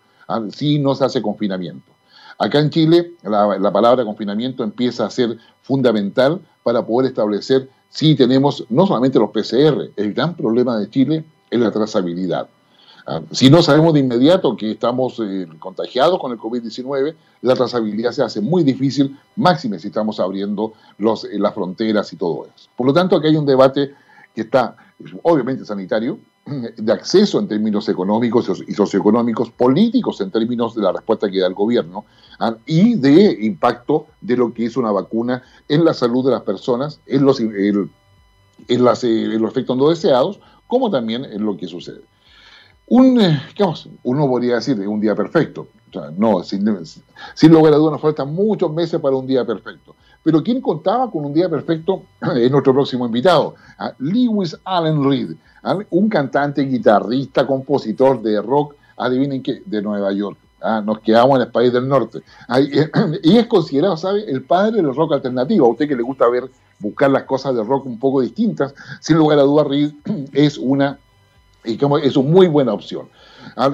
si 0.50 0.78
no 0.78 0.94
se 0.94 1.04
hace 1.04 1.22
confinamiento. 1.22 1.92
Acá 2.38 2.60
en 2.60 2.70
Chile 2.70 3.12
la, 3.22 3.58
la 3.58 3.72
palabra 3.72 4.04
confinamiento 4.04 4.62
empieza 4.62 5.04
a 5.04 5.10
ser 5.10 5.38
fundamental 5.62 6.40
para 6.62 6.86
poder 6.86 7.08
establecer 7.08 7.68
si 7.90 8.14
tenemos 8.14 8.64
no 8.68 8.86
solamente 8.86 9.18
los 9.18 9.30
PCR, 9.30 9.90
el 9.96 10.14
gran 10.14 10.34
problema 10.36 10.78
de 10.78 10.90
Chile 10.90 11.24
es 11.50 11.60
la 11.60 11.70
trazabilidad. 11.70 12.48
Ah, 13.06 13.22
si 13.30 13.48
no 13.48 13.62
sabemos 13.62 13.94
de 13.94 14.00
inmediato 14.00 14.54
que 14.54 14.72
estamos 14.72 15.18
eh, 15.20 15.46
contagiados 15.58 16.20
con 16.20 16.30
el 16.30 16.38
COVID-19, 16.38 17.14
la 17.40 17.54
trazabilidad 17.54 18.12
se 18.12 18.22
hace 18.22 18.42
muy 18.42 18.62
difícil, 18.64 19.18
máxime 19.36 19.78
si 19.78 19.88
estamos 19.88 20.20
abriendo 20.20 20.74
los, 20.98 21.24
eh, 21.24 21.38
las 21.38 21.54
fronteras 21.54 22.12
y 22.12 22.16
todo 22.16 22.46
eso. 22.54 22.68
Por 22.76 22.86
lo 22.86 22.92
tanto, 22.92 23.16
aquí 23.16 23.28
hay 23.28 23.36
un 23.36 23.46
debate 23.46 23.94
que 24.34 24.42
está 24.42 24.76
obviamente 25.22 25.64
sanitario, 25.64 26.18
de 26.76 26.92
acceso 26.92 27.38
en 27.38 27.48
términos 27.48 27.88
económicos 27.88 28.62
y 28.66 28.72
socioeconómicos, 28.72 29.50
políticos 29.50 30.20
en 30.20 30.30
términos 30.30 30.74
de 30.74 30.82
la 30.82 30.92
respuesta 30.92 31.30
que 31.30 31.40
da 31.40 31.46
el 31.46 31.54
gobierno 31.54 32.04
ah, 32.38 32.56
y 32.66 32.94
de 32.94 33.38
impacto 33.40 34.06
de 34.20 34.36
lo 34.36 34.52
que 34.52 34.66
es 34.66 34.76
una 34.76 34.90
vacuna 34.90 35.42
en 35.68 35.84
la 35.84 35.94
salud 35.94 36.24
de 36.24 36.32
las 36.32 36.42
personas, 36.42 37.00
en 37.06 37.24
los, 37.24 37.40
en, 37.40 37.90
eh, 38.68 38.78
los 38.78 39.04
efectos 39.04 39.76
no 39.76 39.88
deseados, 39.88 40.40
como 40.66 40.90
también 40.90 41.24
en 41.24 41.44
lo 41.44 41.56
que 41.56 41.66
sucede. 41.66 42.02
Un, 42.86 43.20
eh, 43.20 43.40
uno 44.02 44.26
podría 44.28 44.56
decir 44.56 44.78
un 44.88 45.00
día 45.00 45.14
perfecto. 45.14 45.68
no, 46.16 46.42
sin, 46.42 46.64
sin 47.34 47.52
lugar 47.52 47.74
a 47.74 47.76
dudas 47.76 47.92
nos 47.92 48.00
faltan 48.00 48.32
muchos 48.32 48.72
meses 48.72 49.00
para 49.00 49.16
un 49.16 49.26
día 49.26 49.44
perfecto. 49.44 49.94
Pero 50.22 50.42
¿quién 50.42 50.60
contaba 50.60 51.10
con 51.10 51.24
un 51.24 51.32
día 51.32 51.48
perfecto? 51.48 52.02
Es 52.36 52.50
nuestro 52.50 52.72
próximo 52.72 53.06
invitado, 53.06 53.54
Lewis 53.98 54.56
Allen 54.64 55.08
Reed, 55.08 55.30
un 55.90 56.08
cantante, 56.08 56.62
guitarrista, 56.62 57.46
compositor 57.46 58.20
de 58.22 58.40
rock, 58.42 58.74
adivinen 58.96 59.42
qué, 59.42 59.62
de 59.64 59.82
Nueva 59.82 60.12
York. 60.12 60.38
¿ah? 60.60 60.82
nos 60.84 61.00
quedamos 61.00 61.36
en 61.36 61.42
el 61.42 61.52
país 61.52 61.72
del 61.72 61.88
norte. 61.88 62.22
y 63.22 63.36
es 63.36 63.46
considerado, 63.46 63.96
¿sabe?, 63.96 64.24
el 64.30 64.42
padre 64.42 64.76
del 64.76 64.94
rock 64.94 65.12
alternativo. 65.12 65.66
A 65.66 65.70
usted 65.70 65.88
que 65.88 65.96
le 65.96 66.02
gusta 66.02 66.28
ver, 66.28 66.50
buscar 66.78 67.10
las 67.10 67.24
cosas 67.24 67.54
de 67.54 67.62
rock 67.62 67.86
un 67.86 67.98
poco 67.98 68.20
distintas, 68.20 68.74
sin 69.00 69.16
lugar 69.16 69.38
a 69.38 69.42
dudas, 69.42 69.66
Reed 69.66 69.92
es 70.32 70.58
una, 70.58 70.98
es 71.64 72.16
una 72.16 72.28
muy 72.28 72.48
buena 72.48 72.72
opción. 72.72 73.08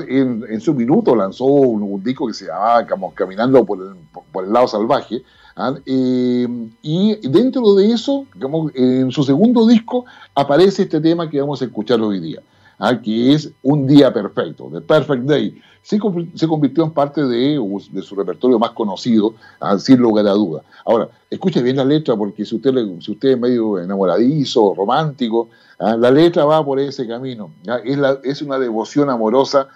En, 0.09 0.61
su 0.61 0.75
minuto 0.75 1.15
lanzó 1.15 1.45
un, 1.45 2.03
disco 2.03 2.27
que 2.27 2.35
se 2.35 2.47
llamaba 2.47 2.87
Caminando 3.15 3.65
por 3.65 4.45
el 4.45 4.53
lado 4.53 4.69
salvaje, 4.69 5.23
¿ah? 5.57 5.75
Eh, 5.85 6.47
y 6.83 7.29
dentro 7.29 7.75
de 7.75 7.93
eso, 7.93 8.27
en 8.75 9.11
su 9.11 9.23
segundo 9.25 9.67
disco, 9.67 10.05
aparece 10.35 10.83
este 10.83 11.01
tema 11.01 11.29
que 11.29 11.41
vamos 11.41 11.63
a 11.63 11.67
escuchar 11.67 12.01
hoy 12.01 12.21
día, 12.21 12.41
¿ah? 12.79 13.01
que 13.01 13.33
es 13.33 13.51
Un 13.63 13.87
Día 13.87 14.13
Perfecto, 14.13 14.71
The 14.73 14.81
Perfect 14.81 15.25
Day. 15.25 15.61
Se, 15.83 15.99
convirtió 15.99 16.85
en 16.85 16.93
parte 16.93 17.27
de, 17.27 17.61
su 18.03 18.15
repertorio 18.15 18.59
más 18.59 18.71
conocido, 18.71 19.35
¿ah? 19.61 19.79
sin 19.79 19.99
lugar 19.99 20.27
a 20.27 20.33
duda. 20.33 20.63
Ahora, 20.87 21.09
escuche 21.29 21.63
bien 21.63 21.77
la 21.77 21.85
letra, 21.85 22.17
porque 22.17 22.45
si 22.45 22.57
usted, 22.57 22.73
si 23.01 23.13
usted 23.13 23.31
es 23.31 23.39
medio 23.39 23.79
enamoradizo, 23.79 24.75
romántico, 24.75 25.51
la 25.79 26.11
letra 26.11 26.47
va 26.47 26.65
por 26.65 26.81
ese 26.81 27.07
camino. 27.07 27.51
Es, 27.85 27.99
es 28.23 28.43
una 28.43 28.59
devoción 28.59 29.11
amorosa 29.11 29.69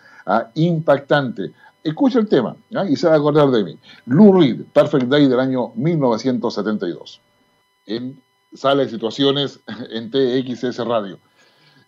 impactante 0.55 1.53
Escucha 1.89 2.19
el 2.19 2.29
tema 2.29 2.57
y 2.89 2.97
se 2.97 3.09
va 3.09 3.15
a 3.15 3.17
acordar 3.17 3.51
de 3.51 3.65
mí. 3.65 3.79
Lou 4.07 4.39
Reed, 4.39 4.63
Perfect 4.75 5.07
Day 5.07 5.27
del 5.27 5.41
año 5.41 5.73
1972. 5.77 7.21
En 7.87 8.21
Sala 8.53 8.83
de 8.83 8.91
Situaciones 8.91 9.61
en 9.91 10.11
TXS 10.11 10.85
Radio. 10.85 11.19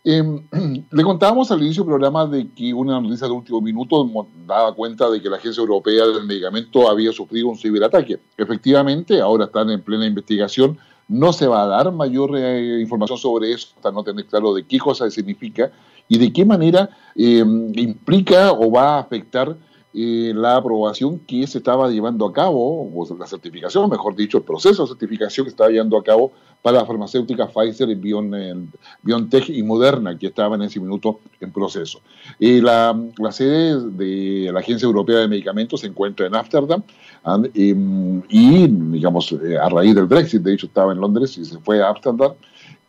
Em, 0.02 0.42
le 0.90 1.02
contábamos 1.02 1.50
al 1.50 1.62
inicio 1.62 1.82
del 1.82 1.90
programa 1.90 2.26
de 2.26 2.48
que 2.50 2.72
una 2.72 3.00
noticia 3.00 3.26
de 3.26 3.34
último 3.34 3.60
minuto 3.60 4.08
daba 4.46 4.74
cuenta 4.74 5.10
de 5.10 5.20
que 5.20 5.28
la 5.28 5.36
Agencia 5.36 5.60
Europea 5.60 6.06
del 6.06 6.24
Medicamento 6.24 6.88
había 6.88 7.12
sufrido 7.12 7.48
un 7.48 7.58
ciberataque. 7.58 8.18
Efectivamente, 8.36 9.20
ahora 9.20 9.44
están 9.44 9.70
en 9.70 9.82
plena 9.82 10.06
investigación. 10.06 10.78
No 11.08 11.32
se 11.32 11.46
va 11.46 11.62
a 11.62 11.66
dar 11.66 11.92
mayor 11.92 12.36
eh, 12.36 12.80
información 12.80 13.18
sobre 13.18 13.52
eso 13.52 13.68
hasta 13.76 13.90
no 13.90 14.02
tener 14.02 14.24
claro 14.26 14.54
de 14.54 14.64
qué 14.64 14.78
cosa 14.78 15.10
significa 15.10 15.70
y 16.08 16.18
de 16.18 16.32
qué 16.32 16.44
manera 16.44 16.88
em, 17.14 17.72
implica 17.76 18.52
o 18.52 18.70
va 18.70 18.96
a 18.96 19.00
afectar 19.00 19.56
eh, 19.92 20.32
la 20.36 20.56
aprobación 20.56 21.18
que 21.18 21.46
se 21.48 21.58
estaba 21.58 21.90
llevando 21.90 22.24
a 22.24 22.32
cabo, 22.32 22.88
o 22.94 23.16
la 23.18 23.26
certificación, 23.26 23.90
mejor 23.90 24.14
dicho, 24.14 24.38
el 24.38 24.44
proceso 24.44 24.82
de 24.84 24.88
certificación 24.88 25.46
que 25.46 25.50
estaba 25.50 25.68
llevando 25.68 25.98
a 25.98 26.04
cabo 26.04 26.30
para 26.62 26.78
la 26.78 26.86
farmacéutica 26.86 27.48
Pfizer, 27.48 27.88
BioNTech 27.96 29.48
y 29.48 29.62
Moderna, 29.64 30.16
que 30.16 30.28
estaban 30.28 30.60
en 30.60 30.68
ese 30.68 30.78
minuto 30.78 31.18
en 31.40 31.50
proceso. 31.50 32.00
Eh, 32.38 32.60
la, 32.62 32.94
sede 33.32 33.80
de 33.90 34.52
la 34.52 34.60
Agencia 34.60 34.86
Europea 34.86 35.18
de 35.18 35.28
Medicamentos 35.28 35.80
se 35.80 35.88
encuentra 35.88 36.26
en 36.26 36.36
Ámsterdam 36.36 36.84
em, 37.54 38.22
y, 38.28 38.68
digamos, 38.68 39.32
eh, 39.32 39.58
a 39.58 39.68
raíz 39.68 39.94
del 39.94 40.06
Brexit, 40.06 40.42
de 40.42 40.54
hecho 40.54 40.66
estaba 40.66 40.92
en 40.92 41.00
Londres 41.00 41.36
y 41.36 41.44
se 41.44 41.58
fue 41.58 41.82
a 41.82 41.88
Ámsterdam, 41.88 42.34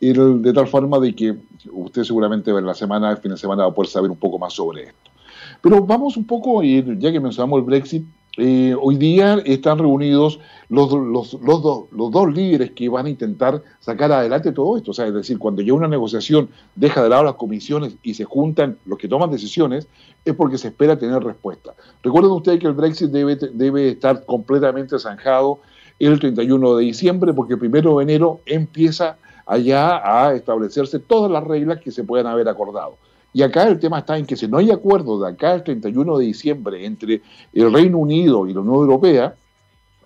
de 0.00 0.52
tal 0.52 0.68
forma 0.68 0.98
de 1.00 1.14
que 1.14 1.34
usted 1.72 2.04
seguramente 2.04 2.50
en 2.50 2.66
la 2.66 2.74
semana, 2.74 3.10
el 3.10 3.16
fin 3.18 3.32
de 3.32 3.36
semana 3.36 3.64
va 3.64 3.70
a 3.70 3.74
poder 3.74 3.90
saber 3.90 4.10
un 4.10 4.16
poco 4.18 4.38
más 4.38 4.52
sobre 4.52 4.84
esto. 4.84 5.11
Pero 5.60 5.84
vamos 5.84 6.16
un 6.16 6.26
poco, 6.26 6.62
ya 6.62 7.12
que 7.12 7.20
mencionamos 7.20 7.58
el 7.58 7.64
Brexit, 7.64 8.04
eh, 8.38 8.74
hoy 8.80 8.96
día 8.96 9.42
están 9.44 9.78
reunidos 9.78 10.40
los, 10.70 10.90
los, 10.90 11.34
los, 11.42 11.62
dos 12.10 12.32
líderes 12.32 12.70
que 12.70 12.88
van 12.88 13.04
a 13.04 13.10
intentar 13.10 13.62
sacar 13.78 14.10
adelante 14.10 14.52
todo 14.52 14.78
esto. 14.78 14.92
O 14.92 14.94
sea, 14.94 15.06
es 15.06 15.12
decir, 15.12 15.38
cuando 15.38 15.60
ya 15.60 15.74
una 15.74 15.88
negociación 15.88 16.48
deja 16.74 17.02
de 17.02 17.10
lado 17.10 17.24
las 17.24 17.34
comisiones 17.34 17.96
y 18.02 18.14
se 18.14 18.24
juntan 18.24 18.78
los 18.86 18.98
que 18.98 19.06
toman 19.06 19.30
decisiones, 19.30 19.86
es 20.24 20.34
porque 20.34 20.56
se 20.56 20.68
espera 20.68 20.98
tener 20.98 21.22
respuesta. 21.22 21.74
Recuerden 22.02 22.32
ustedes 22.32 22.58
que 22.58 22.68
el 22.68 22.72
Brexit 22.72 23.10
debe, 23.10 23.36
debe 23.36 23.90
estar 23.90 24.24
completamente 24.24 24.98
zanjado 24.98 25.58
el 25.98 26.18
31 26.18 26.76
de 26.76 26.84
diciembre, 26.84 27.34
porque 27.34 27.54
el 27.54 27.60
1 27.60 27.98
de 27.98 28.02
enero 28.02 28.40
empieza 28.46 29.18
allá 29.44 30.00
a 30.04 30.34
establecerse 30.34 30.98
todas 30.98 31.30
las 31.30 31.44
reglas 31.44 31.80
que 31.80 31.90
se 31.90 32.02
puedan 32.02 32.26
haber 32.26 32.48
acordado. 32.48 32.96
Y 33.32 33.42
acá 33.42 33.66
el 33.68 33.78
tema 33.78 34.00
está 34.00 34.18
en 34.18 34.26
que 34.26 34.36
si 34.36 34.46
no 34.46 34.58
hay 34.58 34.70
acuerdo 34.70 35.20
de 35.20 35.30
acá 35.30 35.52
al 35.52 35.64
31 35.64 36.18
de 36.18 36.24
diciembre 36.26 36.84
entre 36.84 37.22
el 37.52 37.72
Reino 37.72 37.98
Unido 37.98 38.46
y 38.46 38.52
la 38.52 38.60
Unión 38.60 38.76
Europea, 38.76 39.34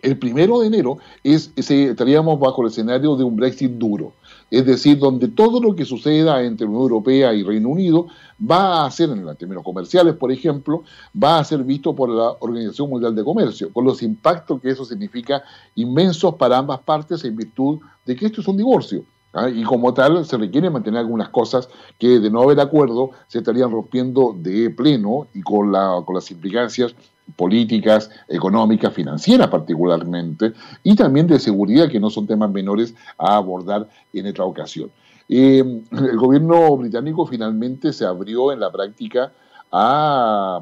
el 0.03 0.19
primero 0.19 0.61
de 0.61 0.69
enero 0.69 0.99
es, 1.25 1.53
estaríamos 1.57 2.39
bajo 2.39 2.63
el 2.63 2.69
escenario 2.69 3.17
de 3.17 3.25
un 3.25 3.37
Brexit 3.37 3.73
duro. 3.73 4.13
Es 4.51 4.65
decir, 4.65 4.99
donde 4.99 5.27
todo 5.27 5.61
lo 5.61 5.75
que 5.75 5.85
suceda 5.85 6.43
entre 6.45 6.67
Unión 6.67 6.83
Europea 6.83 7.35
y 7.35 7.43
Reino 7.43 7.71
Unido 7.71 8.07
va 8.39 8.87
a 8.87 8.91
ser, 8.93 9.11
en 9.11 9.37
términos 9.37 9.65
comerciales, 9.65 10.15
por 10.15 10.31
ejemplo, 10.31 10.85
va 11.21 11.39
a 11.39 11.45
ser 11.45 11.65
visto 11.65 11.97
por 11.97 12.11
la 12.11 12.37
Organización 12.39 12.91
Mundial 12.91 13.17
de 13.17 13.25
Comercio, 13.25 13.73
con 13.73 13.85
los 13.85 14.03
impactos 14.03 14.61
que 14.61 14.71
eso 14.71 14.85
significa 14.85 15.43
inmensos 15.75 16.37
para 16.37 16.59
ambas 16.59 16.81
partes 16.81 17.25
en 17.25 17.35
virtud 17.35 17.81
de 18.05 18.15
que 18.15 18.27
esto 18.27 18.41
es 18.41 18.47
un 18.47 18.57
divorcio. 18.57 19.05
¿Ah? 19.37 19.49
y 19.49 19.63
como 19.63 19.95
tal 19.95 20.25
se 20.25 20.37
requiere 20.37 20.71
mantener 20.71 21.01
algunas 21.01 21.29
cosas 21.29 21.69
que 21.99 22.19
de 22.19 22.31
no 22.31 22.43
haber 22.43 22.59
acuerdo 22.61 23.11
se 23.29 23.39
estarían 23.39 23.71
rompiendo 23.71 24.35
de 24.37 24.71
pleno 24.71 25.29
y 25.35 25.43
con, 25.43 25.71
la, 25.71 26.03
con 26.05 26.15
las 26.15 26.31
implicancias 26.31 26.95
políticas, 27.35 28.11
económicas, 28.29 28.93
financieras 28.93 29.49
particularmente, 29.49 30.53
y 30.83 30.95
también 30.95 31.27
de 31.27 31.41
seguridad, 31.41 31.89
que 31.89 31.99
no 31.99 32.09
son 32.09 32.27
temas 32.27 32.51
menores 32.51 32.95
a 33.19 33.37
abordar 33.37 33.89
en 34.13 34.27
esta 34.27 34.45
ocasión. 34.45 34.91
Eh, 35.29 35.83
el 35.91 36.17
gobierno 36.17 36.77
británico 36.77 37.27
finalmente 37.27 37.93
se 37.93 38.05
abrió 38.05 38.53
en 38.53 38.61
la 38.61 38.71
práctica 38.71 39.33
a, 39.73 40.61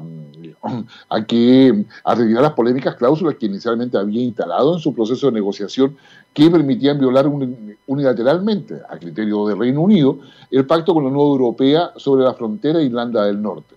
a, 1.09 1.25
que, 1.25 1.85
a 2.03 2.15
retirar 2.15 2.43
las 2.43 2.53
polémicas 2.53 2.95
cláusulas 2.95 3.35
que 3.35 3.45
inicialmente 3.45 3.97
había 3.97 4.21
instalado 4.21 4.75
en 4.75 4.79
su 4.79 4.93
proceso 4.93 5.27
de 5.27 5.33
negociación 5.33 5.95
que 6.33 6.49
permitían 6.49 6.99
violar 6.99 7.31
unilateralmente, 7.87 8.81
a 8.89 8.97
criterio 8.97 9.47
del 9.47 9.57
Reino 9.57 9.81
Unido, 9.81 10.19
el 10.51 10.65
pacto 10.65 10.93
con 10.93 11.03
la 11.03 11.09
Unión 11.09 11.27
Europea 11.27 11.91
sobre 11.95 12.23
la 12.25 12.33
frontera 12.33 12.79
de 12.79 12.85
Irlanda 12.85 13.25
del 13.25 13.41
Norte, 13.41 13.75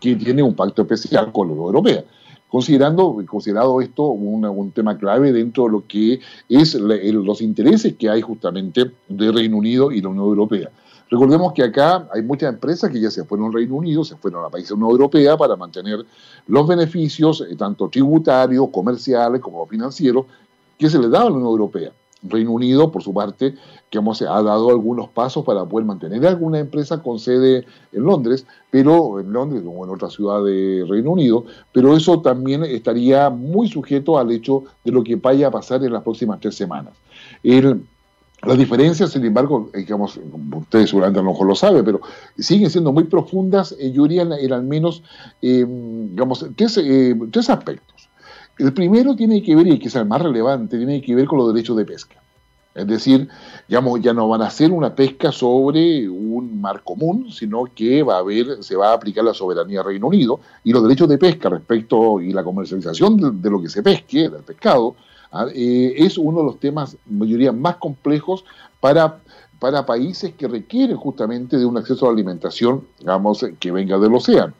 que 0.00 0.16
tiene 0.16 0.42
un 0.42 0.54
pacto 0.54 0.82
especial 0.82 1.30
con 1.32 1.48
la 1.48 1.52
Unión 1.52 1.66
Europea. 1.66 2.04
Considerando, 2.48 3.16
considerado 3.26 3.80
esto 3.80 4.04
un 4.04 4.72
tema 4.72 4.98
clave 4.98 5.32
dentro 5.32 5.64
de 5.64 5.70
lo 5.70 5.86
que 5.86 6.20
es 6.48 6.74
los 6.74 7.40
intereses 7.40 7.94
que 7.96 8.10
hay 8.10 8.20
justamente 8.20 8.90
del 9.08 9.34
Reino 9.34 9.56
Unido 9.56 9.90
y 9.90 10.02
la 10.02 10.08
Unión 10.08 10.26
Europea. 10.26 10.70
Recordemos 11.12 11.52
que 11.52 11.62
acá 11.62 12.08
hay 12.10 12.22
muchas 12.22 12.54
empresas 12.54 12.90
que 12.90 12.98
ya 12.98 13.10
se 13.10 13.24
fueron 13.24 13.48
al 13.48 13.52
Reino 13.52 13.74
Unido, 13.74 14.02
se 14.02 14.16
fueron 14.16 14.46
a 14.46 14.48
países 14.48 14.70
Unión 14.70 14.92
Europea 14.92 15.36
para 15.36 15.56
mantener 15.56 16.06
los 16.46 16.66
beneficios, 16.66 17.42
eh, 17.42 17.54
tanto 17.54 17.90
tributarios, 17.90 18.70
comerciales 18.72 19.42
como 19.42 19.66
financieros, 19.66 20.24
que 20.78 20.88
se 20.88 20.98
les 20.98 21.10
daba 21.10 21.26
a 21.26 21.28
la 21.28 21.36
Unión 21.36 21.50
Europea. 21.50 21.92
Reino 22.22 22.52
Unido, 22.52 22.90
por 22.90 23.02
su 23.02 23.12
parte, 23.12 23.54
que 23.90 23.98
hemos, 23.98 24.22
ha 24.22 24.42
dado 24.42 24.70
algunos 24.70 25.10
pasos 25.10 25.44
para 25.44 25.66
poder 25.66 25.84
mantener 25.84 26.26
alguna 26.26 26.60
empresa 26.60 27.02
con 27.02 27.18
sede 27.18 27.66
en 27.92 28.04
Londres, 28.04 28.46
pero 28.70 29.20
en 29.20 29.34
Londres 29.34 29.62
o 29.66 29.84
en 29.84 29.90
otra 29.90 30.08
ciudad 30.08 30.42
de 30.42 30.86
Reino 30.88 31.10
Unido, 31.10 31.44
pero 31.72 31.94
eso 31.94 32.22
también 32.22 32.64
estaría 32.64 33.28
muy 33.28 33.68
sujeto 33.68 34.18
al 34.18 34.30
hecho 34.30 34.64
de 34.82 34.92
lo 34.92 35.04
que 35.04 35.16
vaya 35.16 35.48
a 35.48 35.50
pasar 35.50 35.84
en 35.84 35.92
las 35.92 36.04
próximas 36.04 36.40
tres 36.40 36.54
semanas. 36.54 36.94
Las 38.44 38.58
diferencias, 38.58 39.10
sin 39.10 39.24
embargo, 39.24 39.70
eh, 39.72 39.78
digamos, 39.78 40.18
ustedes 40.54 40.90
seguramente 40.90 41.20
a 41.20 41.22
lo 41.22 41.30
mejor 41.30 41.46
lo 41.46 41.54
saben, 41.54 41.84
pero 41.84 42.00
siguen 42.36 42.70
siendo 42.70 42.92
muy 42.92 43.04
profundas, 43.04 43.74
eh, 43.78 43.92
yo 43.92 44.02
diría 44.02 44.22
en, 44.22 44.52
al 44.52 44.64
menos, 44.64 45.02
eh, 45.40 45.64
digamos, 46.10 46.44
tres, 46.56 46.80
tres 47.30 47.50
aspectos. 47.50 48.08
El 48.58 48.72
primero 48.72 49.14
tiene 49.14 49.42
que 49.42 49.54
ver, 49.54 49.68
y 49.68 49.80
es 49.82 49.94
el 49.94 50.06
más 50.06 50.20
relevante, 50.20 50.76
tiene 50.76 51.00
que 51.00 51.14
ver 51.14 51.26
con 51.26 51.38
los 51.38 51.54
derechos 51.54 51.76
de 51.76 51.84
pesca. 51.84 52.16
Es 52.74 52.86
decir, 52.86 53.28
digamos, 53.68 54.00
ya 54.00 54.14
no 54.14 54.28
van 54.28 54.42
a 54.42 54.46
hacer 54.46 54.72
una 54.72 54.94
pesca 54.94 55.30
sobre 55.30 56.08
un 56.08 56.60
mar 56.60 56.82
común, 56.82 57.30
sino 57.30 57.64
que 57.64 58.02
va 58.02 58.16
a 58.16 58.20
haber, 58.20 58.64
se 58.64 58.76
va 58.76 58.90
a 58.90 58.94
aplicar 58.94 59.24
la 59.24 59.34
soberanía 59.34 59.78
del 59.80 59.88
Reino 59.88 60.06
Unido 60.06 60.40
y 60.64 60.72
los 60.72 60.82
derechos 60.82 61.08
de 61.08 61.18
pesca 61.18 61.50
respecto 61.50 62.20
y 62.20 62.32
la 62.32 62.42
comercialización 62.42 63.40
de, 63.42 63.50
lo 63.50 63.60
que 63.60 63.68
se 63.68 63.82
pesque, 63.82 64.30
del 64.30 64.42
pescado, 64.42 64.96
eh, 65.54 65.94
es 65.96 66.18
uno 66.18 66.40
de 66.40 66.44
los 66.44 66.60
temas, 66.60 66.96
mayoría, 67.06 67.52
más 67.52 67.76
complejos 67.76 68.44
para, 68.80 69.20
para 69.58 69.86
países 69.86 70.34
que 70.34 70.48
requieren 70.48 70.96
justamente 70.96 71.56
de 71.58 71.64
un 71.64 71.76
acceso 71.76 72.04
a 72.04 72.08
la 72.08 72.14
alimentación, 72.14 72.86
digamos, 72.98 73.44
que 73.58 73.72
venga 73.72 73.98
del 73.98 74.14
océano. 74.14 74.52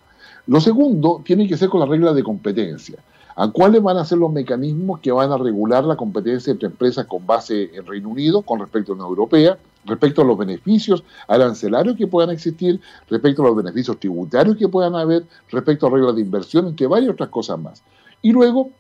Lo 0.47 0.61
segundo 0.61 1.23
tiene 1.25 1.47
que 1.47 1.57
ser 1.57 1.69
con 1.69 1.81
la 1.81 1.87
regla 1.87 2.13
de 2.13 2.23
competencia. 2.23 2.99
¿A 3.35 3.49
cuáles 3.49 3.83
van 3.83 3.97
a 3.97 4.05
ser 4.05 4.19
los 4.19 4.31
mecanismos 4.31 5.01
que 5.01 5.13
van 5.13 5.33
a 5.33 5.39
regular 5.39 5.85
la 5.85 5.97
competencia 5.97 6.51
entre 6.51 6.69
empresas 6.69 7.07
con 7.07 7.27
base 7.27 7.71
en 7.75 7.87
Reino 7.87 8.11
Unido 8.11 8.43
con 8.43 8.61
respecto 8.61 8.93
a 8.93 8.95
la 8.95 9.05
Unión 9.05 9.11
Europea, 9.11 9.59
respecto 9.87 10.23
a 10.23 10.25
los 10.25 10.37
beneficios 10.37 11.03
arancelarios 11.27 11.97
que 11.97 12.07
puedan 12.07 12.31
existir, 12.31 12.81
respecto 13.09 13.43
a 13.43 13.47
los 13.47 13.57
beneficios 13.57 13.99
tributarios 13.99 14.57
que 14.57 14.69
puedan 14.69 14.95
haber, 14.95 15.25
respecto 15.51 15.87
a 15.87 15.91
reglas 15.91 16.15
de 16.15 16.21
inversión, 16.21 16.67
entre 16.67 16.87
varias 16.87 17.13
otras 17.13 17.31
cosas 17.31 17.59
más? 17.59 17.83
Y 18.23 18.31
luego, 18.31 18.71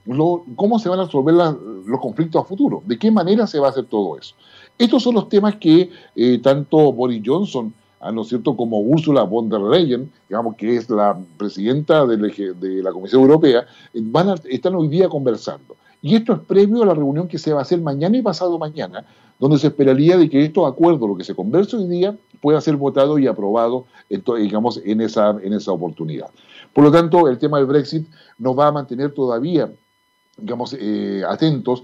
cómo 0.56 0.78
se 0.78 0.88
van 0.88 1.00
a 1.00 1.04
resolver 1.04 1.34
los 1.34 2.00
conflictos 2.00 2.42
a 2.42 2.44
futuro, 2.44 2.82
de 2.86 2.96
qué 2.98 3.10
manera 3.10 3.46
se 3.46 3.58
va 3.58 3.66
a 3.66 3.70
hacer 3.70 3.86
todo 3.86 4.16
eso. 4.16 4.36
Estos 4.78 5.02
son 5.02 5.16
los 5.16 5.28
temas 5.28 5.56
que 5.56 5.90
eh, 6.14 6.38
tanto 6.38 6.92
Boris 6.92 7.22
Johnson 7.24 7.74
¿no 8.10 8.22
es 8.22 8.28
cierto?, 8.28 8.56
como 8.56 8.80
Ursula 8.80 9.22
von 9.22 9.48
der 9.48 9.60
Leyen, 9.60 10.10
digamos 10.28 10.56
que 10.56 10.76
es 10.76 10.90
la 10.90 11.16
presidenta 11.36 12.04
de 12.04 12.82
la 12.82 12.90
Comisión 12.90 13.22
Europea, 13.22 13.64
van 13.94 14.30
a, 14.30 14.34
están 14.48 14.74
hoy 14.74 14.88
día 14.88 15.08
conversando. 15.08 15.76
Y 16.00 16.16
esto 16.16 16.32
es 16.32 16.40
previo 16.40 16.82
a 16.82 16.86
la 16.86 16.94
reunión 16.94 17.28
que 17.28 17.38
se 17.38 17.52
va 17.52 17.60
a 17.60 17.62
hacer 17.62 17.80
mañana 17.80 18.16
y 18.16 18.22
pasado 18.22 18.58
mañana, 18.58 19.04
donde 19.38 19.58
se 19.58 19.68
esperaría 19.68 20.16
de 20.16 20.28
que 20.28 20.44
estos 20.44 20.68
acuerdos, 20.68 21.08
lo 21.08 21.16
que 21.16 21.22
se 21.22 21.34
conversa 21.34 21.76
hoy 21.76 21.86
día, 21.86 22.16
pueda 22.40 22.60
ser 22.60 22.76
votado 22.76 23.18
y 23.20 23.28
aprobado, 23.28 23.84
digamos, 24.08 24.80
en 24.84 25.00
esa, 25.00 25.36
en 25.40 25.52
esa 25.52 25.70
oportunidad. 25.70 26.30
Por 26.72 26.84
lo 26.84 26.90
tanto, 26.90 27.28
el 27.28 27.38
tema 27.38 27.58
del 27.58 27.66
Brexit 27.66 28.06
nos 28.38 28.58
va 28.58 28.68
a 28.68 28.72
mantener 28.72 29.12
todavía 29.12 29.70
digamos, 30.36 30.74
eh, 30.78 31.22
atentos, 31.28 31.82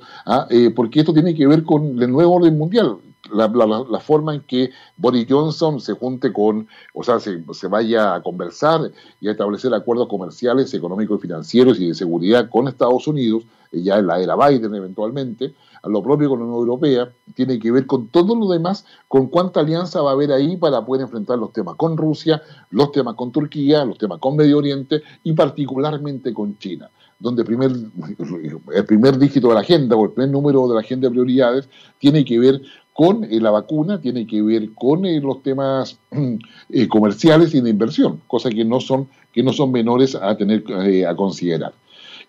eh, 0.50 0.70
porque 0.74 1.00
esto 1.00 1.12
tiene 1.12 1.34
que 1.34 1.46
ver 1.46 1.64
con 1.64 2.00
el 2.02 2.10
nuevo 2.10 2.34
orden 2.34 2.56
mundial. 2.56 2.98
La, 3.30 4.00
forma 4.00 4.34
en 4.34 4.40
que 4.42 4.70
Boris 4.96 5.26
Johnson 5.28 5.80
se 5.80 5.92
junte 5.92 6.32
con, 6.32 6.66
o 6.94 7.04
sea, 7.04 7.20
se, 7.20 7.42
vaya 7.68 8.14
a 8.14 8.22
conversar 8.22 8.90
y 9.20 9.28
a 9.28 9.32
establecer 9.32 9.74
acuerdos 9.74 10.08
comerciales, 10.08 10.72
económicos 10.72 11.18
y 11.18 11.22
financieros 11.22 11.78
y 11.78 11.88
de 11.88 11.94
seguridad 11.94 12.48
con 12.48 12.68
Estados 12.68 13.06
Unidos, 13.06 13.44
eh, 13.72 13.82
ya 13.82 13.98
en 13.98 14.06
la 14.06 14.20
era 14.20 14.34
Biden 14.34 14.74
eventualmente, 14.74 15.52
a 15.82 15.88
lo 15.88 16.02
propio 16.02 16.28
con 16.28 16.40
la 16.40 16.44
Unión 16.44 16.60
Europea, 16.60 17.12
tiene 17.34 17.58
que 17.58 17.70
ver 17.70 17.86
con 17.86 18.08
todo 18.08 18.34
lo 18.34 18.48
demás, 18.48 18.84
con 19.06 19.26
cuánta 19.28 19.60
alianza 19.60 20.02
va 20.02 20.10
a 20.10 20.12
haber 20.14 20.32
ahí 20.32 20.56
para 20.56 20.84
poder 20.84 21.02
enfrentar 21.02 21.38
los 21.38 21.52
temas 21.52 21.76
con 21.76 21.96
Rusia, 21.96 22.42
los 22.70 22.92
temas 22.92 23.14
con 23.14 23.32
Turquía, 23.32 23.84
los 23.84 23.98
temas 23.98 24.18
con 24.18 24.36
Medio 24.36 24.58
Oriente 24.58 25.02
y 25.24 25.32
particularmente 25.32 26.32
con 26.32 26.58
China 26.58 26.90
donde 27.20 27.44
primer, 27.44 27.72
el 27.72 28.84
primer 28.86 29.18
dígito 29.18 29.48
de 29.48 29.54
la 29.54 29.60
agenda 29.60 29.96
o 29.96 30.04
el 30.04 30.12
primer 30.12 30.30
número 30.30 30.68
de 30.68 30.74
la 30.74 30.80
agenda 30.80 31.08
de 31.08 31.10
prioridades 31.10 31.68
tiene 31.98 32.24
que 32.24 32.38
ver 32.38 32.62
con 32.98 33.22
eh, 33.22 33.40
la 33.40 33.50
vacuna, 33.50 34.00
tiene 34.00 34.26
que 34.26 34.42
ver 34.42 34.72
con 34.74 35.06
eh, 35.06 35.20
los 35.20 35.40
temas 35.42 35.98
eh, 36.70 36.88
comerciales 36.88 37.54
y 37.54 37.60
de 37.60 37.70
inversión, 37.70 38.20
cosas 38.26 38.52
que 38.52 38.64
no 38.64 38.80
son, 38.80 39.08
que 39.32 39.42
no 39.42 39.52
son 39.52 39.70
menores 39.70 40.16
a 40.16 40.36
tener 40.36 40.64
a 41.06 41.14
considerar. 41.14 41.72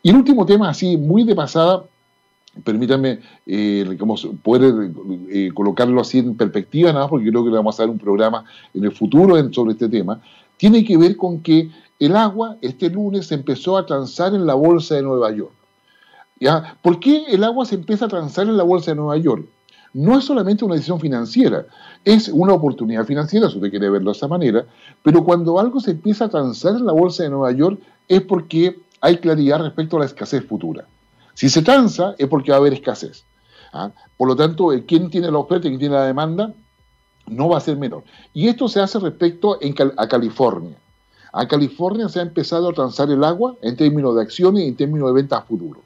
Y 0.04 0.12
el 0.12 0.18
último 0.18 0.46
tema, 0.46 0.70
así 0.70 0.96
muy 0.96 1.24
de 1.24 1.34
pasada, 1.34 1.86
permítanme 2.64 3.20
poder 4.44 4.92
colocarlo 5.54 6.02
así 6.02 6.20
en 6.20 6.36
perspectiva, 6.36 6.92
nada 6.92 7.08
porque 7.08 7.30
creo 7.30 7.44
que 7.44 7.52
le 7.52 7.58
vamos 7.58 7.80
a 7.80 7.84
dar 7.84 7.90
un 7.90 8.00
programa 8.00 8.44
en 8.74 8.84
el 8.84 8.92
futuro 8.92 9.36
sobre 9.54 9.74
este 9.74 9.90
tema, 9.90 10.22
tiene 10.58 10.84
que 10.84 10.98
ver 10.98 11.16
con 11.16 11.42
que 11.42 11.70
el 12.00 12.16
agua 12.16 12.58
este 12.62 12.90
lunes 12.90 13.32
empezó 13.32 13.78
a 13.78 13.86
transar 13.86 14.34
en 14.34 14.46
la 14.46 14.56
bolsa 14.56 14.96
de 14.96 15.04
Nueva 15.04 15.32
York. 15.32 15.52
¿Ya? 16.40 16.78
¿Por 16.82 17.00
qué 17.00 17.26
el 17.28 17.44
agua 17.44 17.66
se 17.66 17.76
empieza 17.76 18.06
a 18.06 18.08
transar 18.08 18.48
en 18.48 18.56
la 18.56 18.64
bolsa 18.64 18.92
de 18.92 18.96
Nueva 18.96 19.18
York? 19.18 19.46
no 19.94 20.18
es 20.18 20.26
solamente 20.26 20.66
una 20.66 20.76
decisión 20.76 21.00
financiera, 21.00 21.66
es 22.06 22.28
una 22.30 22.54
oportunidad 22.54 23.06
financiera, 23.06 23.50
si 23.50 23.56
usted 23.56 23.70
quiere 23.70 23.90
verlo 23.90 24.12
de 24.12 24.18
esa 24.18 24.28
manera, 24.28 24.66
pero 25.04 25.24
cuando 25.24 25.60
algo 25.60 25.80
se 25.80 25.92
empieza 25.92 26.26
a 26.26 26.30
transar 26.30 26.76
en 26.76 26.86
la 26.86 26.94
bolsa 26.94 27.24
de 27.24 27.30
Nueva 27.30 27.52
York 27.52 27.80
es 28.08 28.22
porque 28.22 28.80
hay 29.02 29.18
claridad 29.18 29.62
respecto 29.62 29.98
a 29.98 30.02
la 30.02 30.06
escasez 30.06 30.46
futura. 30.46 30.86
Si 31.40 31.48
se 31.48 31.62
transa 31.62 32.16
es 32.18 32.28
porque 32.28 32.52
va 32.52 32.58
a 32.58 32.60
haber 32.60 32.74
escasez. 32.74 33.24
¿ah? 33.72 33.92
Por 34.18 34.28
lo 34.28 34.36
tanto, 34.36 34.72
quien 34.86 35.10
tiene 35.10 35.32
la 35.32 35.38
oferta 35.38 35.68
y 35.68 35.72
quien 35.72 35.80
tiene 35.80 35.96
la 35.96 36.04
demanda 36.04 36.54
no 37.28 37.48
va 37.48 37.60
a 37.60 37.62
ser 37.62 37.78
menor. 37.78 38.04
Y 38.34 38.50
esto 38.50 38.68
se 38.68 38.82
hace 38.82 39.00
respecto 39.00 39.58
a 39.96 40.08
California. 40.10 40.76
A 41.32 41.48
California 41.48 42.10
se 42.10 42.20
ha 42.20 42.24
empezado 42.24 42.68
a 42.68 42.74
transar 42.74 43.10
el 43.10 43.24
agua 43.24 43.56
en 43.62 43.78
términos 43.78 44.18
de 44.18 44.22
acciones 44.22 44.66
y 44.66 44.68
en 44.68 44.76
términos 44.76 45.08
de 45.08 45.14
ventas 45.14 45.46
futuros. 45.46 45.82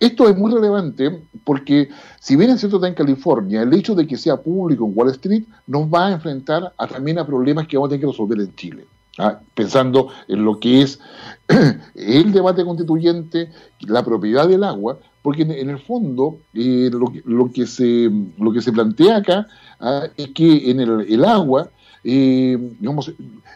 Esto 0.00 0.26
es 0.26 0.34
muy 0.34 0.50
relevante 0.50 1.20
porque, 1.44 1.90
si 2.18 2.36
bien 2.36 2.48
es 2.48 2.60
cierto 2.60 2.78
está 2.78 2.88
en 2.88 2.94
California, 2.94 3.60
el 3.60 3.74
hecho 3.74 3.94
de 3.94 4.06
que 4.06 4.16
sea 4.16 4.38
público 4.38 4.86
en 4.86 4.92
Wall 4.94 5.10
Street 5.10 5.44
nos 5.66 5.82
va 5.82 6.06
a 6.06 6.12
enfrentar 6.12 6.72
a, 6.78 6.86
también 6.86 7.18
a 7.18 7.26
problemas 7.26 7.68
que 7.68 7.76
vamos 7.76 7.88
a 7.88 7.90
tener 7.90 8.06
que 8.06 8.12
resolver 8.12 8.40
en 8.40 8.56
Chile. 8.56 8.86
¿Ah? 9.18 9.40
Pensando 9.54 10.08
en 10.28 10.44
lo 10.44 10.58
que 10.58 10.82
es 10.82 11.00
el 11.94 12.32
debate 12.32 12.64
constituyente, 12.64 13.50
la 13.80 14.04
propiedad 14.04 14.48
del 14.48 14.64
agua, 14.64 14.98
porque 15.22 15.42
en, 15.42 15.70
el 15.70 15.78
fondo 15.78 16.38
eh, 16.54 16.90
lo, 16.92 17.52
que 17.52 17.66
se, 17.66 18.10
lo 18.38 18.52
que 18.52 18.62
se 18.62 18.72
plantea 18.72 19.16
acá 19.16 19.46
¿ah? 19.80 20.04
es 20.16 20.28
que 20.28 20.70
en 20.70 20.80
el, 20.80 21.24
agua 21.24 21.68
eh, 22.04 22.56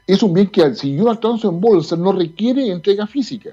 es 0.07 0.23
un 0.23 0.35
bien 0.35 0.49
que 0.49 0.75
si 0.75 0.97
yo 0.97 1.05
lo 1.05 1.11
alcanzo 1.11 1.49
en 1.49 1.61
bolsa 1.61 1.97
no 1.97 2.13
requiere 2.13 2.71
entrega 2.71 3.07
física. 3.07 3.51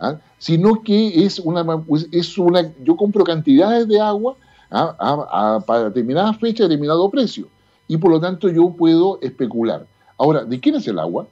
¿ah? 0.00 0.18
sino 0.38 0.82
que 0.82 1.24
es 1.24 1.38
una, 1.40 1.64
pues, 1.78 2.06
es 2.12 2.38
una, 2.38 2.72
yo 2.82 2.96
compro 2.96 3.24
cantidades 3.24 3.88
de 3.88 4.00
agua 4.00 4.36
¿ah? 4.70 5.62
para 5.66 5.84
determinada 5.84 6.32
fecha, 6.34 6.64
determinado 6.64 7.10
precio, 7.10 7.48
y 7.86 7.96
por 7.96 8.10
lo 8.10 8.20
tanto 8.20 8.48
yo 8.48 8.70
puedo 8.70 9.18
especular. 9.20 9.86
Ahora, 10.16 10.44
¿de 10.44 10.60
quién 10.60 10.76
es 10.76 10.86
el 10.88 10.98
agua? 10.98 11.26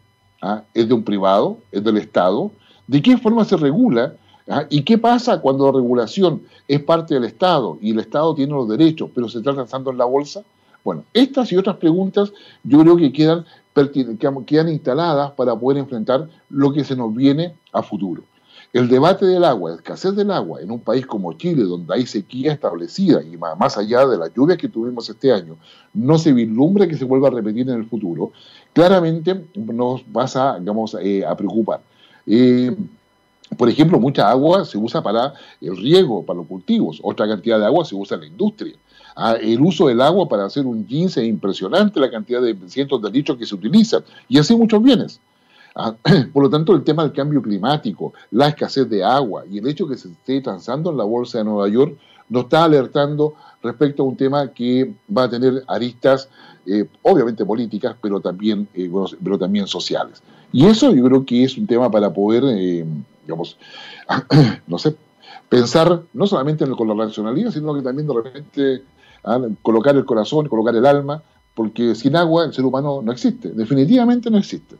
¿Ah? 0.46 0.62
¿Es 0.74 0.86
de 0.86 0.94
un 0.94 1.02
privado? 1.02 1.58
¿Es 1.72 1.82
del 1.82 1.96
Estado? 1.96 2.52
¿De 2.86 3.02
qué 3.02 3.18
forma 3.18 3.44
se 3.44 3.56
regula? 3.56 4.14
¿Y 4.70 4.82
qué 4.82 4.96
pasa 4.96 5.40
cuando 5.40 5.66
la 5.66 5.72
regulación 5.72 6.42
es 6.68 6.80
parte 6.84 7.14
del 7.14 7.24
Estado 7.24 7.78
y 7.80 7.90
el 7.90 7.98
Estado 7.98 8.32
tiene 8.32 8.52
los 8.52 8.68
derechos, 8.68 9.10
pero 9.12 9.28
se 9.28 9.38
está 9.38 9.52
trazando 9.52 9.90
en 9.90 9.98
la 9.98 10.04
bolsa? 10.04 10.44
Bueno, 10.84 11.02
estas 11.12 11.50
y 11.50 11.56
otras 11.56 11.78
preguntas 11.78 12.32
yo 12.62 12.78
creo 12.78 12.96
que 12.96 13.12
quedan, 13.12 13.44
quedan 14.46 14.68
instaladas 14.68 15.32
para 15.32 15.56
poder 15.56 15.78
enfrentar 15.78 16.28
lo 16.48 16.72
que 16.72 16.84
se 16.84 16.94
nos 16.94 17.12
viene 17.12 17.56
a 17.72 17.82
futuro. 17.82 18.22
El 18.72 18.88
debate 18.88 19.26
del 19.26 19.42
agua, 19.42 19.70
la 19.70 19.76
escasez 19.76 20.14
del 20.14 20.30
agua 20.30 20.60
en 20.60 20.70
un 20.70 20.80
país 20.80 21.06
como 21.06 21.32
Chile, 21.32 21.64
donde 21.64 21.94
hay 21.94 22.06
sequía 22.06 22.52
establecida 22.52 23.20
y 23.22 23.36
más 23.36 23.76
allá 23.78 24.06
de 24.06 24.18
las 24.18 24.32
lluvias 24.32 24.58
que 24.58 24.68
tuvimos 24.68 25.08
este 25.08 25.32
año, 25.32 25.56
no 25.92 26.18
se 26.18 26.32
vislumbra 26.32 26.86
que 26.86 26.96
se 26.96 27.04
vuelva 27.04 27.28
a 27.28 27.32
repetir 27.32 27.68
en 27.68 27.76
el 27.76 27.86
futuro, 27.86 28.32
claramente 28.76 29.46
nos 29.54 30.02
va 30.02 30.26
a, 30.34 30.58
digamos, 30.58 30.94
eh, 31.00 31.24
a 31.24 31.34
preocupar. 31.34 31.80
Eh, 32.26 32.76
por 33.56 33.70
ejemplo, 33.70 33.98
mucha 33.98 34.28
agua 34.28 34.66
se 34.66 34.76
usa 34.76 35.02
para 35.02 35.32
el 35.62 35.78
riego, 35.78 36.22
para 36.26 36.36
los 36.40 36.46
cultivos, 36.46 37.00
otra 37.02 37.26
cantidad 37.26 37.58
de 37.58 37.64
agua 37.64 37.86
se 37.86 37.94
usa 37.94 38.16
en 38.16 38.20
la 38.20 38.26
industria. 38.26 38.74
Ah, 39.16 39.36
el 39.40 39.62
uso 39.62 39.88
del 39.88 40.02
agua 40.02 40.28
para 40.28 40.44
hacer 40.44 40.66
un 40.66 40.86
jeans 40.86 41.16
es 41.16 41.24
impresionante 41.24 41.98
la 41.98 42.10
cantidad 42.10 42.42
de 42.42 42.54
cientos 42.66 43.00
de 43.00 43.10
litros 43.10 43.38
que 43.38 43.46
se 43.46 43.54
utilizan, 43.54 44.04
y 44.28 44.36
así 44.38 44.54
muchos 44.54 44.82
bienes. 44.82 45.20
Ah, 45.74 45.94
por 46.34 46.42
lo 46.42 46.50
tanto, 46.50 46.74
el 46.74 46.84
tema 46.84 47.02
del 47.02 47.14
cambio 47.14 47.40
climático, 47.40 48.12
la 48.30 48.48
escasez 48.48 48.90
de 48.90 49.02
agua 49.02 49.44
y 49.50 49.56
el 49.56 49.66
hecho 49.68 49.88
que 49.88 49.96
se 49.96 50.08
esté 50.08 50.42
transando 50.42 50.90
en 50.90 50.98
la 50.98 51.04
bolsa 51.04 51.38
de 51.38 51.44
Nueva 51.44 51.66
York 51.70 51.96
nos 52.28 52.44
está 52.44 52.64
alertando 52.64 53.36
respecto 53.62 54.02
a 54.02 54.06
un 54.06 54.16
tema 54.16 54.52
que 54.52 54.94
va 55.14 55.24
a 55.24 55.30
tener 55.30 55.62
aristas, 55.66 56.28
eh, 56.66 56.86
obviamente 57.02 57.44
políticas, 57.44 57.96
pero 58.00 58.20
también, 58.20 58.68
eh, 58.74 58.90
pero 59.22 59.38
también 59.38 59.66
sociales. 59.66 60.22
Y 60.52 60.66
eso 60.66 60.92
yo 60.94 61.04
creo 61.04 61.24
que 61.24 61.44
es 61.44 61.56
un 61.58 61.66
tema 61.66 61.90
para 61.90 62.12
poder, 62.12 62.44
eh, 62.46 62.84
digamos, 63.24 63.56
no 64.66 64.78
sé, 64.78 64.96
pensar 65.48 66.02
no 66.12 66.26
solamente 66.26 66.66
con 66.70 66.88
la 66.88 67.04
racionalidad, 67.04 67.50
sino 67.50 67.74
que 67.74 67.82
también 67.82 68.08
de 68.08 68.14
repente 68.14 68.82
colocar 69.62 69.96
el 69.96 70.04
corazón, 70.04 70.48
colocar 70.48 70.74
el 70.74 70.86
alma, 70.86 71.22
porque 71.56 71.94
sin 71.94 72.14
agua 72.14 72.44
el 72.44 72.52
ser 72.52 72.66
humano 72.66 73.00
no 73.02 73.10
existe, 73.10 73.48
definitivamente 73.48 74.30
no 74.30 74.36
existe. 74.36 74.76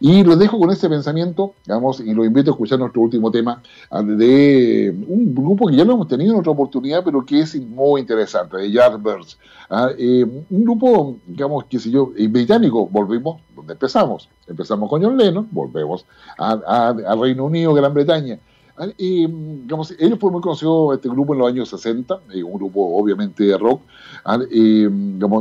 Y 0.00 0.24
lo 0.24 0.34
dejo 0.34 0.58
con 0.58 0.70
ese 0.72 0.88
pensamiento, 0.88 1.54
digamos, 1.64 2.00
y 2.00 2.12
lo 2.12 2.24
invito 2.24 2.50
a 2.50 2.54
escuchar 2.54 2.80
nuestro 2.80 3.02
último 3.02 3.30
tema 3.30 3.62
de 4.02 4.92
un 5.06 5.32
grupo 5.32 5.68
que 5.68 5.76
ya 5.76 5.84
lo 5.84 5.92
hemos 5.92 6.08
tenido 6.08 6.34
en 6.34 6.40
otra 6.40 6.50
oportunidad, 6.50 7.04
pero 7.04 7.24
que 7.24 7.38
es 7.38 7.54
muy 7.54 8.00
interesante, 8.00 8.56
de 8.56 8.72
Yardbirds. 8.72 9.38
¿ah? 9.70 9.90
Eh, 9.96 10.24
un 10.50 10.64
grupo, 10.64 11.18
digamos, 11.24 11.64
qué 11.66 11.78
sé 11.78 11.92
yo, 11.92 12.10
eh, 12.16 12.26
británico, 12.26 12.88
volvimos 12.88 13.40
donde 13.54 13.74
empezamos. 13.74 14.28
Empezamos 14.48 14.90
con 14.90 15.00
John 15.00 15.16
Lennon, 15.16 15.46
volvemos 15.52 16.04
al 16.36 17.20
Reino 17.20 17.44
Unido, 17.44 17.72
Gran 17.72 17.94
Bretaña. 17.94 18.40
Él 18.78 20.16
fue 20.20 20.30
muy 20.30 20.40
conocido, 20.40 20.92
este 20.92 21.08
grupo, 21.08 21.32
en 21.32 21.40
los 21.40 21.48
años 21.48 21.68
60, 21.70 22.20
eh, 22.34 22.42
un 22.42 22.54
grupo 22.54 22.96
obviamente 22.98 23.44
de 23.44 23.56
rock, 23.56 23.80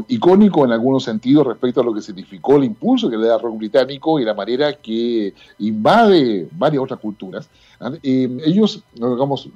icónico 0.08 0.66
en 0.66 0.72
algunos 0.72 1.04
sentidos 1.04 1.48
respecto 1.48 1.82
a 1.82 1.84
lo 1.84 1.94
que 1.94 2.02
significó 2.02 2.56
el 2.56 2.64
impulso 2.64 3.10
que 3.10 3.18
le 3.18 3.28
da 3.28 3.38
rock 3.38 3.58
británico 3.58 4.20
y 4.20 4.26
la 4.26 4.34
manera 4.34 4.74
que 4.74 5.34
invade 5.60 6.48
varias 6.52 6.84
otras 6.84 7.00
culturas. 7.00 7.50
ellos, 8.04 8.84
digamos, 8.94 9.50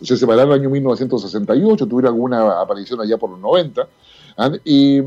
se 0.00 0.16
separaron 0.16 0.52
en 0.52 0.54
el 0.54 0.60
año 0.60 0.70
1968, 0.70 1.86
tuvieron 1.86 2.14
alguna 2.14 2.60
aparición 2.60 3.00
allá 3.00 3.18
por 3.18 3.30
los 3.30 3.40
90. 3.40 3.88
Y, 4.64 5.00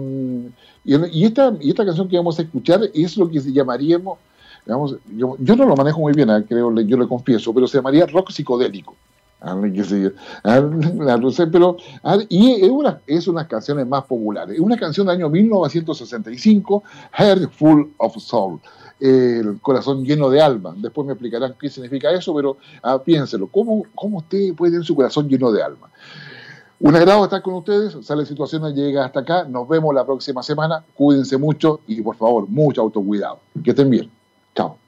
y, 0.84 1.24
esta, 1.24 1.54
y 1.60 1.70
esta 1.70 1.86
canción 1.86 2.08
que 2.08 2.18
vamos 2.18 2.38
a 2.40 2.42
escuchar 2.42 2.82
es 2.94 3.18
lo 3.18 3.30
que 3.30 3.40
llamaríamos 3.40 4.20
yo, 4.66 5.38
yo, 5.40 5.56
no 5.56 5.66
lo 5.66 5.76
manejo 5.76 6.00
muy 6.00 6.14
bien, 6.14 6.30
ah, 6.30 6.44
creo, 6.48 6.74
yo 6.82 6.98
le 6.98 7.08
confieso, 7.08 7.54
pero 7.54 7.68
se 7.68 7.78
llamaría 7.78 8.06
rock 8.06 8.32
psicodélico. 8.32 8.96
Ah, 9.42 9.56
ah, 10.44 10.62
pero, 11.52 11.78
y 12.30 12.52
es 12.54 12.70
una, 12.70 13.02
es 13.06 13.28
una 13.28 13.48
canciones 13.48 13.86
más 13.86 14.06
populares. 14.06 14.56
Es 14.56 14.62
una 14.62 14.78
canción 14.78 15.06
del 15.06 15.18
año 15.18 15.30
1965, 15.30 16.84
Heart 17.12 17.52
Full 17.52 17.84
of 17.98 18.18
Soul, 18.18 18.60
el 19.00 19.60
corazón 19.62 20.04
lleno 20.04 20.30
de 20.30 20.42
alma. 20.42 20.74
Después 20.78 21.06
me 21.06 21.14
explicarán 21.14 21.54
qué 21.60 21.70
significa 21.70 22.12
eso, 22.12 22.34
pero 22.34 22.58
piénselo, 23.04 23.48
¿cómo, 23.48 23.84
¿cómo 23.94 24.18
usted 24.18 24.56
puede 24.56 24.72
tener 24.72 24.86
su 24.86 24.96
corazón 24.96 25.28
lleno 25.30 25.52
de 25.52 25.62
alma? 25.62 25.90
Un 26.80 26.96
agrado 26.96 27.24
estar 27.24 27.42
con 27.42 27.54
ustedes. 27.54 27.96
Sale 28.06 28.26
Situaciones 28.26 28.74
llega 28.76 29.06
hasta 29.06 29.22
acá. 29.22 29.46
Nos 29.46 29.68
vemos 29.68 29.96
la 29.96 30.06
próxima 30.06 30.44
semana. 30.44 30.84
Cuídense 30.94 31.38
mucho 31.38 31.80
y 31.88 32.02
por 32.02 32.16
favor, 32.18 32.50
mucho 32.50 32.82
autocuidado. 32.82 33.40
Que 33.64 33.70
estén 33.72 33.90
bien. 33.90 34.12
Tchau. 34.56 34.85